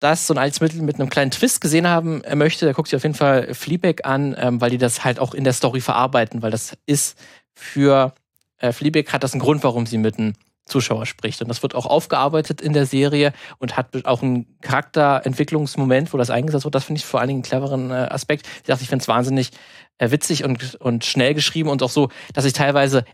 das 0.00 0.26
so 0.26 0.34
ein 0.34 0.38
altes 0.38 0.60
Mittel 0.60 0.82
mit 0.82 0.96
einem 1.00 1.08
kleinen 1.08 1.30
Twist 1.30 1.60
gesehen 1.60 1.88
haben 1.88 2.22
äh, 2.24 2.34
möchte, 2.34 2.64
der 2.64 2.74
guckt 2.74 2.88
sich 2.88 2.96
auf 2.96 3.02
jeden 3.02 3.14
Fall 3.14 3.54
Fleabag 3.54 4.04
an, 4.04 4.36
ähm, 4.38 4.60
weil 4.60 4.70
die 4.70 4.78
das 4.78 5.04
halt 5.04 5.18
auch 5.18 5.34
in 5.34 5.44
der 5.44 5.52
Story 5.52 5.80
verarbeiten, 5.80 6.42
weil 6.42 6.50
das 6.50 6.76
ist 6.86 7.18
für 7.54 8.14
äh, 8.58 8.72
Fleabag 8.72 9.12
hat 9.12 9.24
das 9.24 9.32
einen 9.32 9.40
Grund, 9.40 9.64
warum 9.64 9.86
sie 9.86 9.98
mit 9.98 10.18
einem 10.18 10.34
Zuschauer 10.66 11.06
spricht. 11.06 11.40
Und 11.40 11.48
das 11.48 11.62
wird 11.62 11.74
auch 11.74 11.86
aufgearbeitet 11.86 12.60
in 12.60 12.72
der 12.72 12.86
Serie 12.86 13.32
und 13.58 13.76
hat 13.76 14.04
auch 14.04 14.22
einen 14.22 14.58
Charakterentwicklungsmoment, 14.60 16.12
wo 16.12 16.18
das 16.18 16.30
eingesetzt 16.30 16.64
wird. 16.64 16.74
Das 16.74 16.84
finde 16.84 16.98
ich 16.98 17.06
vor 17.06 17.20
allen 17.20 17.28
Dingen 17.28 17.38
einen 17.38 17.44
cleveren 17.44 17.90
äh, 17.90 18.08
Aspekt. 18.10 18.46
Ich 18.58 18.62
dachte, 18.64 18.82
ich 18.82 18.88
finde 18.88 19.02
es 19.02 19.08
wahnsinnig 19.08 19.50
äh, 19.98 20.10
witzig 20.10 20.44
und, 20.44 20.74
und 20.76 21.04
schnell 21.04 21.34
geschrieben 21.34 21.68
und 21.68 21.82
auch 21.82 21.90
so, 21.90 22.10
dass 22.34 22.44
ich 22.44 22.52
teilweise 22.52 23.04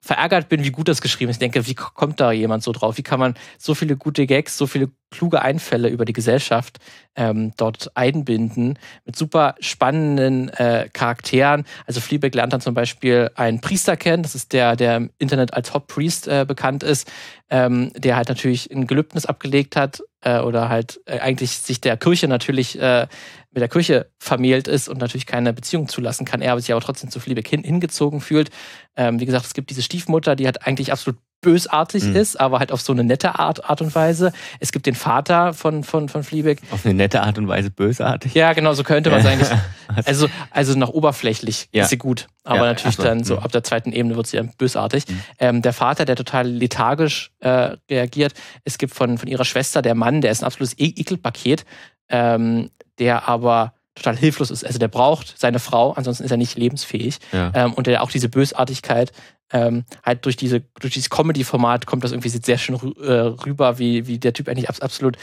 verärgert 0.00 0.48
bin, 0.48 0.64
wie 0.64 0.70
gut 0.70 0.88
das 0.88 1.02
geschrieben 1.02 1.30
ist. 1.30 1.36
Ich 1.36 1.40
denke, 1.40 1.66
wie 1.66 1.74
kommt 1.74 2.20
da 2.20 2.32
jemand 2.32 2.62
so 2.62 2.72
drauf? 2.72 2.96
Wie 2.96 3.02
kann 3.02 3.20
man 3.20 3.34
so 3.58 3.74
viele 3.74 3.96
gute 3.96 4.26
Gags, 4.26 4.56
so 4.56 4.66
viele 4.66 4.90
kluge 5.10 5.42
Einfälle 5.42 5.88
über 5.88 6.04
die 6.04 6.12
Gesellschaft 6.12 6.78
ähm, 7.16 7.52
dort 7.56 7.94
einbinden 7.96 8.78
mit 9.04 9.16
super 9.16 9.56
spannenden 9.60 10.48
äh, 10.50 10.88
Charakteren. 10.92 11.64
Also 11.86 12.00
Fleabag 12.00 12.34
lernt 12.34 12.52
dann 12.52 12.60
zum 12.60 12.74
Beispiel 12.74 13.30
einen 13.34 13.60
Priester 13.60 13.96
kennen, 13.96 14.22
das 14.22 14.34
ist 14.34 14.52
der, 14.52 14.76
der 14.76 14.96
im 14.96 15.10
Internet 15.18 15.52
als 15.52 15.74
Hot 15.74 15.88
Priest 15.88 16.28
äh, 16.28 16.44
bekannt 16.46 16.82
ist, 16.82 17.10
ähm, 17.50 17.92
der 17.96 18.16
halt 18.16 18.28
natürlich 18.28 18.70
ein 18.70 18.86
Gelübnis 18.86 19.26
abgelegt 19.26 19.76
hat 19.76 20.00
äh, 20.22 20.38
oder 20.38 20.68
halt 20.68 21.00
äh, 21.06 21.18
eigentlich 21.18 21.58
sich 21.58 21.80
der 21.80 21.96
Kirche 21.96 22.28
natürlich 22.28 22.80
äh, 22.80 23.06
mit 23.52 23.60
der 23.60 23.68
Kirche 23.68 24.10
vermählt 24.18 24.68
ist 24.68 24.88
und 24.88 24.98
natürlich 24.98 25.26
keine 25.26 25.52
Beziehung 25.52 25.88
zulassen 25.88 26.24
kann, 26.24 26.40
er 26.40 26.52
aber 26.52 26.60
sich 26.60 26.70
aber 26.72 26.80
trotzdem 26.80 27.10
zu 27.10 27.18
Fleabag 27.20 27.48
hin, 27.48 27.64
hingezogen 27.64 28.20
fühlt. 28.20 28.50
Ähm, 28.96 29.18
wie 29.20 29.26
gesagt, 29.26 29.44
es 29.46 29.54
gibt 29.54 29.70
diese 29.70 29.82
Stiefmutter, 29.82 30.36
die 30.36 30.46
halt 30.46 30.66
eigentlich 30.66 30.92
absolut 30.92 31.18
bösartig 31.42 32.04
Mhm. 32.04 32.16
ist, 32.16 32.38
aber 32.38 32.58
halt 32.58 32.70
auf 32.70 32.82
so 32.82 32.92
eine 32.92 33.02
nette 33.02 33.38
Art, 33.38 33.64
Art 33.64 33.80
und 33.80 33.94
Weise. 33.94 34.30
Es 34.60 34.72
gibt 34.72 34.84
den 34.84 34.94
Vater 34.94 35.54
von, 35.54 35.84
von, 35.84 36.10
von 36.10 36.22
Fleabag. 36.22 36.58
Auf 36.70 36.84
eine 36.84 36.92
nette 36.92 37.22
Art 37.22 37.38
und 37.38 37.48
Weise 37.48 37.70
bösartig. 37.70 38.34
Ja, 38.34 38.52
genau, 38.52 38.74
so 38.74 38.82
könnte 38.84 39.10
man 39.10 39.20
es 39.20 39.26
eigentlich. 39.26 39.48
Also, 40.04 40.28
also 40.52 40.78
nach 40.78 40.90
oberflächlich 40.90 41.68
Ja. 41.72 41.82
ist 41.82 41.90
sie 41.90 41.96
gut. 41.98 42.28
Aber 42.44 42.58
Ja, 42.58 42.62
natürlich 42.66 42.94
ach 42.98 43.02
so, 43.02 43.02
dann 43.02 43.24
so 43.24 43.36
mhm. 43.36 43.42
ab 43.42 43.50
der 43.52 43.64
zweiten 43.64 43.90
Ebene 43.92 44.14
wird 44.14 44.28
sie 44.28 44.36
dann 44.36 44.52
bösartig. 44.56 45.08
Mhm. 45.08 45.20
Ähm, 45.40 45.62
der 45.62 45.72
Vater, 45.72 46.04
der 46.04 46.14
total 46.14 46.46
lethargisch 46.46 47.32
äh, 47.40 47.74
reagiert. 47.90 48.34
Es 48.64 48.78
gibt 48.78 48.94
von, 48.94 49.18
von 49.18 49.26
ihrer 49.28 49.44
Schwester 49.44 49.82
der 49.82 49.96
Mann, 49.96 50.20
der 50.20 50.30
ist 50.30 50.42
ein 50.42 50.46
absolutes 50.46 50.78
e 50.78 50.84
Ekelpaket, 50.94 51.64
ähm, 52.08 52.70
der 53.00 53.28
aber 53.28 53.74
total 53.96 54.16
hilflos 54.16 54.50
ist. 54.50 54.64
Also 54.64 54.78
der 54.78 54.88
braucht 54.88 55.34
seine 55.38 55.58
Frau, 55.58 55.92
ansonsten 55.92 56.24
ist 56.24 56.30
er 56.30 56.36
nicht 56.36 56.56
lebensfähig. 56.56 57.18
Ja. 57.32 57.50
Ähm, 57.54 57.74
und 57.74 57.86
der 57.86 58.02
auch 58.02 58.10
diese 58.10 58.28
Bösartigkeit 58.28 59.12
ähm, 59.52 59.84
halt 60.04 60.24
durch 60.26 60.36
diese 60.36 60.60
durch 60.78 60.94
dieses 60.94 61.10
Comedy-Format 61.10 61.86
kommt 61.86 62.04
das 62.04 62.12
irgendwie 62.12 62.28
sehr 62.28 62.56
schön 62.56 62.76
äh, 63.02 63.12
rüber, 63.12 63.78
wie, 63.80 64.06
wie 64.06 64.18
der 64.18 64.32
Typ 64.32 64.48
eigentlich 64.48 64.68
abs 64.68 64.80
absolut 64.80 65.16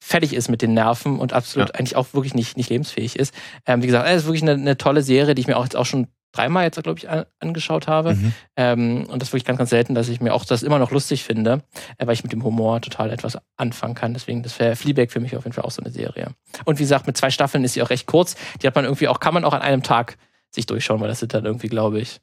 fertig 0.00 0.34
ist 0.34 0.48
mit 0.48 0.62
den 0.62 0.74
Nerven 0.74 1.18
und 1.18 1.32
absolut 1.32 1.68
Ja. 1.70 1.74
eigentlich 1.74 1.96
auch 1.96 2.06
wirklich 2.12 2.34
nicht, 2.34 2.56
nicht 2.56 2.70
lebensfähig 2.70 3.16
ist. 3.16 3.34
Ähm, 3.66 3.82
wie 3.82 3.86
gesagt, 3.86 4.08
es 4.08 4.22
ist 4.22 4.26
wirklich 4.26 4.42
eine, 4.42 4.52
eine 4.52 4.76
tolle 4.76 5.02
Serie, 5.02 5.34
die 5.34 5.42
ich 5.42 5.46
mir 5.48 5.56
auch 5.56 5.64
jetzt 5.64 5.76
auch 5.76 5.86
schon 5.86 6.08
dreimal 6.32 6.64
jetzt, 6.64 6.82
glaube 6.82 6.98
ich, 6.98 7.08
an, 7.08 7.24
angeschaut 7.40 7.86
habe. 7.88 8.14
Mhm. 8.14 8.32
Ähm, 8.56 9.06
und 9.08 9.20
das 9.20 9.28
ist 9.28 9.32
wirklich 9.32 9.44
ganz, 9.44 9.58
ganz 9.58 9.70
selten, 9.70 9.94
dass 9.94 10.08
ich 10.08 10.20
mir 10.20 10.34
auch 10.34 10.44
das 10.44 10.62
immer 10.62 10.78
noch 10.78 10.90
lustig 10.90 11.24
finde, 11.24 11.62
äh, 11.98 12.06
weil 12.06 12.14
ich 12.14 12.22
mit 12.22 12.32
dem 12.32 12.42
Humor 12.44 12.80
total 12.80 13.10
etwas 13.10 13.38
anfangen 13.56 13.94
kann. 13.94 14.14
Deswegen, 14.14 14.42
das 14.42 14.58
wäre 14.58 14.74
Fleabag 14.76 15.10
für 15.10 15.20
mich 15.20 15.36
auf 15.36 15.44
jeden 15.44 15.54
Fall 15.54 15.64
auch 15.64 15.70
so 15.70 15.82
eine 15.82 15.92
Serie. 15.92 16.28
Und 16.64 16.78
wie 16.78 16.82
gesagt, 16.82 17.06
mit 17.06 17.16
zwei 17.16 17.30
Staffeln 17.30 17.62
ist 17.64 17.74
sie 17.74 17.82
auch 17.82 17.90
recht 17.90 18.06
kurz. 18.06 18.34
Die 18.62 18.66
hat 18.66 18.74
man 18.74 18.84
irgendwie 18.84 19.08
auch, 19.08 19.20
kann 19.20 19.34
man 19.34 19.44
auch 19.44 19.52
an 19.52 19.62
einem 19.62 19.82
Tag 19.82 20.16
sich 20.50 20.66
durchschauen, 20.66 21.00
weil 21.00 21.08
das 21.08 21.20
sind 21.20 21.32
dann 21.34 21.44
irgendwie, 21.44 21.68
glaube 21.68 22.00
ich, 22.00 22.20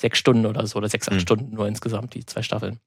sechs 0.00 0.18
Stunden 0.18 0.46
oder 0.46 0.66
so 0.66 0.76
oder 0.78 0.88
sechs, 0.88 1.08
acht 1.08 1.16
Mhm. 1.16 1.20
Stunden 1.20 1.54
nur 1.54 1.66
insgesamt, 1.66 2.14
die 2.14 2.24
zwei 2.24 2.42
Staffeln. 2.42 2.78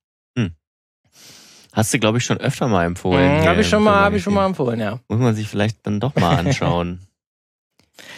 Hast 1.73 1.93
du, 1.93 1.99
glaube 1.99 2.17
ich, 2.17 2.25
schon 2.25 2.37
öfter 2.37 2.67
mal 2.67 2.83
empfohlen. 2.85 3.39
Mhm, 3.39 3.45
habe 3.47 3.61
ich 3.61 3.69
schon 3.69 3.81
mal, 3.83 4.01
habe 4.01 4.17
ich 4.17 4.23
schon 4.23 4.33
mal 4.33 4.45
empfohlen, 4.45 4.79
ja. 4.79 4.99
Muss 5.07 5.19
man 5.19 5.33
sich 5.33 5.47
vielleicht 5.47 5.87
dann 5.87 6.01
doch 6.01 6.13
mal 6.15 6.35
anschauen. 6.39 6.99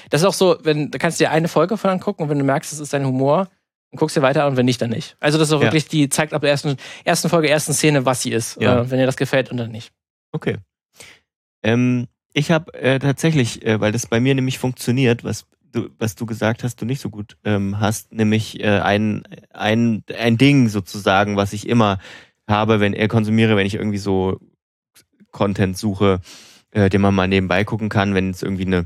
Das 0.09 0.21
ist 0.21 0.27
auch 0.27 0.33
so, 0.33 0.57
wenn, 0.63 0.91
da 0.91 0.97
kannst 0.97 1.19
du 1.19 1.23
dir 1.25 1.31
eine 1.31 1.47
Folge 1.47 1.77
von 1.77 1.89
angucken 1.91 2.23
und 2.23 2.29
wenn 2.29 2.39
du 2.39 2.45
merkst, 2.45 2.71
das 2.71 2.79
ist 2.79 2.93
dein 2.93 3.05
Humor, 3.05 3.47
dann 3.91 3.97
guckst 3.99 4.17
du 4.17 4.21
weiter 4.21 4.47
und 4.47 4.57
wenn 4.57 4.65
nicht, 4.65 4.81
dann 4.81 4.89
nicht. 4.89 5.15
Also 5.19 5.37
das 5.37 5.49
ist 5.49 5.53
auch 5.53 5.59
Ja. 5.59 5.65
wirklich, 5.67 5.87
die 5.87 6.09
zeigt 6.09 6.33
ab 6.33 6.41
der 6.41 6.51
ersten, 6.51 6.77
ersten 7.03 7.29
Folge, 7.29 7.49
ersten 7.49 7.73
Szene, 7.73 8.05
was 8.05 8.21
sie 8.21 8.31
ist. 8.31 8.59
Ja. 8.61 8.81
Äh, 8.81 8.91
wenn 8.91 8.99
dir 8.99 9.05
das 9.05 9.17
gefällt 9.17 9.51
und 9.51 9.57
dann 9.57 9.71
nicht. 9.71 9.91
Okay. 10.31 10.57
Ähm, 11.63 12.07
ich 12.33 12.51
habe 12.51 12.73
äh, 12.73 12.99
tatsächlich, 12.99 13.65
äh, 13.65 13.79
weil 13.79 13.91
das 13.91 14.07
bei 14.07 14.19
mir 14.19 14.35
nämlich 14.35 14.57
funktioniert, 14.59 15.23
was 15.23 15.45
du, 15.71 15.89
was 15.99 16.15
du 16.15 16.25
gesagt 16.25 16.63
hast, 16.63 16.81
du 16.81 16.85
nicht 16.85 17.01
so 17.01 17.09
gut 17.09 17.37
ähm, 17.43 17.79
hast, 17.79 18.11
nämlich 18.11 18.59
äh, 18.59 18.79
ein, 18.79 19.23
ein, 19.51 20.03
ein 20.17 20.37
Ding 20.37 20.69
sozusagen, 20.69 21.35
was 21.35 21.53
ich 21.53 21.67
immer 21.67 21.99
habe, 22.47 22.79
wenn 22.79 22.93
er 22.93 23.07
konsumiere, 23.07 23.55
wenn 23.55 23.65
ich 23.67 23.75
irgendwie 23.75 23.97
so 23.99 24.39
Content 25.31 25.77
suche, 25.77 26.19
äh, 26.71 26.89
den 26.89 27.01
man 27.01 27.15
mal 27.15 27.27
nebenbei 27.27 27.63
gucken 27.63 27.89
kann, 27.89 28.13
wenn 28.13 28.31
es 28.31 28.43
irgendwie 28.43 28.65
eine 28.65 28.85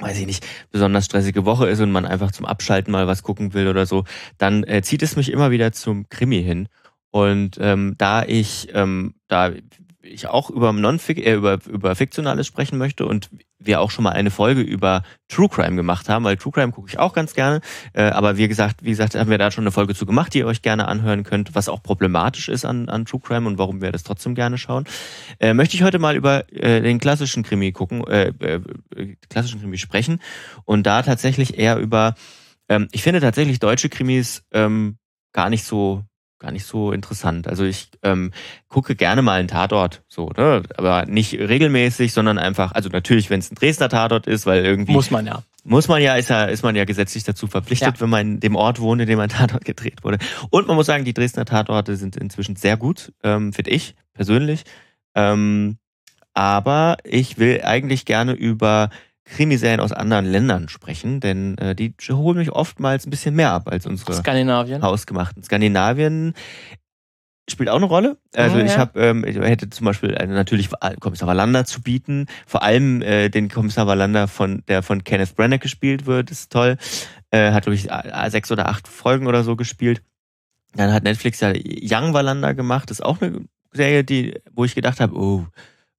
weiß 0.00 0.18
ich 0.18 0.26
nicht, 0.26 0.46
besonders 0.70 1.04
stressige 1.04 1.44
Woche 1.44 1.68
ist 1.68 1.80
und 1.80 1.92
man 1.92 2.06
einfach 2.06 2.32
zum 2.32 2.46
Abschalten 2.46 2.92
mal 2.92 3.06
was 3.06 3.22
gucken 3.22 3.54
will 3.54 3.68
oder 3.68 3.86
so, 3.86 4.04
dann 4.38 4.64
äh, 4.64 4.82
zieht 4.82 5.02
es 5.02 5.16
mich 5.16 5.30
immer 5.30 5.50
wieder 5.50 5.72
zum 5.72 6.08
Krimi 6.08 6.42
hin. 6.42 6.68
Und 7.10 7.58
ähm, 7.60 7.94
da 7.98 8.22
ich 8.22 8.68
ähm, 8.72 9.14
da 9.28 9.50
ich 10.02 10.28
auch 10.28 10.50
über 10.50 10.72
äh, 10.72 11.32
über 11.34 11.58
über 11.66 11.94
fiktionales 11.94 12.46
sprechen 12.46 12.78
möchte 12.78 13.06
und 13.06 13.28
wir 13.58 13.80
auch 13.80 13.90
schon 13.90 14.04
mal 14.04 14.12
eine 14.12 14.30
Folge 14.30 14.62
über 14.62 15.02
True 15.28 15.48
Crime 15.48 15.76
gemacht 15.76 16.08
haben, 16.08 16.24
weil 16.24 16.36
True 16.36 16.52
Crime 16.52 16.72
gucke 16.72 16.88
ich 16.88 16.98
auch 16.98 17.12
ganz 17.12 17.34
gerne, 17.34 17.60
äh, 17.92 18.04
aber 18.04 18.36
wie 18.36 18.48
gesagt, 18.48 18.82
wie 18.82 18.90
gesagt, 18.90 19.14
haben 19.14 19.30
wir 19.30 19.38
da 19.38 19.50
schon 19.50 19.64
eine 19.64 19.72
Folge 19.72 19.94
zu 19.94 20.06
gemacht, 20.06 20.32
die 20.32 20.38
ihr 20.38 20.46
euch 20.46 20.62
gerne 20.62 20.88
anhören 20.88 21.22
könnt, 21.22 21.54
was 21.54 21.68
auch 21.68 21.82
problematisch 21.82 22.48
ist 22.48 22.64
an 22.64 22.88
an 22.88 23.04
True 23.04 23.20
Crime 23.20 23.46
und 23.46 23.58
warum 23.58 23.82
wir 23.82 23.92
das 23.92 24.02
trotzdem 24.02 24.34
gerne 24.34 24.58
schauen. 24.58 24.84
Äh, 25.38 25.54
möchte 25.54 25.76
ich 25.76 25.82
heute 25.82 25.98
mal 25.98 26.16
über 26.16 26.50
äh, 26.52 26.80
den 26.80 26.98
klassischen 26.98 27.42
Krimi 27.42 27.72
gucken, 27.72 28.06
äh, 28.06 28.32
äh, 28.40 28.60
klassischen 29.28 29.60
Krimi 29.60 29.78
sprechen 29.78 30.20
und 30.64 30.86
da 30.86 31.02
tatsächlich 31.02 31.58
eher 31.58 31.76
über 31.78 32.14
ähm, 32.68 32.88
ich 32.92 33.02
finde 33.02 33.20
tatsächlich 33.20 33.58
deutsche 33.58 33.88
Krimis 33.90 34.44
ähm, 34.52 34.96
gar 35.32 35.50
nicht 35.50 35.64
so 35.64 36.04
gar 36.40 36.50
nicht 36.50 36.64
so 36.64 36.90
interessant. 36.90 37.46
Also 37.46 37.64
ich 37.64 37.90
ähm, 38.02 38.32
gucke 38.68 38.96
gerne 38.96 39.22
mal 39.22 39.38
einen 39.38 39.46
Tatort, 39.48 40.02
so, 40.08 40.30
ne? 40.30 40.62
aber 40.76 41.06
nicht 41.06 41.34
regelmäßig, 41.34 42.12
sondern 42.12 42.38
einfach, 42.38 42.72
also 42.72 42.88
natürlich, 42.88 43.30
wenn 43.30 43.38
es 43.40 43.52
ein 43.52 43.54
Dresdner 43.54 43.90
Tatort 43.90 44.26
ist, 44.26 44.46
weil 44.46 44.64
irgendwie 44.64 44.92
Muss 44.92 45.10
man 45.10 45.26
ja. 45.26 45.42
muss 45.64 45.86
man 45.86 46.02
ja, 46.02 46.16
ist 46.16 46.30
ja, 46.30 46.44
ist 46.46 46.62
man 46.62 46.74
ja 46.74 46.84
gesetzlich 46.86 47.24
dazu 47.24 47.46
verpflichtet, 47.46 47.96
Ja. 47.96 48.00
wenn 48.00 48.08
man 48.08 48.20
in 48.26 48.40
dem 48.40 48.56
Ort 48.56 48.80
wohnt, 48.80 49.02
in 49.02 49.06
dem 49.06 49.20
ein 49.20 49.28
Tatort 49.28 49.64
gedreht 49.66 50.02
wurde. 50.02 50.18
Und 50.48 50.66
man 50.66 50.76
muss 50.76 50.86
sagen, 50.86 51.04
die 51.04 51.14
Dresdner 51.14 51.44
Tatorte 51.44 51.96
sind 51.96 52.16
inzwischen 52.16 52.56
sehr 52.56 52.76
gut, 52.76 53.12
ähm, 53.22 53.52
finde 53.52 53.70
ich 53.70 53.94
persönlich. 54.14 54.64
Ähm, 55.14 55.76
aber 56.32 56.96
ich 57.04 57.38
will 57.38 57.60
eigentlich 57.64 58.06
gerne 58.06 58.32
über 58.32 58.88
Krimiserien 59.30 59.80
aus 59.80 59.92
anderen 59.92 60.26
Ländern 60.26 60.68
sprechen, 60.68 61.20
denn 61.20 61.56
äh, 61.58 61.74
die 61.74 61.94
holen 62.10 62.38
mich 62.38 62.50
oftmals 62.50 63.06
ein 63.06 63.10
bisschen 63.10 63.34
mehr 63.34 63.52
ab 63.52 63.68
als 63.68 63.86
unsere 63.86 64.12
Skandinavien. 64.14 64.82
hausgemachten. 64.82 65.42
Skandinavien 65.42 66.34
spielt 67.48 67.68
auch 67.68 67.76
eine 67.76 67.86
Rolle. 67.86 68.18
Also 68.34 68.58
ich 68.58 68.72
ja. 68.72 68.78
habe, 68.78 69.00
ähm, 69.00 69.24
ich 69.24 69.36
hätte 69.36 69.70
zum 69.70 69.86
Beispiel 69.86 70.14
äh, 70.14 70.26
natürlich 70.26 70.68
Kommissar 71.00 71.28
Wallander 71.28 71.64
zu 71.64 71.82
bieten, 71.82 72.26
vor 72.46 72.62
allem 72.62 73.02
äh, 73.02 73.28
den 73.28 73.48
Kommissar 73.48 73.86
Wallander 73.86 74.28
von 74.28 74.62
der 74.68 74.82
von 74.82 75.04
Kenneth 75.04 75.36
Branagh 75.36 75.58
gespielt 75.58 76.06
wird, 76.06 76.30
ist 76.30 76.52
toll. 76.52 76.76
Äh, 77.30 77.52
hat 77.52 77.64
glaube 77.64 77.76
ich 77.76 77.88
sechs 78.28 78.50
oder 78.50 78.68
acht 78.68 78.88
Folgen 78.88 79.26
oder 79.26 79.44
so 79.44 79.56
gespielt. 79.56 80.02
Dann 80.74 80.92
hat 80.92 81.02
Netflix 81.02 81.40
ja 81.40 81.52
Young 81.54 82.14
Wallander 82.14 82.54
gemacht, 82.54 82.90
ist 82.90 83.04
auch 83.04 83.20
eine 83.20 83.44
Serie, 83.72 84.04
die, 84.04 84.40
wo 84.52 84.64
ich 84.64 84.74
gedacht 84.74 85.00
habe, 85.00 85.16
oh, 85.16 85.46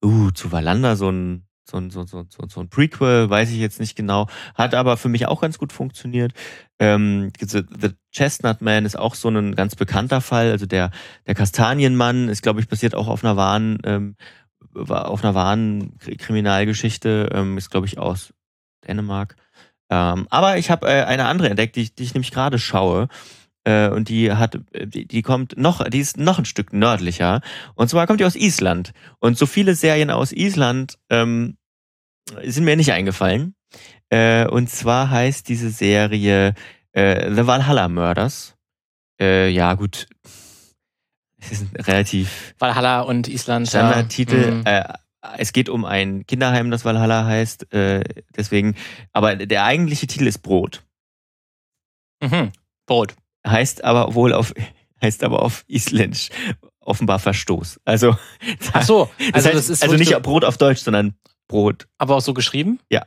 uh, 0.04 0.32
zu 0.32 0.52
Wallander 0.52 0.96
so 0.96 1.10
ein 1.10 1.46
so 1.72 1.78
ein, 1.78 1.90
so, 1.90 2.04
so, 2.06 2.26
so, 2.30 2.48
so 2.48 2.60
ein 2.60 2.70
Prequel, 2.70 3.30
weiß 3.30 3.50
ich 3.50 3.58
jetzt 3.58 3.80
nicht 3.80 3.96
genau, 3.96 4.28
hat 4.56 4.76
aber 4.76 4.98
für 4.98 5.10
mich 5.10 5.26
auch 5.28 5.42
ganz 5.42 5.58
gut 5.58 5.74
funktioniert. 5.74 6.34
Ähm, 6.80 7.32
The, 7.40 7.64
Chestnut 8.12 8.62
Man 8.62 8.86
ist 8.86 9.00
auch 9.00 9.16
so 9.16 9.30
ein 9.30 9.56
ganz 9.56 9.76
bekannter 9.76 10.22
Fall, 10.22 10.52
also 10.52 10.66
der, 10.66 10.92
der 11.26 11.36
Kastanienmann 11.36 12.30
ist, 12.30 12.44
glaube 12.44 12.60
ich, 12.60 12.68
basiert 12.68 12.94
auch 12.94 13.08
auf 13.08 13.24
einer 13.24 13.38
wahren, 13.38 13.80
ähm, 13.84 14.16
auf 14.76 15.24
einer 15.24 15.34
wahren 15.34 15.98
Kri- 16.00 16.18
Kriminalgeschichte, 16.18 17.30
ähm, 17.34 17.58
ist, 17.58 17.72
glaube 17.72 17.88
ich, 17.88 17.98
aus 17.98 18.34
Dänemark. 18.88 19.36
Ähm, 19.90 20.28
aber 20.30 20.58
ich 20.58 20.70
habe 20.70 20.88
äh, 20.88 21.04
eine 21.04 21.26
andere 21.26 21.50
entdeckt, 21.50 21.76
die, 21.76 21.82
ich- 21.82 21.96
die 21.96 22.04
ich 22.04 22.14
nämlich 22.14 22.32
gerade 22.32 22.60
schaue. 22.60 23.08
Äh, 23.64 23.90
und 23.90 24.10
die 24.10 24.32
hat, 24.32 24.60
die, 24.74 25.06
die 25.06 25.22
kommt 25.22 25.56
noch, 25.56 25.88
die 25.88 26.00
ist 26.00 26.18
noch 26.18 26.40
ein 26.40 26.46
Stück 26.46 26.74
nördlicher. 26.74 27.42
Und 27.76 27.90
zwar 27.90 28.08
kommt 28.08 28.20
die 28.20 28.26
aus 28.26 28.36
Island. 28.36 28.92
Und 29.20 29.38
so 29.38 29.46
viele 29.46 29.76
Serien 29.76 30.10
aus 30.10 30.32
Island 30.32 30.98
ähm, 31.10 31.58
sind 32.44 32.64
mir 32.64 32.76
nicht 32.76 32.92
eingefallen. 32.92 33.56
Äh, 34.10 34.48
und 34.48 34.70
zwar 34.70 35.10
heißt 35.10 35.48
diese 35.48 35.70
Serie 35.70 36.54
äh, 36.92 37.34
The 37.34 37.48
Valhalla 37.48 37.88
Murders. 37.88 38.56
Äh, 39.20 39.50
ja, 39.50 39.74
gut. 39.76 40.08
Es 41.40 41.54
ist 41.54 41.62
ein 41.62 41.82
relativ 41.82 42.54
Valhalla 42.60 43.02
und 43.02 43.28
Island. 43.28 43.72
ja. 43.72 43.80
Standardtitel. 43.80 44.52
Mhm. 44.52 44.64
Äh, 44.66 44.84
es 45.38 45.54
geht 45.54 45.70
um 45.70 45.86
ein 45.86 46.26
Kinderheim, 46.26 46.72
das 46.72 46.84
Valhalla 46.84 47.26
heißt. 47.26 47.74
Äh, 47.74 48.04
deswegen, 48.36 48.76
aber 49.14 49.36
der 49.36 49.64
eigentliche 49.64 50.08
Titel 50.08 50.28
ist 50.28 50.40
Brot. 50.40 50.84
Mhm. 52.22 52.52
Brot. 52.86 53.16
Heißt 53.46 53.84
aber 53.84 54.14
wohl 54.14 54.34
auf, 54.34 54.54
heißt 55.02 55.24
aber 55.24 55.42
auf 55.42 55.64
Isländisch 55.68 56.30
offenbar 56.80 57.20
Verstoß. 57.20 57.80
Also, 57.86 58.18
Ach 58.74 58.84
so, 58.84 59.10
das 59.18 59.46
also 59.46 59.58
heißt, 59.58 59.70
das 59.70 59.82
also 59.84 59.96
nicht 59.96 60.20
Brot 60.22 60.44
auf 60.44 60.58
Deutsch, 60.58 60.82
sondern 60.82 61.16
Brot. 61.52 61.88
aber 61.98 62.16
auch 62.16 62.22
so 62.22 62.34
geschrieben? 62.34 62.80
Ja. 62.90 63.06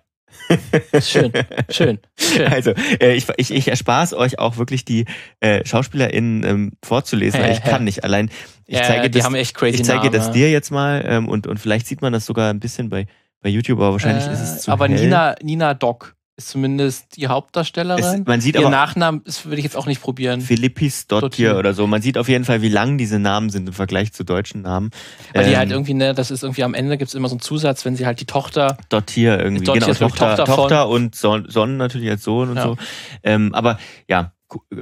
Schön, 1.00 1.33
schön, 1.70 1.98
schön. 2.18 2.46
Also, 2.48 2.72
äh, 3.00 3.14
ich, 3.14 3.26
ich, 3.37 3.50
ich 3.50 3.68
erspare 3.68 4.04
es 4.04 4.12
euch 4.12 4.38
auch 4.38 4.57
wirklich 4.57 4.85
die 4.85 5.04
äh, 5.40 5.64
SchauspielerInnen 5.64 6.44
ähm, 6.44 6.72
vorzulesen, 6.85 7.40
weil 7.40 7.52
ich 7.52 7.62
kann 7.62 7.85
nicht. 7.85 8.04
Allein, 8.04 8.30
ich 8.66 8.76
ja, 8.76 8.85
zeige 8.85 9.11
das, 9.11 9.24
haben 9.24 9.35
echt 9.35 9.54
crazy 9.54 9.76
ich 9.76 9.85
zeige 9.85 10.07
Namen, 10.07 10.12
das 10.12 10.26
ja. 10.26 10.33
dir 10.33 10.50
jetzt 10.50 10.70
mal 10.70 11.04
ähm, 11.07 11.28
und, 11.28 11.46
und 11.46 11.59
vielleicht 11.59 11.87
sieht 11.87 12.02
man 12.02 12.12
das 12.12 12.26
sogar 12.26 12.50
ein 12.50 12.61
bisschen 12.61 12.88
bei, 12.88 13.07
bei 13.42 13.48
YouTube, 13.48 13.78
aber 13.78 13.92
wahrscheinlich 13.92 14.26
ist 14.26 14.40
es 14.40 14.62
zu 14.62 14.70
Äh, 14.70 14.74
Aber 14.74 14.88
hell. 14.88 15.00
Nina, 15.00 15.35
Nina 15.42 15.74
Dock 15.74 16.16
ist 16.37 16.49
zumindest 16.49 17.16
die 17.16 17.25
es, 17.25 17.29
Hauptdarstellerin. 17.29 18.25
man 18.27 18.40
sieht 18.40 18.57
Ihr 18.57 18.68
Nachnamen 18.68 19.23
das 19.25 19.44
würde 19.44 19.59
ich 19.59 19.64
jetzt 19.64 19.77
auch 19.77 19.87
nicht 19.87 20.03
probieren. 20.03 20.40
Philippis 20.40 21.07
Dottir. 21.07 21.57
oder 21.59 21.75
so. 21.75 21.87
Man 21.87 22.03
sieht 22.03 22.18
auf 22.18 22.29
jeden 22.29 22.44
Fall, 22.44 22.62
wie 22.62 22.68
lang 22.68 22.99
diese 22.99 23.18
Namen 23.18 23.51
sind 23.51 23.68
im 23.68 23.73
Vergleich 23.75 24.12
zu 24.12 24.25
deutschen 24.25 24.62
Namen. 24.62 24.90
Weil 25.33 25.44
die 25.44 25.53
Ähm, 25.53 25.59
halt 25.59 25.70
irgendwie, 25.70 25.94
ne, 25.94 26.12
das 26.14 26.31
ist 26.31 26.42
irgendwie 26.42 26.64
am 26.64 26.75
Ende 26.75 26.99
gibt 26.99 27.09
es 27.09 27.14
immer 27.14 27.29
so 27.29 27.35
einen 27.35 27.40
Zusatz, 27.40 27.85
wenn 27.85 27.94
sie 27.97 28.07
halt 28.07 28.20
die 28.20 28.27
Tochter. 28.27 28.77
Dottir 28.88 29.38
irgendwie, 29.38 29.64
Dottir 29.64 29.81
genau, 29.87 29.94
Tochter, 29.94 30.37
Tochter 30.37 30.44
Tochter, 30.44 30.88
und 30.88 31.14
Son, 31.14 31.47
Son 31.49 31.77
natürlich 31.77 32.11
als 32.11 32.25
Sohn 32.25 32.51
und 32.51 32.57
Ja. 32.57 32.64
so. 32.64 32.77
Ähm, 33.23 33.55
aber 33.55 33.79
ja, 34.09 34.33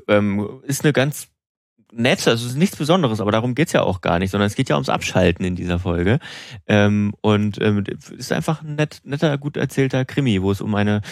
ähm, 0.08 0.60
ist 0.64 0.84
eine 0.84 0.92
ganz 0.92 1.28
nette, 1.92 2.30
also 2.30 2.44
es 2.44 2.52
ist 2.52 2.58
nichts 2.58 2.76
Besonderes, 2.76 3.20
aber 3.20 3.32
darum 3.32 3.54
geht's 3.54 3.72
ja 3.72 3.82
auch 3.82 4.00
gar 4.00 4.18
nicht, 4.18 4.30
sondern 4.30 4.46
es 4.46 4.54
geht 4.54 4.68
ja 4.68 4.76
ums 4.76 4.88
Abschalten 4.88 5.44
in 5.44 5.56
dieser 5.56 5.78
Folge. 5.78 6.18
Ähm, 6.66 7.14
und 7.20 7.60
ähm, 7.60 7.84
ist 8.16 8.32
einfach 8.32 8.62
ein 8.62 8.76
nett, 8.76 9.00
netter, 9.04 9.36
gut 9.38 9.56
erzählter 9.56 10.04
Krimi, 10.04 10.42
wo 10.42 10.50
es 10.50 10.60
um 10.60 10.74
eine 10.74 11.02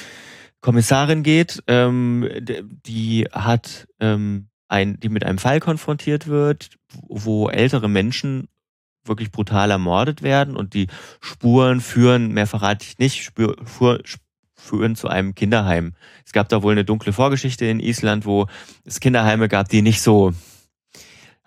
Kommissarin 0.61 1.23
geht, 1.23 1.63
ähm, 1.69 2.29
die 2.87 3.27
hat 3.33 3.89
ähm, 3.99 4.49
ein, 4.69 5.01
die 5.01 5.09
mit 5.09 5.25
einem 5.25 5.39
Fall 5.39 5.59
konfrontiert 5.61 6.27
wird, 6.27 6.71
wo 7.09 7.49
ältere 7.49 7.89
Menschen 7.89 8.49
wirklich 9.05 9.33
brutal 9.33 9.71
ermordet 9.71 10.23
werden 10.23 10.57
und 10.57 10.75
die 10.75 10.89
Spuren 11.21 11.81
führen, 11.81 12.33
mehr 12.33 12.47
verrate 12.47 12.85
ich 12.87 12.99
nicht, 12.99 13.25
spür, 13.25 13.57
fuhr, 13.65 14.01
führen 14.55 14.95
zu 14.95 15.09
einem 15.09 15.35
Kinderheim. 15.35 15.95
Es 16.25 16.33
gab 16.33 16.51
da 16.51 16.63
wohl 16.63 16.73
eine 16.73 16.85
dunkle 16.85 17.13
Vorgeschichte 17.13 17.65
in 17.65 17.81
Island, 17.81 18.27
wo 18.27 18.47
es 18.85 19.01
Kinderheime 19.01 19.49
gab, 19.49 19.69
die 19.69 19.81
nicht 19.83 20.03
so, 20.03 20.35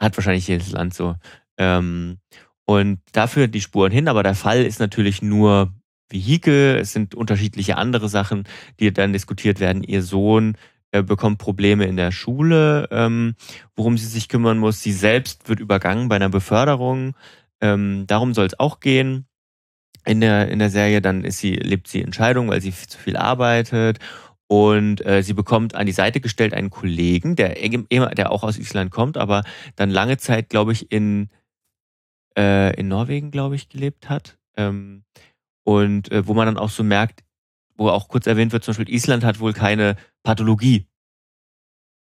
hat 0.04 0.18
wahrscheinlich 0.18 0.48
jedes 0.48 0.72
Land 0.72 0.94
so. 0.94 1.16
Ähm, 1.58 2.18
und 2.66 3.00
da 3.12 3.28
führen 3.28 3.52
die 3.52 3.62
Spuren 3.62 3.92
hin, 3.92 4.08
aber 4.08 4.24
der 4.24 4.36
Fall 4.36 4.64
ist 4.64 4.80
natürlich 4.80 5.22
nur 5.22 5.74
Vehikel, 6.10 6.78
es 6.78 6.94
sind 6.94 7.16
unterschiedliche 7.16 7.78
andere 7.78 8.08
Sachen, 8.08 8.44
die 8.80 8.94
dann 8.94 9.14
diskutiert 9.14 9.60
werden. 9.60 9.84
Ihr 9.84 10.04
Sohn 10.04 10.58
äh, 10.92 11.02
bekommt 11.02 11.40
Probleme 11.40 11.86
in 11.86 11.98
der 11.98 12.12
Schule, 12.12 12.88
ähm, 12.92 13.36
worum 13.76 13.98
sie 13.98 14.06
sich 14.06 14.30
kümmern 14.30 14.60
muss. 14.60 14.82
Sie 14.82 14.94
selbst 14.94 15.50
wird 15.50 15.60
übergangen 15.60 16.08
bei 16.08 16.16
einer 16.16 16.30
Beförderung. 16.30 17.16
Ähm, 17.62 18.06
darum 18.08 18.34
soll 18.34 18.46
es 18.46 18.60
auch 18.60 18.80
gehen. 18.80 19.26
In 20.06 20.20
der, 20.20 20.50
in 20.50 20.60
der 20.60 20.70
Serie 20.70 21.02
dann 21.02 21.24
ist 21.24 21.40
sie, 21.40 21.56
lebt 21.56 21.88
sie 21.88 22.02
in 22.02 22.12
weil 22.14 22.62
sie 22.62 22.74
zu 22.74 22.98
viel 22.98 23.16
arbeitet. 23.16 24.00
Und 24.48 25.06
äh, 25.06 25.24
sie 25.24 25.34
bekommt 25.34 25.74
an 25.76 25.86
die 25.86 25.94
Seite 25.94 26.20
gestellt 26.20 26.54
einen 26.54 26.70
Kollegen, 26.70 27.36
der, 27.36 27.56
der 27.56 28.32
auch 28.32 28.44
aus 28.44 28.58
Island 28.58 28.92
kommt, 28.92 29.18
aber 29.18 29.44
dann 29.76 29.90
lange 29.90 30.18
Zeit, 30.18 30.50
glaube 30.50 30.74
ich, 30.74 30.92
in, 30.92 31.30
äh, 32.38 32.78
in 32.80 32.88
Norwegen, 32.88 33.32
glaube 33.32 33.56
ich, 33.56 33.70
gelebt 33.70 34.10
hat. 34.10 34.38
Ähm, 34.58 35.04
und 35.64 36.12
äh, 36.12 36.28
wo 36.28 36.34
man 36.34 36.46
dann 36.46 36.58
auch 36.58 36.70
so 36.70 36.84
merkt, 36.84 37.24
wo 37.76 37.90
auch 37.90 38.08
kurz 38.08 38.28
erwähnt 38.28 38.52
wird, 38.52 38.64
zum 38.64 38.74
Beispiel 38.74 38.94
Island 38.94 39.24
hat 39.24 39.40
wohl 39.40 39.54
keine 39.54 39.96
Pathologie. 40.24 40.86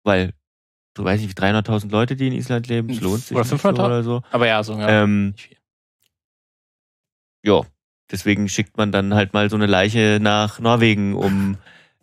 Weil, 0.04 0.34
du 0.96 1.04
weißt 1.04 1.22
nicht, 1.22 1.38
wie 1.38 1.42
300.000 1.42 1.92
Leute, 1.92 2.16
die 2.16 2.28
in 2.28 2.34
Island 2.34 2.68
leben, 2.68 2.90
es 2.90 3.02
lohnt 3.02 3.22
sich 3.22 3.38
Oder 3.38 3.42
nicht 3.42 3.62
so 3.62 3.70
500.000? 3.70 3.86
oder 3.86 4.04
so. 4.04 4.22
Aber 4.32 4.48
ja, 4.48 4.64
so, 4.64 4.78
ja. 4.80 5.04
Ähm, 5.04 5.36
ja, 7.44 7.62
deswegen 8.10 8.50
schickt 8.50 8.78
man 8.78 8.92
dann 8.92 9.14
halt 9.14 9.34
mal 9.34 9.50
so 9.50 9.56
eine 9.56 9.66
Leiche 9.66 10.20
nach 10.22 10.60
Norwegen, 10.60 11.14
um, 11.16 11.58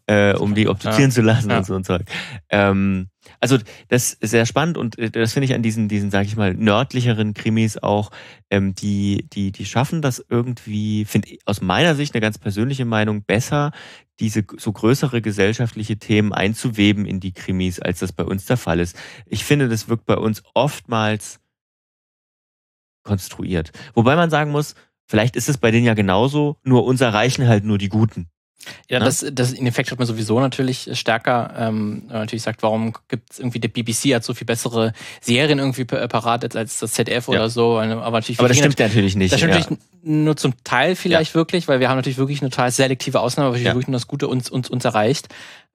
äh, 0.08 0.34
um 0.34 0.54
die 0.54 0.68
obduzieren 0.68 1.10
Ja. 1.10 1.14
zu 1.14 1.22
lassen 1.22 1.50
Ja. 1.50 1.58
und 1.58 1.66
so 1.66 1.74
und 1.74 1.84
Zeug. 1.84 2.02
Ähm, 2.48 3.08
also 3.40 3.58
das 3.88 4.14
ist 4.14 4.30
sehr 4.30 4.46
spannend 4.46 4.78
und 4.78 4.98
äh, 4.98 5.10
das 5.10 5.34
finde 5.34 5.44
ich 5.44 5.54
an 5.54 5.62
diesen, 5.62 5.88
diesen, 5.88 6.10
sag 6.10 6.24
ich 6.24 6.34
mal, 6.34 6.54
nördlicheren 6.54 7.34
Krimis 7.34 7.76
auch, 7.76 8.10
ähm, 8.50 8.74
die, 8.74 9.26
die, 9.32 9.52
die 9.52 9.66
schaffen 9.66 10.00
das 10.00 10.24
irgendwie, 10.28 11.04
finde 11.04 11.28
ich 11.28 11.40
aus 11.44 11.60
meiner 11.60 11.94
Sicht 11.94 12.14
eine 12.14 12.22
ganz 12.22 12.38
persönliche 12.38 12.86
Meinung, 12.86 13.22
besser, 13.22 13.70
diese 14.18 14.44
so 14.56 14.72
größere 14.72 15.20
gesellschaftliche 15.20 15.98
Themen 15.98 16.32
einzuweben 16.32 17.04
in 17.04 17.20
die 17.20 17.32
Krimis, 17.32 17.78
als 17.78 17.98
das 18.00 18.12
bei 18.12 18.24
uns 18.24 18.46
der 18.46 18.56
Fall 18.56 18.80
ist. 18.80 18.96
Ich 19.26 19.44
finde, 19.44 19.68
das 19.68 19.88
wirkt 19.88 20.06
bei 20.06 20.16
uns 20.16 20.42
oftmals 20.54 21.38
konstruiert. 23.04 23.72
Wobei 23.94 24.16
man 24.16 24.30
sagen 24.30 24.50
muss, 24.50 24.74
vielleicht 25.06 25.36
ist 25.36 25.48
es 25.48 25.58
bei 25.58 25.70
denen 25.70 25.84
ja 25.86 25.94
genauso, 25.94 26.56
nur 26.64 26.84
uns 26.84 27.00
erreichen 27.02 27.46
halt 27.46 27.64
nur 27.64 27.78
die 27.78 27.88
Guten. 27.88 28.28
Ja, 28.88 28.98
ne? 28.98 29.04
das, 29.04 29.24
das 29.32 29.52
in 29.52 29.66
Effekt 29.66 29.90
hat 29.90 29.98
man 29.98 30.06
sowieso 30.06 30.38
natürlich 30.40 30.90
stärker. 30.92 31.54
Ähm, 31.56 32.02
wenn 32.02 32.12
man 32.12 32.18
natürlich 32.22 32.42
sagt, 32.42 32.62
warum 32.62 32.92
gibt 33.08 33.30
es 33.32 33.38
irgendwie 33.38 33.60
der 33.60 33.68
BBC 33.68 34.14
hat 34.14 34.24
so 34.24 34.34
viel 34.34 34.46
bessere 34.46 34.92
Serien 35.20 35.58
irgendwie 35.58 35.84
pa- 35.84 36.06
parat 36.08 36.42
als, 36.44 36.56
als 36.56 36.78
das 36.80 36.92
ZDF 36.92 37.28
Ja. 37.28 37.34
oder 37.34 37.50
so. 37.50 37.78
Aber 37.78 38.10
natürlich 38.10 38.38
Aber 38.40 38.48
das 38.48 38.58
stimmt 38.58 38.78
natürlich 38.78 39.14
nicht. 39.16 39.32
Das 39.32 39.40
stimmt 39.40 39.54
ja. 39.54 39.60
natürlich 39.60 39.78
nur 40.02 40.36
zum 40.36 40.52
Teil 40.64 40.96
vielleicht 40.96 41.34
wirklich, 41.34 41.68
weil 41.68 41.80
wir 41.80 41.88
haben 41.88 41.96
natürlich 41.96 42.18
wirklich 42.18 42.40
eine 42.40 42.50
total 42.50 42.70
selektive 42.70 43.20
Ausnahme, 43.20 43.56
Ja. 43.58 43.66
wirklich 43.74 43.88
nur 43.88 43.96
das 43.96 44.06
Gute 44.06 44.28
uns, 44.28 44.50
uns, 44.50 44.68
uns 44.68 44.84
erreicht. 44.84 45.28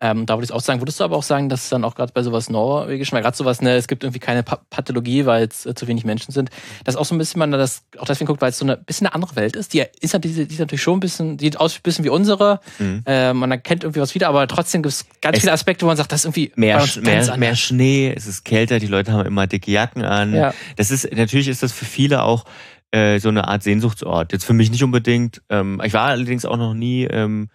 Ähm, 0.04 0.26
da 0.26 0.36
würde 0.36 0.44
ich 0.44 0.52
auch 0.52 0.60
sagen, 0.60 0.82
würdest 0.82 1.00
du 1.00 1.06
aber 1.06 1.16
auch 1.16 1.24
sagen, 1.24 1.48
dass 1.48 1.70
dann 1.70 1.86
auch 1.86 1.96
gerade 1.96 2.12
bei 2.12 2.24
sowas 2.24 2.50
Norwegischen, 2.50 3.16
weil 3.16 3.22
gerade 3.24 3.38
sowas, 3.38 3.62
ne, 3.62 3.76
es 3.76 3.88
gibt 3.88 4.04
irgendwie 4.04 4.20
keine 4.20 4.44
pa 4.44 4.60
Pathologie, 4.70 5.26
weil 5.26 5.48
es 5.48 5.66
äh, 5.66 5.76
zu 5.76 5.88
wenig 5.88 6.04
Menschen 6.04 6.34
sind, 6.34 6.50
dass 6.84 6.98
auch 6.98 7.06
so 7.06 7.16
ein 7.16 7.18
bisschen 7.18 7.40
man 7.40 7.52
das 7.52 7.84
auch 7.98 8.04
deswegen 8.04 8.28
guckt, 8.28 8.42
weil 8.42 8.50
es 8.50 8.58
so 8.58 8.66
eine 8.66 8.76
bisschen 8.76 9.08
eine 9.08 9.16
andere 9.16 9.38
Welt 9.38 9.56
ist. 9.56 9.74
Die 9.74 9.82
ist 10.02 10.12
natürlich, 10.12 10.36
die 10.50 10.54
ist 10.54 10.60
natürlich 10.60 10.82
schon 10.82 10.98
ein 10.98 11.00
bisschen, 11.00 11.38
die 11.38 11.46
sieht 11.46 11.58
aus 11.58 11.78
ein 11.78 11.84
bisschen 11.84 12.04
wie 12.04 12.10
unsere. 12.10 12.60
Mhm. 12.80 13.04
Äh, 13.06 13.34
man 13.34 13.50
erkennt 13.50 13.86
irgendwie 13.86 14.02
was 14.02 14.14
wieder, 14.14 14.28
aber 14.28 14.46
trotzdem 14.50 14.84
gibt 14.84 14.94
es 14.94 15.06
ganz 15.22 15.40
viele 15.40 15.54
Aspekte, 15.54 15.86
wo 15.86 15.88
man 15.88 15.96
sagt, 15.96 16.12
das 16.12 16.20
ist 16.20 16.26
irgendwie 16.26 16.52
Mehr, 16.58 16.86
mehr, 17.02 17.38
mehr 17.38 17.56
Schnee, 17.56 18.14
es 18.14 18.28
ist 18.28 18.44
kälter, 18.44 18.80
die 18.80 18.88
Leute 18.88 19.14
haben 19.14 19.26
immer 19.26 19.48
dicke 19.48 19.72
Jacken 19.72 20.04
an. 20.04 20.34
Ja. 20.34 20.54
Das 20.76 20.92
ist, 20.92 21.10
natürlich 21.16 21.48
ist 21.48 21.64
das 21.64 21.72
für 21.72 21.86
viele 21.86 22.24
auch 22.24 22.44
äh, 22.92 23.20
so 23.20 23.30
eine 23.30 23.48
Art 23.48 23.64
Sehnsuchtsort. 23.64 24.34
Jetzt 24.34 24.44
für 24.44 24.54
mich 24.54 24.70
nicht 24.70 24.84
unbedingt. 24.84 25.42
Ähm, 25.50 25.82
ich 25.82 25.94
war 25.94 26.08
allerdings 26.08 26.44
auch 26.44 26.58
noch 26.58 26.74
nie, 26.74 27.06
ähm, 27.06 27.48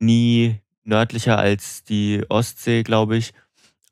nie 0.00 0.61
nördlicher 0.84 1.38
als 1.38 1.84
die 1.84 2.24
Ostsee, 2.28 2.82
glaube 2.82 3.16
ich. 3.16 3.32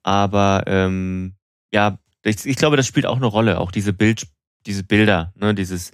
Aber 0.02 0.64
ähm, 0.66 1.34
ja, 1.72 1.98
ich, 2.24 2.46
ich 2.46 2.56
glaube, 2.56 2.76
das 2.76 2.86
spielt 2.86 3.06
auch 3.06 3.16
eine 3.16 3.26
Rolle. 3.26 3.58
Auch 3.58 3.70
diese 3.70 3.92
Bild, 3.92 4.26
diese 4.66 4.84
Bilder, 4.84 5.32
ne, 5.36 5.54
dieses 5.54 5.92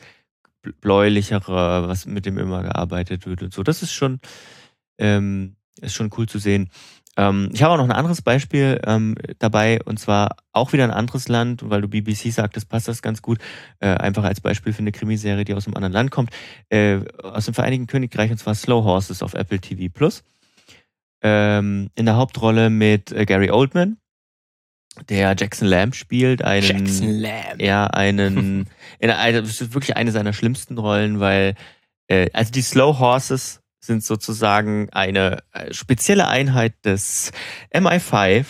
bläulichere, 0.80 1.88
was 1.88 2.06
mit 2.06 2.26
dem 2.26 2.38
immer 2.38 2.62
gearbeitet 2.62 3.26
wird 3.26 3.42
und 3.42 3.52
so. 3.52 3.62
Das 3.62 3.82
ist 3.82 3.92
schon, 3.92 4.20
ähm, 4.98 5.56
ist 5.80 5.94
schon 5.94 6.10
cool 6.16 6.28
zu 6.28 6.38
sehen. 6.38 6.70
Ähm, 7.16 7.50
ich 7.52 7.62
habe 7.62 7.74
auch 7.74 7.78
noch 7.78 7.84
ein 7.84 7.92
anderes 7.92 8.20
Beispiel 8.20 8.80
ähm, 8.84 9.14
dabei 9.38 9.80
und 9.84 9.98
zwar 9.98 10.36
auch 10.52 10.72
wieder 10.72 10.84
ein 10.84 10.90
anderes 10.90 11.28
Land, 11.28 11.68
weil 11.68 11.80
du 11.80 11.88
BBC 11.88 12.32
sagtest, 12.32 12.68
passt 12.68 12.88
das 12.88 13.00
ganz 13.00 13.22
gut. 13.22 13.38
Äh, 13.80 13.88
einfach 13.88 14.24
als 14.24 14.40
Beispiel 14.40 14.72
für 14.72 14.80
eine 14.80 14.92
Krimiserie, 14.92 15.44
die 15.44 15.54
aus 15.54 15.66
einem 15.66 15.76
anderen 15.76 15.92
Land 15.94 16.10
kommt, 16.10 16.30
äh, 16.68 17.00
aus 17.22 17.46
dem 17.46 17.54
Vereinigten 17.54 17.86
Königreich 17.86 18.30
und 18.30 18.38
zwar 18.38 18.54
Slow 18.54 18.84
Horses 18.84 19.22
auf 19.22 19.34
Apple 19.34 19.60
TV 19.60 19.92
Plus. 19.92 20.22
Ähm, 21.28 21.90
in 21.96 22.06
der 22.06 22.14
Hauptrolle 22.14 22.70
mit 22.70 23.10
äh, 23.10 23.26
Gary 23.26 23.50
Oldman, 23.50 23.96
der 25.08 25.34
Jackson 25.36 25.66
Lamb 25.66 25.96
spielt, 25.96 26.40
einen 26.42 26.64
Jackson 26.64 27.08
Lamb. 27.18 27.60
er 27.60 27.94
einen, 27.94 28.68
in 29.00 29.10
einer, 29.10 29.42
das 29.42 29.60
ist 29.60 29.74
wirklich 29.74 29.96
eine 29.96 30.12
seiner 30.12 30.32
schlimmsten 30.32 30.78
Rollen, 30.78 31.18
weil, 31.18 31.56
äh, 32.06 32.30
also 32.32 32.52
die 32.52 32.62
Slow 32.62 33.00
Horses 33.00 33.60
sind 33.80 34.04
sozusagen 34.04 34.88
eine 34.90 35.42
äh, 35.52 35.74
spezielle 35.74 36.28
Einheit 36.28 36.74
des 36.84 37.32
MI5 37.74 38.46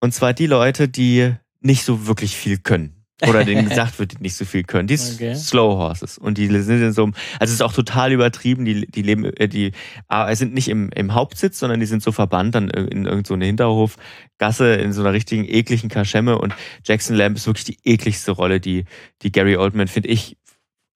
und 0.00 0.12
zwar 0.12 0.32
die 0.32 0.48
Leute, 0.48 0.88
die 0.88 1.32
nicht 1.60 1.84
so 1.84 2.08
wirklich 2.08 2.36
viel 2.36 2.58
können. 2.58 2.99
Oder 3.28 3.44
denen 3.44 3.68
gesagt 3.68 3.98
wird, 3.98 4.12
die 4.12 4.16
nicht 4.22 4.34
so 4.34 4.44
viel 4.44 4.62
können. 4.64 4.86
Die 4.88 4.98
Okay. 4.98 5.34
Slow 5.34 5.76
Horses. 5.76 6.18
Und 6.18 6.38
die 6.38 6.46
sind 6.46 6.82
in 6.82 6.92
so 6.92 7.02
einem, 7.04 7.14
also 7.38 7.50
es 7.50 7.54
ist 7.54 7.62
auch 7.62 7.72
total 7.72 8.12
übertrieben, 8.12 8.64
die, 8.64 8.86
die 8.86 9.02
leben, 9.02 9.24
äh, 9.24 9.48
die 9.48 9.72
äh, 10.08 10.34
sind 10.36 10.54
nicht 10.54 10.68
im, 10.68 10.90
im 10.94 11.14
Hauptsitz, 11.14 11.58
sondern 11.58 11.80
die 11.80 11.86
sind 11.86 12.02
so 12.02 12.12
verbannt 12.12 12.54
dann 12.54 12.70
in 12.70 13.06
irgendeine 13.06 13.22
so 13.26 13.36
Hinterhofgasse 13.36 14.74
in 14.74 14.92
so 14.92 15.02
einer 15.02 15.12
richtigen 15.12 15.44
ekligen 15.46 15.88
Kaschemme. 15.90 16.38
Und 16.38 16.54
Jackson 16.84 17.16
Lamb 17.16 17.36
ist 17.36 17.46
wirklich 17.46 17.64
die 17.64 17.78
ekligste 17.84 18.32
Rolle, 18.32 18.60
die, 18.60 18.84
die 19.22 19.32
Gary 19.32 19.56
Oldman, 19.56 19.88
finde 19.88 20.08
ich, 20.08 20.36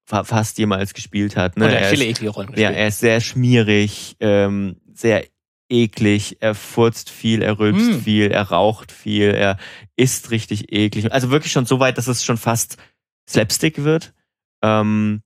fa 0.07 0.23
fast 0.23 0.57
jemals 0.57 0.93
gespielt 0.93 1.35
hat. 1.35 1.57
Ne? 1.57 1.65
Und 1.65 1.71
er 1.71 1.85
viele 1.85 2.05
ist- 2.05 2.11
eklige 2.11 2.31
Rollen 2.31 2.49
ja, 2.49 2.69
gespielt. 2.69 2.77
er 2.77 2.87
ist 2.87 2.99
sehr 2.99 3.21
schmierig, 3.21 4.15
ähm, 4.19 4.77
sehr 4.93 5.25
eklig, 5.69 6.37
er 6.41 6.53
furzt 6.55 7.09
viel, 7.09 7.41
er 7.41 7.57
rülpst 7.59 7.87
Hm. 7.93 8.01
viel, 8.01 8.31
er 8.31 8.43
raucht 8.43 8.91
viel, 8.91 9.29
er 9.31 9.57
isst 9.95 10.31
richtig 10.31 10.71
eklig. 10.71 11.11
Also 11.11 11.31
wirklich 11.31 11.51
schon 11.51 11.65
so 11.65 11.79
weit, 11.79 11.97
dass 11.97 12.07
es 12.07 12.23
schon 12.23 12.37
fast 12.37 12.77
Slapstick 13.27 13.83
wird. 13.83 14.13
Ähm, 14.63 15.21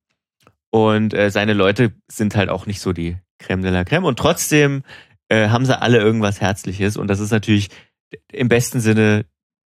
Und 0.72 1.14
äh, 1.14 1.32
seine 1.32 1.54
Leute 1.54 1.94
sind 2.08 2.36
halt 2.36 2.50
auch 2.50 2.66
nicht 2.68 2.80
so 2.80 2.94
die 2.94 3.18
Creme 3.40 3.64
de 3.64 3.72
la 3.72 3.84
Creme. 3.84 4.06
Und 4.06 4.20
trotzdem 4.20 4.84
äh, 5.30 5.50
haben 5.50 5.66
sie 5.66 5.80
alle 5.80 5.98
irgendwas 5.98 6.42
Herzliches. 6.42 6.96
Und 6.96 7.08
das 7.08 7.20
ist 7.20 7.32
natürlich 7.32 7.70
im 8.32 8.50
besten 8.50 8.80
Sinne 8.80 9.26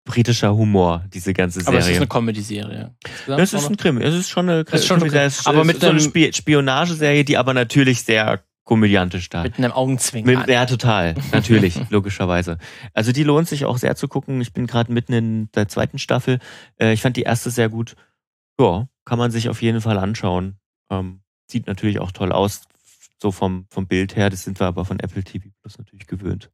britischer 0.04 0.54
Humor, 0.56 1.04
diese 1.12 1.34
ganze 1.34 1.60
Serie. 1.60 1.68
Aber 1.78 1.78
es 1.86 1.88
ist 1.88 1.96
eine 1.98 2.06
Comedy-Serie. 2.06 2.94
Das 3.26 3.52
ist 3.52 3.68
ein 3.68 3.76
Krimi. 3.76 4.02
Es 4.02 4.14
ist 4.14 4.28
schon 4.30 4.48
eine, 4.48 4.60
ist 4.62 4.86
schon 4.86 4.98
Krimi- 5.00 5.08
okay. 5.10 5.24
es 5.26 5.40
ist- 5.40 5.46
Aber 5.46 5.64
mit 5.64 5.80
so 5.80 5.86
eine 5.88 5.98
einem- 6.00 6.08
Spi 6.08 6.32
Spionageserie, 6.32 7.24
die 7.24 7.36
aber 7.36 7.52
natürlich 7.54 8.02
sehr 8.02 8.42
komödiantisch 8.68 9.28
da. 9.30 9.42
Mit 9.42 9.58
einem 9.58 9.72
Augenzwinkern. 9.72 10.40
Mit, 10.40 10.48
ja, 10.48 10.66
total. 10.66 11.14
Natürlich, 11.32 11.80
logischerweise. 11.90 12.58
Also 12.94 13.12
die 13.12 13.24
lohnt 13.24 13.48
sich 13.48 13.64
auch 13.64 13.78
sehr 13.78 13.96
zu 13.96 14.08
gucken. 14.08 14.40
Ich 14.40 14.52
bin 14.52 14.66
gerade 14.66 14.92
mitten 14.92 15.12
in 15.12 15.52
der 15.52 15.68
zweiten 15.68 15.98
Staffel. 15.98 16.38
Äh, 16.78 16.92
ich 16.92 17.02
fand 17.02 17.16
die 17.16 17.22
erste 17.22 17.50
sehr 17.50 17.68
gut. 17.68 17.96
Ja, 18.60 18.88
kann 19.04 19.18
man 19.18 19.30
sich 19.30 19.48
auf 19.48 19.62
jeden 19.62 19.80
Fall 19.80 19.98
anschauen. 19.98 20.58
Ähm, 20.90 21.22
sieht 21.46 21.66
natürlich 21.66 21.98
auch 21.98 22.12
toll 22.12 22.30
aus, 22.30 22.62
so 23.20 23.32
vom, 23.32 23.66
vom 23.70 23.86
Bild 23.86 24.16
her. 24.16 24.30
Das 24.30 24.44
sind 24.44 24.60
wir 24.60 24.66
aber 24.66 24.84
von 24.84 25.00
Apple 25.00 25.24
TV 25.24 25.48
Plus 25.62 25.78
natürlich 25.78 26.06
gewöhnt. 26.06 26.50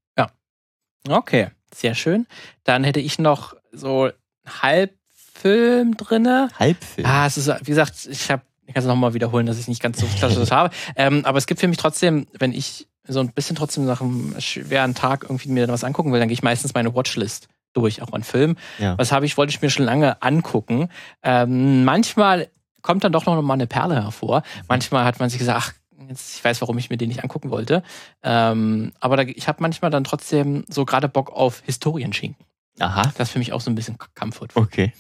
Okay, 1.09 1.51
sehr 1.75 1.95
schön. 1.95 2.27
Dann 2.65 2.85
hätte 2.85 3.01
ich 3.01 3.19
noch 3.19 3.55
so 3.73 4.05
einen 4.05 4.63
Halbfilm 4.63 5.97
drinne. 5.97 6.49
Halbfilm. 6.59 7.07
Ah, 7.07 7.27
es 7.27 7.37
ist, 7.37 7.49
wie 7.49 7.71
gesagt, 7.71 8.09
ich 8.11 8.31
habe, 8.31 8.43
ich 8.67 8.75
kann 8.75 8.83
es 8.83 8.89
nochmal 8.89 9.15
wiederholen, 9.15 9.47
dass 9.47 9.59
ich 9.59 9.69
nicht 9.69 9.83
ganz 9.83 10.01
so 10.01 10.07
klassisch 10.19 10.51
habe. 10.51 10.75
Ähm, 10.97 11.25
aber 11.25 11.39
es 11.39 11.47
gibt 11.47 11.61
für 11.61 11.69
mich 11.69 11.79
trotzdem, 11.79 12.27
wenn 12.39 12.53
ich 12.53 12.89
so 13.07 13.21
ein 13.21 13.33
bisschen 13.33 13.57
trotzdem 13.57 13.85
nach 13.85 14.01
einem 14.01 14.35
schweren 14.39 14.95
Tag 14.95 15.25
irgendwie 15.25 15.51
mir 15.51 15.69
was 15.69 15.85
angucken 15.85 16.13
will, 16.13 16.21
dann 16.21 16.29
gehe 16.29 16.35
ich 16.35 16.43
meistens 16.43 16.75
meine 16.75 16.95
Watchlist 16.95 17.49
durch, 17.75 18.03
auch 18.03 18.13
an 18.13 18.23
Filmen. 18.23 18.57
Ja. 18.79 18.97
Was 18.97 19.13
habe 19.13 19.27
ich, 19.27 19.37
wollte 19.37 19.51
ich 19.51 19.61
mir 19.61 19.69
schon 19.69 19.85
lange 19.85 20.23
angucken. 20.23 20.89
Ähm, 21.23 21.85
manchmal 21.85 22.49
kommt 22.83 23.05
dann 23.05 23.13
doch 23.13 23.27
noch 23.27 23.41
mal 23.43 23.55
eine 23.55 23.67
Perle 23.67 23.97
hervor. 23.97 24.43
Manchmal 24.69 25.05
hat 25.05 25.19
man 25.19 25.29
sich 25.29 25.39
gesagt, 25.39 25.59
ach, 25.59 25.73
jetzt, 26.09 26.37
ich 26.37 26.45
weiß, 26.45 26.61
warum 26.61 26.79
ich 26.79 26.91
mir 26.91 26.97
den 26.97 27.09
nicht 27.09 27.23
angucken 27.23 27.51
wollte. 27.51 27.83
Ähm, 28.23 28.93
aber 29.01 29.17
da, 29.17 29.23
ich 29.25 29.49
habe 29.49 29.61
manchmal 29.61 29.91
dann 29.91 30.05
trotzdem 30.05 30.65
so 30.69 30.85
gerade 30.85 31.09
Bock 31.09 31.31
auf 31.31 31.63
Historienschinken. 31.65 32.45
Aha. 32.79 33.13
Das 33.17 33.29
ist 33.29 33.33
für 33.33 33.39
mich 33.39 33.53
auch 33.53 33.61
so 33.61 33.71
ein 33.71 33.75
bisschen 33.75 33.97
Comfort. 34.15 34.49
Okay. 34.55 34.93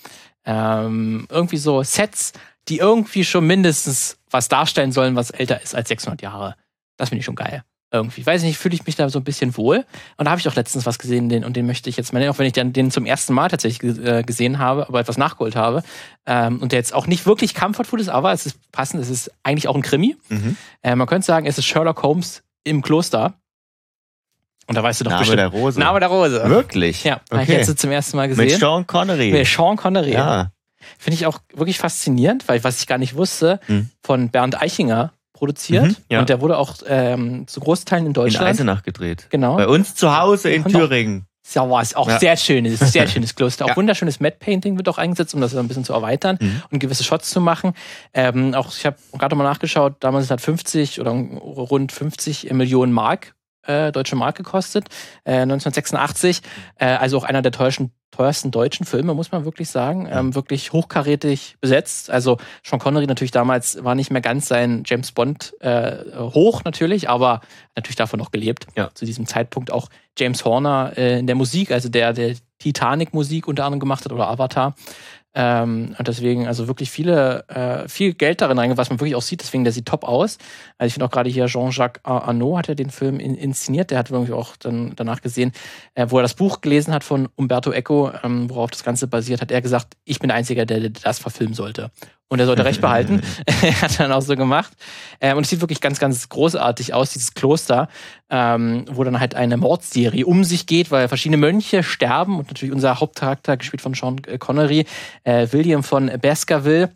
Ähm, 0.45 1.27
irgendwie 1.31 1.57
so 1.57 1.83
Sets, 1.83 2.33
die 2.69 2.79
irgendwie 2.79 3.25
schon 3.25 3.47
mindestens 3.47 4.17
was 4.31 4.49
darstellen 4.49 4.93
sollen, 4.93 5.17
was 5.17 5.31
älter 5.31 5.61
ist 5.63 5.75
als 5.75 5.89
600 5.89 6.23
Jahre. 6.23 6.57
Das 6.97 7.09
finde 7.11 7.21
ich 7.21 7.25
schon 7.27 7.35
geil. 7.37 7.63
Irgendwie. 7.93 8.27
Weiß 8.27 8.43
nicht, 8.43 8.59
fühle 8.59 8.75
ich 8.75 8.87
mich 8.87 8.97
da 8.97 9.09
so 9.09 9.21
ein 9.21 9.25
bisschen 9.25 9.57
wohl. 9.57 9.85
Und 10.17 10.25
da 10.25 10.33
habe 10.33 10.41
ich 10.41 10.49
auch 10.49 10.57
letztens 10.57 10.85
was 10.85 10.99
gesehen, 10.99 11.29
den, 11.29 11.45
und 11.45 11.55
den 11.57 11.65
möchte 11.65 11.89
ich 11.89 11.97
jetzt 11.97 12.13
mal 12.13 12.19
nennen, 12.19 12.33
auch 12.33 12.39
wenn 12.39 12.47
ich 12.47 12.53
den, 12.53 12.73
den 12.73 12.91
zum 12.91 13.07
ersten 13.07 13.33
Mal 13.35 13.49
tatsächlich 13.49 13.99
äh, 14.05 14.25
gesehen 14.25 14.59
habe, 14.59 14.89
aber 14.89 14.99
etwas 14.99 15.17
nachgeholt 15.17 15.55
habe. 15.55 15.85
Ähm, 16.27 16.61
und 16.61 16.73
der 16.73 16.81
jetzt 16.81 16.93
auch 16.93 17.07
nicht 17.07 17.25
wirklich 17.27 17.55
Comfort 17.55 17.85
Food 17.85 18.01
ist, 18.01 18.09
aber 18.09 18.33
es 18.33 18.47
ist 18.47 18.57
passend, 18.73 19.01
es 19.01 19.11
ist 19.11 19.31
eigentlich 19.45 19.69
auch 19.69 19.77
ein 19.77 19.83
Krimi. 19.83 20.17
Mhm. 20.29 20.57
Äh, 20.83 20.97
man 20.97 21.07
könnte 21.07 21.25
sagen, 21.27 21.47
es 21.47 21.57
ist 21.59 21.67
Sherlock 21.67 22.03
Holmes 22.03 22.43
im 22.65 22.83
Kloster. 22.83 23.35
Und 24.67 24.75
da 24.75 24.83
weißt 24.83 25.01
du 25.01 25.05
doch 25.05 25.11
Name 25.13 25.21
bestimmt. 25.21 25.39
der 25.39 25.49
Rose. 25.49 25.79
Name 25.79 26.01
der 26.01 26.09
Rose. 26.09 26.43
Wirklich? 26.49 27.05
Ja, 27.05 27.21
habe 27.31 27.43
ich 27.43 27.49
Okay. 27.51 27.59
jetzt 27.59 27.79
zum 27.79 27.91
ersten 27.93 28.17
Mal 28.17 28.27
gesehen. 28.29 28.47
Mit 28.47 28.59
Sean 28.59 28.87
Connery. 28.87 29.31
Mit 29.31 29.47
Sean 29.47 29.77
Connery. 29.77 30.15
ja. 30.15 30.51
Finde 30.99 31.17
ich 31.17 31.27
auch 31.27 31.39
wirklich 31.55 31.79
faszinierend, 31.79 32.49
weil 32.49 32.63
was 32.65 32.81
ich 32.81 32.87
gar 32.87 32.99
nicht 32.99 33.17
wusste, 33.17 33.61
Mhm. 33.69 33.91
von 34.03 34.29
Bernd 34.31 34.61
Eichinger 34.61 35.13
produziert. 35.33 35.85
Mhm, 35.87 35.97
ja. 36.11 36.21
Und 36.21 36.29
der 36.29 36.41
wurde 36.41 36.57
auch 36.59 36.77
ähm, 36.87 37.47
zu 37.49 37.61
Großteilen 37.61 38.05
in 38.05 38.11
In 38.11 38.15
Deutschland. 38.15 38.47
Eisenach 38.47 38.83
gedreht. 38.83 39.27
Genau. 39.31 39.57
Bei 39.57 39.67
uns 39.67 39.95
zu 39.95 40.17
Hause 40.17 40.51
in 40.51 40.63
Und 40.63 40.73
Thüringen. 40.73 41.27
Ja, 41.53 41.69
war 41.69 41.83
es 41.83 41.95
auch 41.95 42.09
Ja. 42.09 42.19
sehr 42.19 42.37
schönes, 42.39 42.79
sehr 42.81 43.07
schönes 43.09 43.35
Kloster. 43.35 43.67
Auch 43.67 43.71
Ja. 43.71 43.77
wunderschönes 43.77 44.19
Matte 44.19 44.39
Painting 44.41 44.79
wird 44.79 44.89
auch 44.89 44.97
eingesetzt, 44.97 45.35
um 45.35 45.43
das 45.43 45.55
ein 45.55 45.69
bisschen 45.69 45.85
zu 45.85 45.93
erweitern 45.93 46.39
Mhm. 46.41 46.63
und 46.71 46.79
gewisse 46.79 47.05
Shots 47.05 47.29
zu 47.31 47.41
machen. 47.41 47.75
Ähm, 48.15 48.55
auch 48.55 48.69
ich 48.75 48.87
habe 48.87 48.97
gerade 49.13 49.37
mal 49.37 49.45
nachgeschaut, 49.45 49.97
damals 50.01 50.31
hat 50.31 50.41
50 50.41 51.01
oder 51.01 51.11
rund 51.11 51.93
50 51.93 52.51
Millionen 52.53 52.93
Mark 52.93 53.34
äh, 53.67 53.93
deutsche 53.93 54.17
Mark 54.17 54.37
gekostet, 54.37 54.89
äh, 55.25 55.43
1986. 55.43 56.43
Äh, 56.79 56.87
also 56.87 57.19
auch 57.19 57.25
einer 57.25 57.43
der 57.43 57.53
teuersten, 57.53 57.93
teuersten 58.11 58.51
deutschen 58.51 58.87
Filme, 58.87 59.15
muss 59.15 59.33
man 59.33 59.45
wirklich 59.45 59.69
sagen. 59.69 60.09
Ähm, 60.11 60.35
wirklich 60.35 60.73
hochkarätig 60.73 61.57
besetzt. 61.61 62.11
Also 62.11 62.39
Sean 62.63 62.79
Connery 62.79 63.07
natürlich 63.07 63.33
damals 63.33 63.83
war 63.83 63.95
nicht 63.95 64.11
mehr 64.11 64.21
ganz 64.21 64.47
sein 64.49 64.85
James 64.87 65.13
Bond 65.13 65.55
äh, 65.61 65.97
hoch 66.17 66.63
natürlich, 66.65 67.09
aber 67.09 67.41
natürlich 67.75 67.97
davon 67.97 68.19
noch 68.19 68.31
gelebt. 68.31 68.67
Ja. 68.77 68.91
Zu 68.95 69.05
diesem 69.05 69.27
Zeitpunkt 69.27 69.73
auch 69.73 69.89
James 70.17 70.45
Horner 70.45 70.93
äh, 70.97 71.19
in 71.19 71.27
der 71.27 71.37
Musik, 71.37 71.73
also 71.73 71.89
der, 71.89 72.13
der 72.13 72.37
Titanic-Musik 72.59 73.49
unter 73.49 73.65
anderem 73.65 73.81
gemacht 73.81 74.05
hat 74.05 74.13
oder 74.13 74.29
Avatar. 74.29 74.75
Ähm, 75.35 75.97
und 75.99 76.07
deswegen, 76.07 76.47
also 76.47 76.69
wirklich 76.69 76.91
viele, 76.91 77.45
äh, 77.49 77.89
viel 77.89 78.15
Geld 78.15 78.41
darin 78.41 78.59
reingegangen, 78.59 78.79
was 78.79 78.91
man 78.91 79.01
wirklich 79.01 79.17
auch 79.17 79.23
sieht, 79.23 79.43
deswegen 79.43 79.65
der 79.65 79.73
sieht 79.73 79.87
top 79.87 80.05
aus. 80.05 80.39
Also 80.79 80.89
ich 80.89 80.95
finde 80.95 81.07
auch 81.07 81.11
gerade 81.11 81.29
hier 81.29 81.47
Jean-Jacques 81.47 82.05
Arnaud 82.05 82.59
hat 82.59 82.69
ja 82.69 82.75
den 82.75 82.91
Film 82.91 83.19
in, 83.19 83.35
inszeniert, 83.35 83.91
der 83.91 83.99
hat 83.99 84.11
irgendwie 84.11 84.33
auch 84.33 84.57
dann 84.57 84.93
danach 84.95 85.23
gesehen, 85.23 85.53
äh, 85.95 86.07
wo 86.09 86.19
er 86.19 86.23
das 86.23 86.35
Buch 86.35 86.61
gelesen 86.61 86.95
hat 86.95 87.03
von 87.03 87.29
Umberto 87.35 87.73
Eco, 87.73 88.13
ähm, 88.23 88.49
worauf 88.49 88.71
das 88.71 88.85
Ganze 88.85 89.09
basiert, 89.09 89.41
hat 89.41 89.51
er 89.51 89.61
gesagt, 89.61 89.97
ich 90.05 90.21
bin 90.21 90.29
der 90.29 90.37
Einzige, 90.37 90.67
der, 90.67 90.81
der 90.81 90.91
das 90.91 91.19
verfilmen 91.19 91.55
sollte. 91.55 91.91
Und 92.29 92.41
er 92.41 92.47
sollte 92.47 92.65
recht 92.65 92.81
behalten. 92.81 93.21
er 93.63 93.83
hat 93.83 94.01
dann 94.01 94.13
auch 94.13 94.23
so 94.23 94.35
gemacht. 94.37 94.73
Ähm, 95.21 95.37
und 95.37 95.45
es 95.45 95.51
sieht 95.51 95.61
wirklich 95.61 95.81
ganz, 95.81 95.99
ganz 95.99 96.29
großartig 96.29 96.95
aus, 96.95 97.13
dieses 97.13 97.35
Kloster, 97.35 97.89
ähm, 98.31 98.87
wo 98.91 99.05
dann 99.05 99.21
halt 99.21 99.35
eine 99.35 99.57
Mordserie 99.57 100.27
um 100.27 100.45
sich 100.45 100.67
geht, 100.67 100.91
weil 100.91 101.09
verschiedene 101.09 101.37
Mönche 101.37 101.83
sterben 101.83 102.39
und 102.39 102.49
natürlich 102.49 102.75
unser 102.75 103.01
Hauptcharakter, 103.01 103.57
gespielt 103.57 103.83
von 103.83 103.95
Sean 103.95 104.21
Connery, 104.39 104.87
äh, 105.25 105.49
William 105.53 105.83
von 105.83 106.11
Baskerville, 106.21 106.91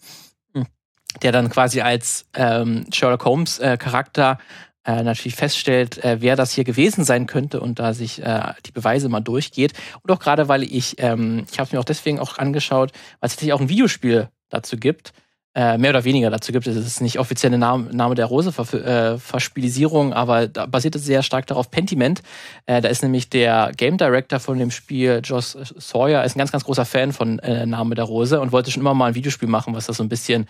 der 1.23 1.33
dann 1.33 1.51
quasi 1.51 1.81
als 1.81 2.27
ähm, 2.35 2.87
Sherlock 2.93 3.25
Holmes 3.25 3.59
äh, 3.59 3.77
Charakter 3.77 4.39
äh, 4.85 5.03
natürlich 5.03 5.37
feststellt, 5.37 6.03
äh, 6.03 6.19
wer 6.21 6.37
das 6.37 6.53
hier 6.53 6.65
gewesen 6.65 7.05
sein 7.05 7.27
könnte 7.27 7.61
und 7.61 7.79
da 7.79 7.93
sich 7.93 8.23
äh, 8.23 8.41
die 8.65 8.73
Beweise 8.73 9.09
mal 9.09 9.21
durchgeht. 9.21 9.75
Und 10.03 10.11
auch 10.11 10.19
gerade, 10.19 10.49
weil 10.49 10.63
ich, 10.63 10.97
ähm, 10.99 11.45
ich 11.51 11.59
habe 11.59 11.67
es 11.67 11.73
mir 11.73 11.81
auch 11.81 11.85
deswegen 11.85 12.19
auch 12.19 12.39
angeschaut, 12.39 12.93
weil 13.21 13.27
es 13.27 13.33
tatsächlich 13.33 13.53
auch 13.53 13.61
ein 13.61 13.69
Videospiel 13.69 14.29
dazu 14.49 14.77
gibt, 14.77 15.13
äh, 15.55 15.77
mehr 15.77 15.91
oder 15.91 16.05
weniger 16.05 16.31
dazu 16.31 16.53
gibt. 16.53 16.67
Es 16.67 16.77
ist 16.77 17.01
nicht 17.01 17.19
offizielle 17.19 17.59
Name, 17.59 17.93
Name 17.93 18.15
der 18.15 18.27
Rose 18.27 18.51
äh, 18.51 19.19
Verspielisierung, 19.19 20.13
aber 20.13 20.47
da 20.47 20.67
basiert 20.67 20.95
es 20.95 21.05
sehr 21.05 21.23
stark 21.23 21.47
darauf. 21.47 21.71
Pentiment, 21.71 22.23
äh, 22.67 22.81
da 22.81 22.89
ist 22.89 23.03
nämlich 23.03 23.29
der 23.29 23.73
Game 23.77 23.97
Director 23.97 24.39
von 24.39 24.59
dem 24.59 24.71
Spiel, 24.71 25.21
Josh 25.25 25.57
Sawyer, 25.77 26.23
ist 26.23 26.37
ein 26.37 26.39
ganz, 26.39 26.53
ganz 26.53 26.65
großer 26.65 26.85
Fan 26.85 27.13
von 27.13 27.39
äh, 27.41 27.67
Name 27.67 27.95
der 27.95 28.05
Rose 28.05 28.41
und 28.41 28.53
wollte 28.53 28.71
schon 28.71 28.83
immer 28.83 28.95
mal 28.95 29.07
ein 29.07 29.15
Videospiel 29.15 29.49
machen, 29.49 29.75
was 29.75 29.87
das 29.87 29.97
so 29.97 30.03
ein 30.05 30.09
bisschen 30.09 30.47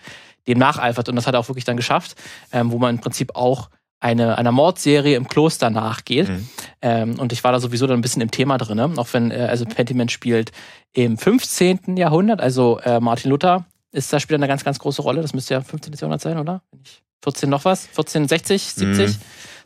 dem 0.47 0.59
nacheifert. 0.59 1.09
Und 1.09 1.15
das 1.15 1.25
hat 1.25 1.33
er 1.33 1.39
auch 1.39 1.49
wirklich 1.49 1.65
dann 1.65 1.77
geschafft, 1.77 2.15
ähm, 2.51 2.71
wo 2.71 2.77
man 2.77 2.95
im 2.95 3.01
Prinzip 3.01 3.35
auch 3.35 3.69
eine, 4.01 4.37
einer 4.37 4.51
Mordserie 4.51 5.15
im 5.15 5.27
Kloster 5.27 5.69
nachgeht. 5.69 6.29
Mhm. 6.29 6.49
Ähm, 6.81 7.19
und 7.19 7.33
ich 7.33 7.43
war 7.43 7.51
da 7.51 7.59
sowieso 7.59 7.87
dann 7.87 7.97
ein 7.99 8.01
bisschen 8.01 8.21
im 8.21 8.31
Thema 8.31 8.57
drin, 8.57 8.79
auch 8.79 9.07
wenn, 9.13 9.31
äh, 9.31 9.47
also 9.49 9.65
Pentiment 9.65 10.11
spielt 10.11 10.51
im 10.93 11.17
15. 11.17 11.97
Jahrhundert, 11.97 12.41
also 12.41 12.79
äh, 12.83 12.99
Martin 12.99 13.31
Luther 13.31 13.65
ist 13.91 14.11
da 14.13 14.19
spielt 14.19 14.39
eine 14.39 14.47
ganz, 14.47 14.63
ganz 14.63 14.79
große 14.79 15.01
Rolle. 15.01 15.21
Das 15.21 15.33
müsste 15.33 15.53
ja 15.55 15.61
15. 15.61 15.93
Jahrhundert 15.93 16.21
sein, 16.21 16.37
oder? 16.37 16.61
Wenn 16.71 16.81
ich 16.83 17.01
14 17.23 17.49
noch 17.49 17.65
was? 17.65 17.87
1460, 17.89 18.63
70? 18.63 19.09
Mhm. 19.09 19.15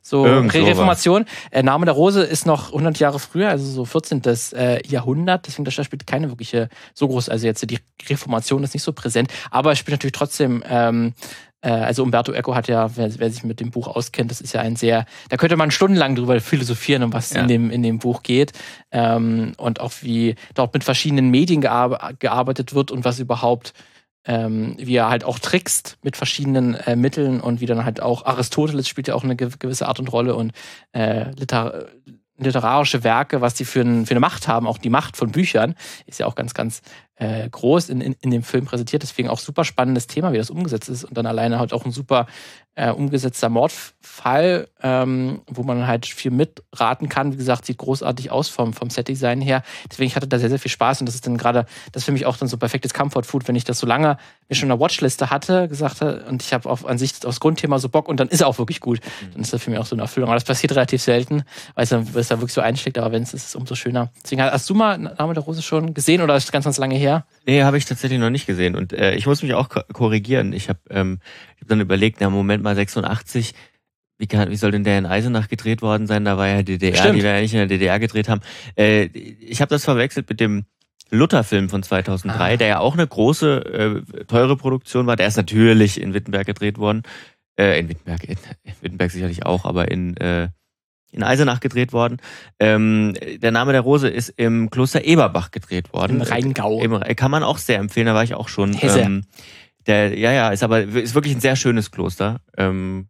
So 0.06 0.26
Irgend 0.26 0.54
Re. 0.54 0.66
Reformation. 0.66 1.26
Äh, 1.50 1.64
Name 1.64 1.86
der 1.86 1.94
Rose 1.94 2.24
ist 2.24 2.46
noch 2.46 2.68
100 2.68 3.00
Jahre 3.00 3.20
früher, 3.20 3.50
also 3.50 3.66
so 3.66 3.86
14. 3.86 4.22
Äh, 4.54 4.86
Jahrhundert. 4.86 5.48
Deswegen 5.48 5.64
das 5.64 5.74
spielt 5.74 6.06
keine 6.06 6.30
wirkliche 6.30 6.68
so 6.94 7.08
groß. 7.08 7.30
Also 7.30 7.48
jetzt 7.48 7.70
die 7.70 7.80
Reformation 8.10 8.64
ist 8.64 8.74
nicht 8.74 8.84
so 8.84 8.92
präsent, 8.92 9.32
aber 9.50 9.72
es 9.72 9.80
spielt 9.80 9.94
natürlich 9.94 10.12
trotzdem. 10.12 10.62
Ähm, 10.68 11.14
äh, 11.62 11.70
also 11.70 12.04
Umberto 12.04 12.34
Eco 12.34 12.54
hat 12.54 12.68
ja, 12.68 12.96
wer, 12.98 13.18
wer 13.18 13.32
sich 13.32 13.46
mit 13.46 13.62
dem 13.62 13.72
Buch 13.72 13.88
auskennt, 13.88 14.30
das 14.30 14.42
ist 14.42 14.54
ja 14.54 14.60
ein 14.60 14.76
sehr, 14.76 15.06
da 15.30 15.38
könnte 15.38 15.56
man 15.56 15.72
stundenlang 15.72 16.16
drüber 16.16 16.42
philosophieren, 16.42 17.04
um 17.04 17.14
was 17.14 17.34
Ja. 17.34 17.42
in 17.42 17.48
dem 17.48 17.72
in 17.72 17.82
dem 17.82 18.00
Buch 18.00 18.24
geht 18.24 18.52
ähm, 18.92 19.54
und 19.58 19.80
auch 19.80 19.94
wie 20.02 20.36
dort 20.54 20.74
mit 20.74 20.84
verschiedenen 20.84 21.30
Medien 21.30 21.62
gear 21.62 22.14
gearbeitet 22.20 22.76
wird 22.76 22.92
und 22.92 23.06
was 23.06 23.20
überhaupt 23.20 23.74
ähm, 24.26 24.76
wie 24.80 24.96
er 24.96 25.10
halt 25.10 25.24
auch 25.24 25.40
trickst 25.40 25.98
mit 26.02 26.18
verschiedenen 26.18 26.76
äh, 26.76 26.96
Mitteln 26.96 27.42
und 27.42 27.62
wie 27.62 27.66
dann 27.66 27.86
halt 27.86 28.02
auch 28.02 28.26
Aristoteles 28.26 28.88
spielt 28.88 29.08
ja 29.08 29.16
auch 29.16 29.24
eine 29.24 29.36
gew- 29.36 29.58
gewisse 29.60 29.88
Art 29.88 30.00
und 30.00 30.12
Rolle 30.12 30.36
und 30.36 30.52
äh, 30.94 31.32
liter 31.32 31.88
literarische 32.38 33.04
Werke, 33.04 33.42
was 33.42 33.54
die 33.54 33.64
für, 33.66 33.82
ein, 33.82 34.06
für 34.06 34.12
eine 34.12 34.20
Macht 34.20 34.48
haben, 34.48 34.68
auch 34.68 34.80
die 34.80 34.90
Macht 34.90 35.18
von 35.18 35.32
Büchern, 35.32 35.76
ist 36.08 36.20
ja 36.20 36.26
auch 36.26 36.36
ganz, 36.36 36.54
ganz 36.54 36.82
äh, 37.16 37.50
groß 37.50 37.90
in, 37.90 38.02
in, 38.02 38.16
in 38.22 38.32
dem 38.32 38.44
Film 38.44 38.66
präsentiert. 38.66 39.04
Deswegen 39.04 39.30
auch 39.30 39.40
super 39.40 39.64
spannendes 39.64 40.08
Thema, 40.08 40.34
wie 40.34 40.38
das 40.38 40.50
umgesetzt 40.50 40.90
ist. 40.90 41.04
Und 41.04 41.18
dann 41.18 41.26
alleine 41.26 41.60
halt 41.60 41.74
auch 41.74 41.86
ein 41.86 41.92
super 41.92 42.28
äh, 42.76 42.90
umgesetzter 42.90 43.50
Mordfall, 43.50 44.68
ähm, 44.82 45.42
wo 45.48 45.62
man 45.64 45.86
halt 45.86 46.08
viel 46.08 46.32
mitraten 46.32 47.08
kann. 47.08 47.32
Wie 47.32 47.38
gesagt, 47.38 47.66
sieht 47.66 47.78
großartig 47.78 48.32
aus 48.32 48.50
vom, 48.50 48.74
vom 48.74 48.90
Set-Design 48.90 49.42
her. 49.42 49.62
Deswegen 49.92 50.08
ich 50.08 50.16
hatte 50.16 50.28
da 50.28 50.40
sehr, 50.40 50.50
sehr 50.50 50.58
viel 50.58 50.72
Spaß 50.72 51.02
und 51.02 51.06
das 51.06 51.14
ist 51.14 51.28
dann 51.28 51.38
gerade, 51.38 51.68
das 51.92 52.02
ist 52.02 52.06
für 52.06 52.12
mich 52.12 52.26
auch 52.26 52.36
dann 52.38 52.48
so 52.48 52.58
perfektes 52.58 52.94
Comfort-Food, 52.94 53.48
wenn 53.48 53.56
ich 53.56 53.64
das 53.64 53.78
so 53.78 53.86
lange 53.86 54.18
mir 54.50 54.56
schon 54.56 54.70
in 54.70 54.70
der 54.70 54.80
Watchliste 54.80 55.30
hatte, 55.30 55.68
gesagt 55.68 56.02
habe, 56.02 56.26
und 56.28 56.42
ich 56.42 56.52
habe 56.52 56.68
auf 56.68 56.86
an 56.86 56.98
sich 56.98 57.14
aufs 57.26 57.40
Grundthema 57.40 57.78
so 57.78 57.90
Bock 57.90 58.08
und 58.10 58.20
dann 58.20 58.30
ist 58.30 58.42
er 58.42 58.48
auch 58.48 58.58
wirklich 58.58 58.80
gut. 58.80 59.02
Dann 59.34 59.44
ist 59.44 59.54
das 59.54 59.62
für 59.62 59.70
mich 59.70 59.80
auch 59.80 59.86
so 59.86 59.96
eine 59.96 60.02
Erfüllung. 60.02 60.30
Aber 60.30 60.36
das 60.36 60.44
passiert 60.46 60.72
relativ 60.72 61.02
selten, 61.02 61.44
weil 61.76 61.84
es 61.84 61.90
dann, 61.90 62.12
weil 62.14 62.22
es 62.22 62.28
dann 62.30 62.40
wirklich 62.40 62.54
so 62.54 62.62
einschlägt, 62.62 62.98
aber 62.98 63.12
wenn 63.12 63.22
es 63.22 63.36
ist, 63.36 63.44
ist 63.44 63.50
es 63.50 63.56
umso 63.56 63.76
schöner. 63.76 64.10
Deswegen 64.24 64.42
hast 64.42 64.68
du 64.70 64.74
mal 64.74 64.98
Name 64.98 65.34
der 65.36 65.44
Rose 65.44 65.62
schon 65.62 65.94
gesehen 65.94 66.22
oder 66.22 66.36
ist 66.36 66.46
es 66.46 66.52
ganz, 66.52 66.66
ganz 66.66 66.78
lange 66.78 66.96
her? 66.96 67.03
Her. 67.04 67.26
Nee, 67.46 67.64
habe 67.64 67.78
ich 67.78 67.86
tatsächlich 67.86 68.20
noch 68.20 68.30
nicht 68.30 68.46
gesehen. 68.48 68.76
Und 68.76 68.94
äh, 68.94 69.16
ich 69.16 69.26
muss 69.28 69.44
mich 69.44 69.54
auch 69.54 69.70
ko- 69.70 69.82
korrigieren. 69.94 70.54
Ich 70.54 70.70
habe 70.70 70.80
ähm, 70.90 71.20
ich 71.56 71.62
hab 71.62 71.68
dann 71.68 71.82
überlegt, 71.82 72.22
na 72.22 72.30
Moment 72.30 72.64
mal, 72.64 72.76
86, 72.76 73.54
wie, 74.18 74.28
kann, 74.28 74.50
wie 74.50 74.56
soll 74.56 74.72
denn 74.72 74.84
der 74.84 74.98
in 75.00 75.06
Eisenach 75.06 75.48
gedreht 75.50 75.82
worden 75.82 76.08
sein? 76.08 76.24
Da 76.26 76.38
war 76.38 76.48
ja 76.48 76.64
DDR, 76.64 76.96
Stimmt. 76.96 77.18
die 77.18 77.24
wir 77.24 77.36
ja 77.36 77.42
nicht 77.42 77.54
in 77.54 77.60
der 77.60 77.68
DDR 77.68 78.00
gedreht 78.00 78.30
haben. 78.30 78.42
Äh, 78.78 79.06
ich 79.06 79.62
habe 79.62 79.70
das 79.70 79.84
verwechselt 79.84 80.30
mit 80.30 80.40
dem 80.40 80.66
Luther-Film 81.12 81.70
von 81.70 81.84
2003, 81.84 82.54
Ah. 82.54 82.58
der 82.58 82.68
ja 82.68 82.80
auch 82.80 82.94
eine 82.94 83.06
große, 83.06 84.04
äh, 84.18 84.24
teure 84.26 84.56
Produktion 84.58 85.06
war. 85.06 85.16
Der 85.16 85.28
ist 85.28 85.38
natürlich 85.38 86.02
in 86.02 86.14
Wittenberg 86.14 86.46
gedreht 86.48 86.78
worden. 86.78 87.04
Äh, 87.56 87.80
in 87.80 87.90
Wittenberg, 87.90 88.24
in, 88.24 88.38
in 88.64 88.74
Wittenberg 88.82 89.12
sicherlich 89.12 89.46
auch, 89.46 89.66
aber 89.66 89.92
in, 89.92 90.18
äh, 90.18 90.48
in 91.14 91.24
Eisenach 91.24 91.60
gedreht 91.60 91.94
worden. 91.94 92.18
Ähm, 92.60 93.14
der 93.38 93.52
Name 93.52 93.72
der 93.72 93.82
Rose 93.82 94.10
ist 94.10 94.30
im 94.30 94.70
Kloster 94.70 95.04
Eberbach 95.06 95.52
gedreht 95.52 95.94
worden. 95.94 96.18
Im 96.18 96.22
Rheingau. 96.22 96.82
Im, 96.82 97.00
kann 97.16 97.32
man 97.32 97.44
auch 97.44 97.58
sehr 97.60 97.78
empfehlen, 97.80 98.08
da 98.08 98.16
war 98.16 98.24
ich 98.24 98.34
auch 98.34 98.48
schon. 98.50 98.74
Hesse. 98.74 99.02
Ähm, 99.02 99.24
der, 99.86 100.18
ja, 100.18 100.32
ja, 100.32 100.50
ist 100.50 100.64
aber 100.64 100.82
ist 100.82 101.14
wirklich 101.14 101.36
ein 101.36 101.42
sehr 101.42 101.56
schönes 101.56 101.92
Kloster. 101.92 102.40
Ähm, 102.58 103.10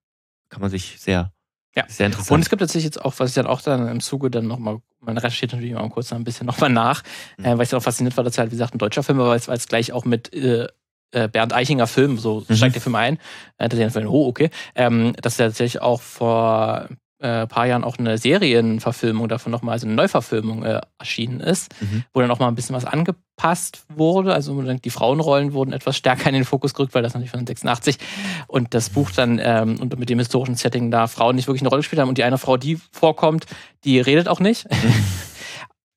kann 0.49 0.62
man 0.62 0.70
sich 0.70 0.97
sehr, 0.99 1.32
Ja. 1.76 1.84
sehr 1.88 2.08
Und 2.08 2.12
interessant. 2.14 2.43
es 2.43 2.49
gibt 2.49 2.60
tatsächlich 2.60 2.86
jetzt 2.86 3.04
auch, 3.04 3.14
was 3.18 3.30
ich 3.30 3.36
dann 3.36 3.47
auch 3.47 3.62
dann 3.62 3.88
im 3.88 3.99
Zuge 4.01 4.30
dann 4.30 4.47
nochmal, 4.47 4.80
man 4.99 5.18
recherchiert 5.18 5.54
natürlich 5.54 5.74
mal 5.74 5.88
kurz 5.89 6.12
ein 6.14 6.24
bisschen 6.24 6.45
nochmal 6.47 6.70
nach, 6.70 7.04
Mhm. 7.38 7.45
äh, 7.45 7.58
weil 7.58 7.64
ich 7.64 7.70
dann 7.70 7.80
auch 7.80 7.84
fasziniert 7.84 8.18
war, 8.18 8.24
dass 8.24 8.38
er 8.38 8.41
halt, 8.41 8.51
wie 8.51 8.56
gesagt, 8.56 8.76
ein 8.76 8.80
deutscher 8.80 9.04
Film 9.04 9.18
war, 9.20 9.28
weil 9.30 9.38
es, 9.39 9.68
gleich 9.68 9.91
auch 9.93 10.04
mit 10.06 10.34
äh, 10.34 10.68
äh, 11.12 11.28
Bernd 11.28 11.54
Eichinger 11.54 11.86
Film, 11.88 12.18
so 12.18 12.43
Mhm. 12.47 12.56
steigt 12.56 12.76
der 12.76 12.82
Film 12.82 12.95
ein, 12.95 13.20
äh, 13.60 13.70
dass 13.70 13.80
ich 13.80 13.93
dann, 13.93 14.08
oh, 14.08 14.28
okay, 14.28 14.49
ähm, 14.76 15.14
dass 15.22 15.38
der 15.38 15.47
tatsächlich 15.49 15.82
auch 15.82 16.01
vor 16.01 16.88
äh, 17.24 17.47
paar 17.47 17.65
Jahren 17.65 17.84
auch 17.84 17.97
eine 17.97 18.17
Serienverfilmung 18.17 19.28
davon 19.30 19.51
nochmal, 19.51 19.74
also 19.74 19.88
eine 19.88 19.95
Neuverfilmung 19.95 20.63
äh, 20.63 20.82
erschienen 20.99 21.39
ist, 21.39 21.74
Mhm. 21.82 22.03
wo 22.13 22.19
dann 22.21 22.30
auch 22.30 22.39
mal 22.39 22.47
ein 22.49 22.55
bisschen 22.55 22.76
was 22.76 22.86
angepasst 22.86 23.86
wurde. 23.88 24.34
Also 24.34 24.61
die 24.61 24.89
Frauenrollen 24.89 25.53
wurden 25.53 25.74
etwas 25.74 25.95
stärker 25.97 26.28
in 26.28 26.36
den 26.36 26.45
Fokus 26.45 26.74
gerückt, 26.74 26.93
weil 26.93 27.01
das 27.01 27.13
natürlich 27.13 27.32
von 27.32 27.45
86 27.47 27.97
und 28.47 28.74
das 28.74 28.89
Buch 28.89 29.09
dann 29.11 29.39
ähm, 29.41 29.80
und 29.80 29.97
mit 29.97 30.09
dem 30.09 30.19
historischen 30.19 30.55
Setting 30.55 30.91
da 30.91 31.07
Frauen 31.07 31.36
nicht 31.36 31.47
wirklich 31.47 31.61
eine 31.61 31.69
Rolle 31.69 31.80
gespielt 31.80 32.01
haben 32.01 32.09
und 32.09 32.17
die 32.17 32.24
eine 32.24 32.38
Frau, 32.38 32.57
die 32.57 32.78
vorkommt, 32.91 33.45
die 33.86 33.99
redet 33.99 34.28
auch 34.28 34.39
nicht. 34.39 34.67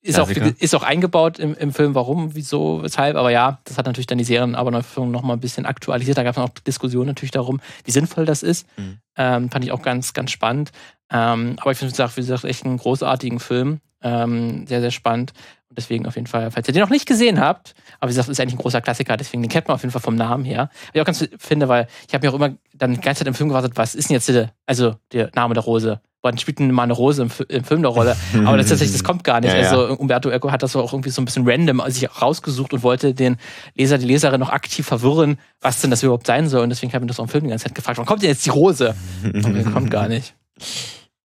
Ist 0.07 0.21
auch, 0.21 0.31
ist 0.31 0.75
auch 0.75 0.83
eingebaut 0.83 1.39
im, 1.39 1.55
im 1.55 1.73
Film, 1.73 1.95
warum, 1.95 2.35
wieso, 2.35 2.83
weshalb, 2.83 3.17
aber 3.17 3.31
ja, 3.31 3.59
das 3.65 3.77
hat 3.77 3.87
natürlich 3.87 4.07
dann 4.07 4.19
die 4.19 4.25
Serien 4.25 4.55
aber 4.55 4.71
Neuverfilmung 4.71 5.11
noch 5.11 5.23
mal 5.23 5.35
ein 5.35 5.41
bisschen 5.41 5.67
aktualisiert. 5.67 6.17
Da 6.17 6.23
gab 6.23 6.37
es 6.37 6.43
auch 6.43 6.49
Diskussionen 6.51 7.09
natürlich 7.09 7.33
darum, 7.33 7.61
wie 7.85 7.91
sinnvoll 7.91 8.25
das 8.25 8.43
ist. 8.43 8.67
Mhm. 8.77 8.99
Ähm, 9.17 9.51
fand 9.51 9.65
ich 9.65 9.73
auch 9.73 9.83
ganz, 9.83 10.13
ganz 10.13 10.31
spannend. 10.31 10.71
Ähm, 11.11 11.57
aber 11.61 11.73
ich 11.73 11.79
finde, 11.79 11.93
wie 11.97 12.21
gesagt, 12.21 12.45
echt 12.45 12.65
einen 12.65 12.79
großartigen 12.79 13.41
Film. 13.41 13.81
Ähm, 14.03 14.67
sehr, 14.67 14.81
sehr 14.81 14.91
spannend. 14.91 15.33
Und 15.69 15.79
deswegen 15.79 16.07
auf 16.07 16.15
jeden 16.15 16.29
Fall, 16.29 16.51
falls 16.51 16.69
ihr 16.69 16.75
den 16.75 16.83
noch 16.83 16.91
nicht 16.91 17.07
gesehen 17.07 17.41
habt, 17.41 17.75
aber 17.99 18.09
wie 18.09 18.15
gesagt, 18.15 18.29
ist 18.29 18.39
eigentlich 18.39 18.55
ein 18.55 18.59
großer 18.59 18.81
Klassiker, 18.81 19.17
deswegen 19.17 19.43
den 19.43 19.49
kennt 19.49 19.67
man 19.67 19.75
auf 19.75 19.83
jeden 19.83 19.91
Fall 19.91 20.01
vom 20.03 20.15
Namen 20.15 20.45
her. 20.45 20.71
Was 20.71 20.91
ich 20.95 21.01
auch 21.01 21.05
ganz 21.05 21.29
finde, 21.39 21.69
weil 21.69 21.89
ich 22.07 22.15
habe 22.15 22.25
mir 22.25 22.31
auch 22.31 22.37
immer 22.37 22.55
dann 22.73 22.95
die 22.95 23.01
ganze 23.01 23.21
Zeit 23.21 23.29
im 23.29 23.35
Film 23.35 23.49
gewartet, 23.49 23.73
was 23.75 23.95
ist 23.97 24.09
denn 24.09 24.15
jetzt 24.15 24.29
der, 24.29 24.53
also 24.67 24.95
der 25.13 25.31
Name 25.35 25.55
der 25.55 25.65
Rose? 25.65 26.01
Wann 26.27 26.39
spielt 26.39 26.59
denn 26.59 26.71
mal 26.71 26.83
eine 26.83 26.93
Rose 26.93 27.23
im, 27.23 27.31
im 27.49 27.65
Film 27.65 27.81
eine 27.81 27.87
Rolle? 27.87 28.17
Aber 28.45 28.57
das, 28.57 28.69
tatsächlich, 28.69 28.97
das 28.97 29.05
kommt 29.05 29.25
gar 29.25 29.41
nicht. 29.41 29.53
Ja, 29.53 29.61
ja. 29.61 29.71
Also 29.71 29.95
Umberto 29.95 30.29
Eco 30.29 30.51
hat 30.51 30.63
das 30.63 30.75
auch 30.77 30.93
irgendwie 30.93 31.11
so 31.11 31.23
ein 31.23 31.25
bisschen 31.25 31.49
random 31.49 31.83
sich 31.89 32.09
rausgesucht 32.21 32.73
und 32.73 32.83
wollte 32.83 33.15
den 33.15 33.37
Leser, 33.75 33.99
die 33.99 34.07
Leserin 34.07 34.41
noch 34.41 34.51
aktiv 34.51 34.85
verwirren, 34.87 35.39
was 35.61 35.81
denn 35.81 35.91
das 35.91 36.03
überhaupt 36.03 36.27
sein 36.27 36.49
soll. 36.49 36.63
Und 36.63 36.71
deswegen 36.71 36.93
habe 36.93 37.05
ich 37.05 37.09
das 37.09 37.21
auch 37.21 37.25
im 37.25 37.31
Film 37.31 37.45
die 37.45 37.51
ganze 37.51 37.65
Zeit 37.65 37.75
gefragt, 37.75 37.99
wann 37.99 38.07
kommt 38.07 38.23
denn 38.23 38.31
jetzt 38.31 38.45
die 38.45 38.51
Rose? 38.51 38.95
Und 39.23 39.73
kommt 39.73 39.91
gar 39.91 40.09
nicht. 40.09 40.35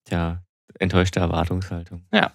Tja, 0.06 0.42
enttäuschte 0.80 1.20
Erwartungshaltung. 1.20 2.04
Ja. 2.14 2.32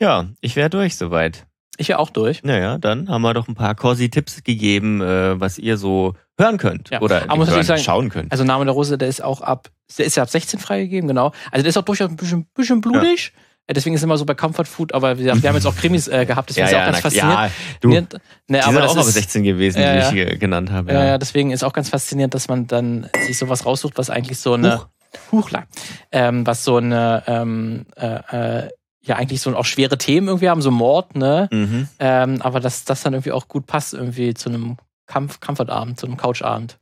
Ja, 0.00 0.26
ich 0.40 0.56
wäre 0.56 0.70
durch 0.70 0.96
soweit. 0.96 1.46
Ich 1.78 1.88
wäre 1.88 1.98
auch 1.98 2.10
durch. 2.10 2.42
Naja, 2.42 2.78
dann 2.78 3.08
haben 3.08 3.22
wir 3.22 3.32
doch 3.34 3.48
ein 3.48 3.54
paar 3.54 3.74
Corsi-Tipps 3.74 4.44
gegeben, 4.44 5.00
äh, 5.00 5.40
was 5.40 5.58
ihr 5.58 5.78
so 5.78 6.14
hören 6.38 6.58
könnt. 6.58 6.90
Ja. 6.90 7.00
Oder 7.00 7.22
Aber 7.28 7.36
muss 7.36 7.50
hören, 7.50 7.62
sagen, 7.62 7.82
schauen 7.82 8.08
könnt. 8.10 8.30
Also 8.30 8.44
Name 8.44 8.64
der 8.66 8.74
Rose, 8.74 8.98
der 8.98 9.08
ist 9.08 9.22
auch 9.22 9.40
ab, 9.40 9.70
der 9.98 10.04
ist 10.06 10.16
ja 10.16 10.22
ab 10.22 10.28
16 10.30 10.60
freigegeben, 10.60 11.08
genau. 11.08 11.32
Also 11.50 11.62
der 11.62 11.70
ist 11.70 11.76
auch 11.78 11.82
durchaus 11.82 12.10
ein 12.10 12.16
bisschen, 12.16 12.46
bisschen 12.54 12.80
blutig. 12.80 13.32
Äh, 13.68 13.74
Deswegen 13.74 13.94
ist 13.94 14.00
es 14.00 14.04
immer 14.04 14.18
so 14.18 14.24
bei 14.26 14.34
Comfort 14.34 14.64
Food, 14.64 14.92
aber 14.92 15.18
wir 15.18 15.30
haben 15.30 15.40
jetzt 15.42 15.66
auch 15.66 15.76
Krimis 15.76 16.08
äh, 16.08 16.26
gehabt, 16.26 16.50
deswegen 16.50 16.66
ist 16.66 16.72
es 16.72 16.76
auch 16.78 16.84
ganz 16.84 16.96
na- 16.96 17.02
faszinierend. 17.02 17.40
ja, 17.40 17.50
du, 17.80 17.88
die 17.90 17.94
Ne, 17.94 18.08
sind 18.48 18.56
aber 18.64 18.78
auch 18.78 18.82
das 18.82 18.90
aber 18.98 19.08
ist, 19.08 19.14
16 19.14 19.44
gewesen, 19.44 19.80
Ja, 19.80 19.92
die 19.92 19.98
ja. 20.00 20.04
ich 20.08 20.12
hier 20.12 20.36
genannt 20.36 20.72
habe. 20.72 20.92
Ja, 20.92 21.04
ja, 21.04 21.18
deswegen 21.18 21.52
ist 21.52 21.62
auch 21.62 21.72
ganz 21.72 21.88
faszinierend, 21.88 22.34
dass 22.34 22.48
man 22.48 22.66
dann 22.66 23.08
sich 23.24 23.38
sowas 23.38 23.64
raussucht, 23.64 23.96
was 23.98 24.10
eigentlich 24.10 24.38
so 24.40 24.54
eine 24.54 24.78
Huch. 24.78 24.86
Huchler, 25.30 25.64
ähm, 26.10 26.44
was 26.44 26.64
so 26.64 26.78
eine 26.78 27.22
ähm, 27.28 27.86
äh, 27.96 28.64
äh, 28.64 28.70
ja 29.02 29.16
eigentlich 29.16 29.40
so 29.40 29.54
auch 29.56 29.64
schwere 29.64 29.98
Themen 29.98 30.28
irgendwie 30.28 30.48
haben, 30.48 30.62
so 30.62 30.70
Mord, 30.70 31.16
ne? 31.16 31.48
Mhm. 31.50 31.88
Ähm, 31.98 32.42
aber 32.42 32.60
dass 32.60 32.84
das 32.84 33.02
dann 33.02 33.14
irgendwie 33.14 33.32
auch 33.32 33.48
gut 33.48 33.66
passt 33.66 33.94
irgendwie 33.94 34.34
zu 34.34 34.48
einem 34.48 34.76
Kampf, 35.06 35.40
Comfortabend, 35.40 35.98
zu 35.98 36.06
einem 36.06 36.16
Couchabend. 36.16 36.78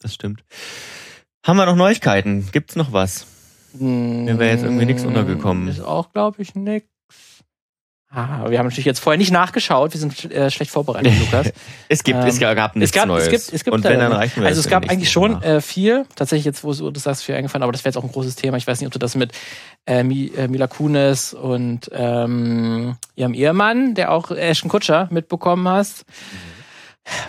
Das 0.00 0.14
stimmt. 0.14 0.42
Haben 1.44 1.58
wir 1.58 1.66
noch 1.66 1.76
Neuigkeiten? 1.76 2.48
Gibt's 2.52 2.76
noch 2.76 2.92
was? 2.92 3.26
Mir 3.72 4.38
wäre 4.38 4.50
jetzt 4.50 4.64
irgendwie 4.64 4.86
nichts 4.86 5.04
untergekommen. 5.04 5.68
Ist 5.68 5.80
auch, 5.80 6.12
glaube 6.12 6.42
ich, 6.42 6.54
nix. 6.54 6.88
Ah, 8.12 8.50
wir 8.50 8.58
haben 8.58 8.66
natürlich 8.66 8.86
jetzt 8.86 8.98
vorher 8.98 9.18
nicht 9.18 9.30
nachgeschaut. 9.30 9.92
Wir 9.94 10.00
sind 10.00 10.32
äh, 10.32 10.50
schlecht 10.50 10.72
vorbereitet, 10.72 11.12
Lukas. 11.20 11.52
Es 11.88 12.02
gibt, 12.02 12.18
Ähm, 12.18 12.26
es 12.26 12.40
gab 12.40 12.74
nichts 12.74 12.90
es 12.90 13.00
gab, 13.00 13.06
Neues. 13.06 13.24
es 13.24 13.30
gibt, 13.30 13.52
es 13.54 13.62
gibt 13.64 13.72
Und 13.72 13.84
wenn, 13.84 14.00
da- 14.00 14.08
dann 14.08 14.12
reichen 14.18 14.40
wir 14.42 14.48
Also 14.48 14.58
es 14.60 14.68
gab 14.68 14.90
eigentlich 14.90 15.12
schon 15.12 15.40
äh, 15.44 15.60
viel. 15.60 16.06
Tatsächlich 16.16 16.44
jetzt, 16.44 16.64
wo 16.64 16.72
du 16.72 16.90
das 16.90 17.04
sagst, 17.04 17.22
viel 17.22 17.36
eingefallen, 17.36 17.62
aber 17.62 17.70
das 17.70 17.82
wäre 17.84 17.90
jetzt 17.90 17.96
auch 17.98 18.02
ein 18.04 18.10
großes 18.10 18.34
Thema. 18.34 18.56
Ich 18.56 18.66
weiß 18.66 18.80
nicht, 18.80 18.88
ob 18.88 18.92
du 18.92 18.98
das 18.98 19.14
mit 19.14 19.30
äh, 19.88 20.00
äh, 20.00 20.48
Mila 20.48 20.66
Kunis 20.66 21.34
und 21.34 21.88
ähm, 21.94 22.96
ihrem 23.14 23.32
Ehemann, 23.34 23.94
der 23.94 24.10
auch 24.10 24.32
Ashton 24.32 24.68
Kutscher 24.70 25.06
mitbekommen 25.12 25.68
hast. 25.68 26.04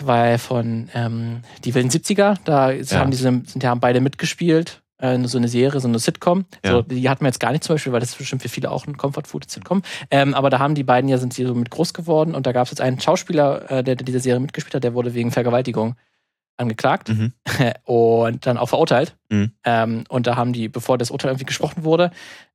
Weil 0.00 0.38
von 0.38 0.90
ähm, 0.94 1.42
die 1.64 1.74
wilden 1.74 1.90
70er, 1.90 2.36
da 2.44 2.72
Ja. 2.72 2.98
haben 2.98 3.10
diese 3.12 3.22
sind 3.22 3.62
ja 3.62 3.70
haben 3.70 3.80
beide 3.80 4.00
mitgespielt. 4.00 4.81
Äh, 5.02 5.18
so 5.26 5.36
eine 5.36 5.48
Serie, 5.48 5.80
so 5.80 5.88
eine 5.88 5.98
Sitcom. 5.98 6.44
So, 6.64 6.76
Ja. 6.76 6.82
die 6.82 7.08
hatten 7.10 7.22
wir 7.24 7.28
jetzt 7.28 7.40
gar 7.40 7.50
nicht 7.52 7.64
zum 7.64 7.74
Beispiel, 7.74 7.92
weil 7.92 8.00
das 8.00 8.10
ist 8.10 8.18
bestimmt 8.18 8.40
für 8.42 8.48
viele 8.48 8.70
auch 8.70 8.86
ein 8.86 8.96
Comfort 8.96 9.24
Food 9.26 9.50
Sitcom. 9.50 9.82
Ähm, 10.10 10.32
aber 10.32 10.48
da 10.48 10.60
haben 10.60 10.74
die 10.76 10.84
beiden 10.84 11.08
ja 11.10 11.18
sind 11.18 11.34
sie 11.34 11.44
so 11.44 11.54
mit 11.54 11.70
groß 11.70 11.92
geworden 11.92 12.34
und 12.36 12.46
da 12.46 12.52
gab 12.52 12.64
es 12.66 12.70
jetzt 12.70 12.80
einen 12.80 13.00
Schauspieler, 13.00 13.70
äh, 13.70 13.82
der, 13.84 13.96
der 13.96 14.04
diese 14.06 14.20
Serie 14.20 14.40
mitgespielt 14.40 14.74
hat, 14.76 14.84
der 14.84 14.94
wurde 14.94 15.12
wegen 15.14 15.30
Vergewaltigung 15.32 15.96
angeklagt 16.56 17.08
Mhm. 17.08 17.32
und 17.84 18.46
dann 18.46 18.58
auch 18.58 18.68
verurteilt. 18.68 19.16
Mhm. 19.30 19.52
Ähm, 19.64 20.04
und 20.08 20.26
da 20.28 20.36
haben 20.36 20.52
die, 20.52 20.68
bevor 20.68 20.98
das 20.98 21.10
Urteil 21.10 21.30
irgendwie 21.32 21.46
gesprochen 21.46 21.82
wurde, 21.84 22.10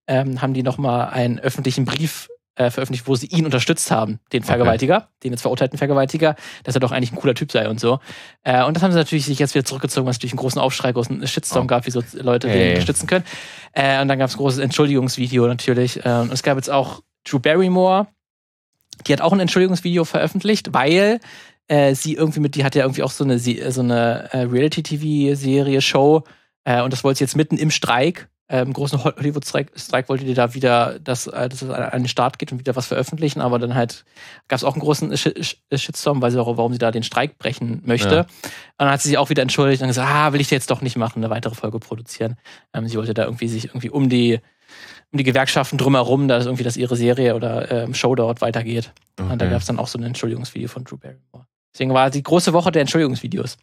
ähm, 0.07 0.41
haben 0.41 0.53
die 0.53 0.63
nochmal 0.63 1.09
einen 1.09 1.39
öffentlichen 1.39 1.83
Brief 1.83 2.29
äh, 2.57 2.69
veröffentlicht, 2.71 3.07
wo 3.07 3.15
sie 3.15 3.27
ihn 3.27 3.45
unterstützt 3.45 3.89
haben, 3.91 4.19
den 4.33 4.43
Vergewaltiger, 4.43 5.09
den 5.23 5.31
jetzt 5.31 5.41
verurteilten 5.41 5.77
Vergewaltiger, 5.77 6.35
dass 6.63 6.75
er 6.75 6.79
doch 6.81 6.91
eigentlich 6.91 7.11
ein 7.13 7.17
cooler 7.17 7.35
Typ 7.35 7.51
sei 7.51 7.69
und 7.69 7.79
so. 7.79 7.99
Äh, 8.43 8.63
und 8.63 8.75
das 8.75 8.83
haben 8.83 8.91
sie 8.91 8.97
natürlich 8.97 9.25
sich 9.25 9.39
jetzt 9.39 9.55
wieder 9.55 9.65
zurückgezogen, 9.65 10.07
was 10.07 10.17
natürlich 10.17 10.33
einen 10.33 10.39
großen 10.39 10.59
Aufschrei, 10.59 10.91
großen 10.91 11.25
Shitstorm 11.27 11.65
Oh. 11.65 11.67
gab, 11.67 11.85
wie 11.85 11.91
so 11.91 12.01
Leute 12.13 12.47
den 12.47 12.57
Hey. 12.57 12.69
unterstützen 12.71 13.07
können. 13.07 13.25
Äh, 13.73 14.01
und 14.01 14.07
dann 14.07 14.19
gab 14.19 14.27
es 14.29 14.35
ein 14.35 14.39
großes 14.39 14.59
Entschuldigungsvideo 14.59 15.47
natürlich. 15.47 16.03
Äh, 16.05 16.09
und 16.21 16.33
es 16.33 16.43
gab 16.43 16.57
jetzt 16.57 16.69
auch 16.69 17.01
Drew 17.23 17.39
Barrymore, 17.39 18.07
die 19.05 19.13
hat 19.13 19.21
auch 19.21 19.33
ein 19.33 19.39
Entschuldigungsvideo 19.39 20.03
veröffentlicht, 20.05 20.73
weil 20.73 21.19
äh, 21.67 21.93
sie 21.93 22.15
irgendwie 22.15 22.39
mit, 22.39 22.55
die 22.55 22.63
hat 22.63 22.73
ja 22.75 22.83
irgendwie 22.83 23.03
auch 23.03 23.11
so 23.11 23.23
eine, 23.23 23.37
so 23.37 23.81
eine 23.81 24.29
äh, 24.31 24.39
Reality-TV-Serie, 24.43 25.81
Show, 25.81 26.23
äh, 26.63 26.81
und 26.81 26.91
das 26.93 27.03
wollte 27.03 27.19
sie 27.19 27.23
jetzt 27.25 27.35
mitten 27.35 27.57
im 27.57 27.71
Streik, 27.71 28.29
äh, 28.49 28.61
im 28.61 28.73
großen 28.73 29.03
Hol- 29.03 29.13
Hollywood-Streik, 29.17 29.71
Streik 29.75 30.09
wollte 30.09 30.25
die 30.25 30.33
da 30.33 30.53
wieder, 30.53 30.99
dass, 30.99 31.27
äh, 31.27 31.49
dass 31.49 31.61
es 31.61 31.69
an 31.69 32.01
den 32.03 32.07
Start 32.07 32.39
geht 32.39 32.51
und 32.51 32.59
wieder 32.59 32.75
was 32.75 32.87
veröffentlichen, 32.87 33.41
aber 33.41 33.59
dann 33.59 33.75
halt 33.75 34.05
gab 34.47 34.57
es 34.57 34.63
auch 34.63 34.73
einen 34.73 34.81
großen 34.81 35.15
Sh 35.17 35.33
Sh 35.41 35.57
Shitstorm, 35.73 36.21
weil 36.21 36.31
sie 36.31 36.41
auch, 36.41 36.57
warum 36.57 36.71
sie 36.73 36.79
da 36.79 36.91
den 36.91 37.03
Streik 37.03 37.37
brechen 37.37 37.81
möchte. 37.85 38.15
Ja. 38.15 38.21
Und 38.21 38.29
dann 38.77 38.91
hat 38.91 39.01
sie 39.01 39.09
sich 39.09 39.17
auch 39.17 39.29
wieder 39.29 39.41
entschuldigt 39.41 39.81
und 39.81 39.87
gesagt, 39.89 40.09
ah, 40.09 40.33
will 40.33 40.41
ich 40.41 40.49
jetzt 40.49 40.71
doch 40.71 40.81
nicht 40.81 40.97
machen, 40.97 41.23
eine 41.23 41.29
weitere 41.29 41.55
Folge 41.55 41.79
produzieren. 41.79 42.37
Ähm, 42.73 42.87
sie 42.87 42.97
wollte 42.97 43.13
da 43.13 43.23
irgendwie 43.25 43.47
sich 43.47 43.65
irgendwie 43.65 43.89
um 43.89 44.09
die 44.09 44.39
um 45.13 45.17
die 45.17 45.23
Gewerkschaften 45.23 45.77
drumherum, 45.77 46.27
dass 46.27 46.45
irgendwie, 46.45 46.63
dass 46.63 46.75
ihre 46.75 46.97
Serie 46.97 47.33
oder 47.35 47.71
ähm, 47.71 47.93
Show 47.93 48.13
dort 48.15 48.41
weitergeht. 48.41 48.91
Und 49.17 49.29
da 49.29 49.45
Okay. 49.45 49.49
gab 49.51 49.61
es 49.61 49.67
dann 49.67 49.79
auch 49.79 49.87
so 49.87 49.97
ein 49.97 50.03
Entschuldigungsvideo 50.03 50.67
von 50.67 50.83
Drew 50.83 50.97
Barrymore. 50.97 51.47
Deswegen 51.77 51.93
war 51.93 52.09
die 52.09 52.23
große 52.23 52.53
Woche 52.53 52.71
der 52.71 52.81
Entschuldigungsvideos. 52.81 53.57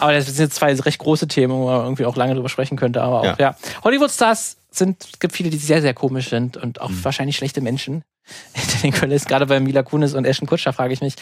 aber 0.00 0.14
das 0.14 0.24
sind 0.24 0.38
jetzt 0.38 0.54
zwei 0.54 0.72
recht 0.74 0.98
große 0.98 1.28
Themen, 1.28 1.52
wo 1.52 1.66
man 1.66 1.82
irgendwie 1.82 2.06
auch 2.06 2.16
lange 2.16 2.34
drüber 2.34 2.48
sprechen 2.48 2.78
könnte. 2.78 3.02
Aber 3.02 3.20
auch, 3.20 3.24
ja. 3.26 3.36
Ja. 3.38 3.56
Hollywood-Stars 3.84 4.56
sind, 4.70 5.04
es 5.04 5.18
gibt 5.18 5.34
viele, 5.34 5.50
die 5.50 5.58
sehr, 5.58 5.82
sehr 5.82 5.92
komisch 5.92 6.30
sind 6.30 6.56
und 6.56 6.80
auch 6.80 6.88
Mhm. 6.88 7.04
wahrscheinlich 7.04 7.36
schlechte 7.36 7.60
Menschen. 7.60 8.02
Den 8.82 8.92
Kulissen, 8.94 9.28
gerade 9.28 9.44
bei 9.44 9.60
Mila 9.60 9.82
Kunis 9.82 10.14
und 10.14 10.24
Ashton 10.24 10.48
Kutscher 10.48 10.72
frage 10.72 10.94
ich 10.94 11.02
mich, 11.02 11.16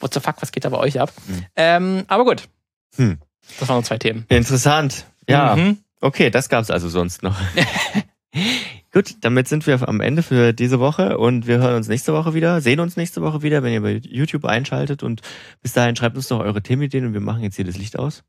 what 0.00 0.12
the 0.12 0.18
fuck, 0.18 0.34
was 0.40 0.50
geht 0.50 0.64
da 0.64 0.70
bei 0.70 0.78
euch 0.78 0.98
ab? 0.98 1.12
Mhm. 1.28 1.44
Ähm, 1.54 2.04
aber 2.08 2.24
gut. 2.24 2.48
Hm. 2.96 3.18
Das 3.60 3.68
waren 3.68 3.76
nur 3.76 3.84
zwei 3.84 3.98
Themen. 3.98 4.26
Interessant. 4.28 5.04
Ja, 5.28 5.54
Mhm. 5.54 5.78
okay, 6.00 6.30
das 6.30 6.48
gab's 6.48 6.68
also 6.72 6.88
sonst 6.88 7.22
noch. 7.22 7.36
Gut, 8.96 9.18
damit 9.20 9.46
sind 9.46 9.66
wir 9.66 9.86
am 9.86 10.00
Ende 10.00 10.22
für 10.22 10.54
diese 10.54 10.80
Woche 10.80 11.18
und 11.18 11.46
wir 11.46 11.58
hören 11.58 11.74
uns 11.74 11.86
nächste 11.86 12.14
Woche 12.14 12.32
wieder, 12.32 12.62
sehen 12.62 12.80
uns 12.80 12.96
nächste 12.96 13.20
Woche 13.20 13.42
wieder, 13.42 13.62
wenn 13.62 13.74
ihr 13.74 13.82
bei 13.82 13.96
YouTube 14.02 14.46
einschaltet 14.46 15.02
und 15.02 15.20
bis 15.60 15.74
dahin 15.74 15.94
schreibt 15.96 16.16
uns 16.16 16.28
doch 16.28 16.40
eure 16.40 16.62
Themenideen 16.62 17.04
und 17.04 17.12
wir 17.12 17.20
machen 17.20 17.42
jetzt 17.42 17.56
hier 17.56 17.66
das 17.66 17.76
Licht 17.76 17.98
aus. 17.98 18.24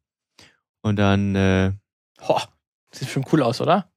Und 0.82 0.98
dann, 0.98 1.36
äh, 1.36 1.72
Boah, 2.18 2.50
sieht 2.92 3.08
schon 3.08 3.24
cool 3.32 3.44
aus, 3.44 3.62
oder? 3.62 3.90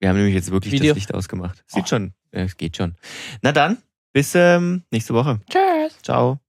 wir 0.00 0.08
haben 0.10 0.16
nämlich 0.18 0.34
jetzt 0.34 0.50
wirklich 0.50 0.74
Video. 0.74 0.88
das 0.90 0.96
Licht 0.96 1.14
ausgemacht. 1.14 1.64
Sieht 1.66 1.84
Oh. 1.84 1.86
schon, 1.86 2.12
äh, 2.30 2.42
es 2.42 2.58
geht 2.58 2.76
schon. 2.76 2.94
Na 3.40 3.52
dann, 3.52 3.78
bis 4.12 4.34
ähm, 4.34 4.82
nächste 4.90 5.14
Woche. 5.14 5.40
Tschüss. 5.48 5.96
Ciao. 6.02 6.41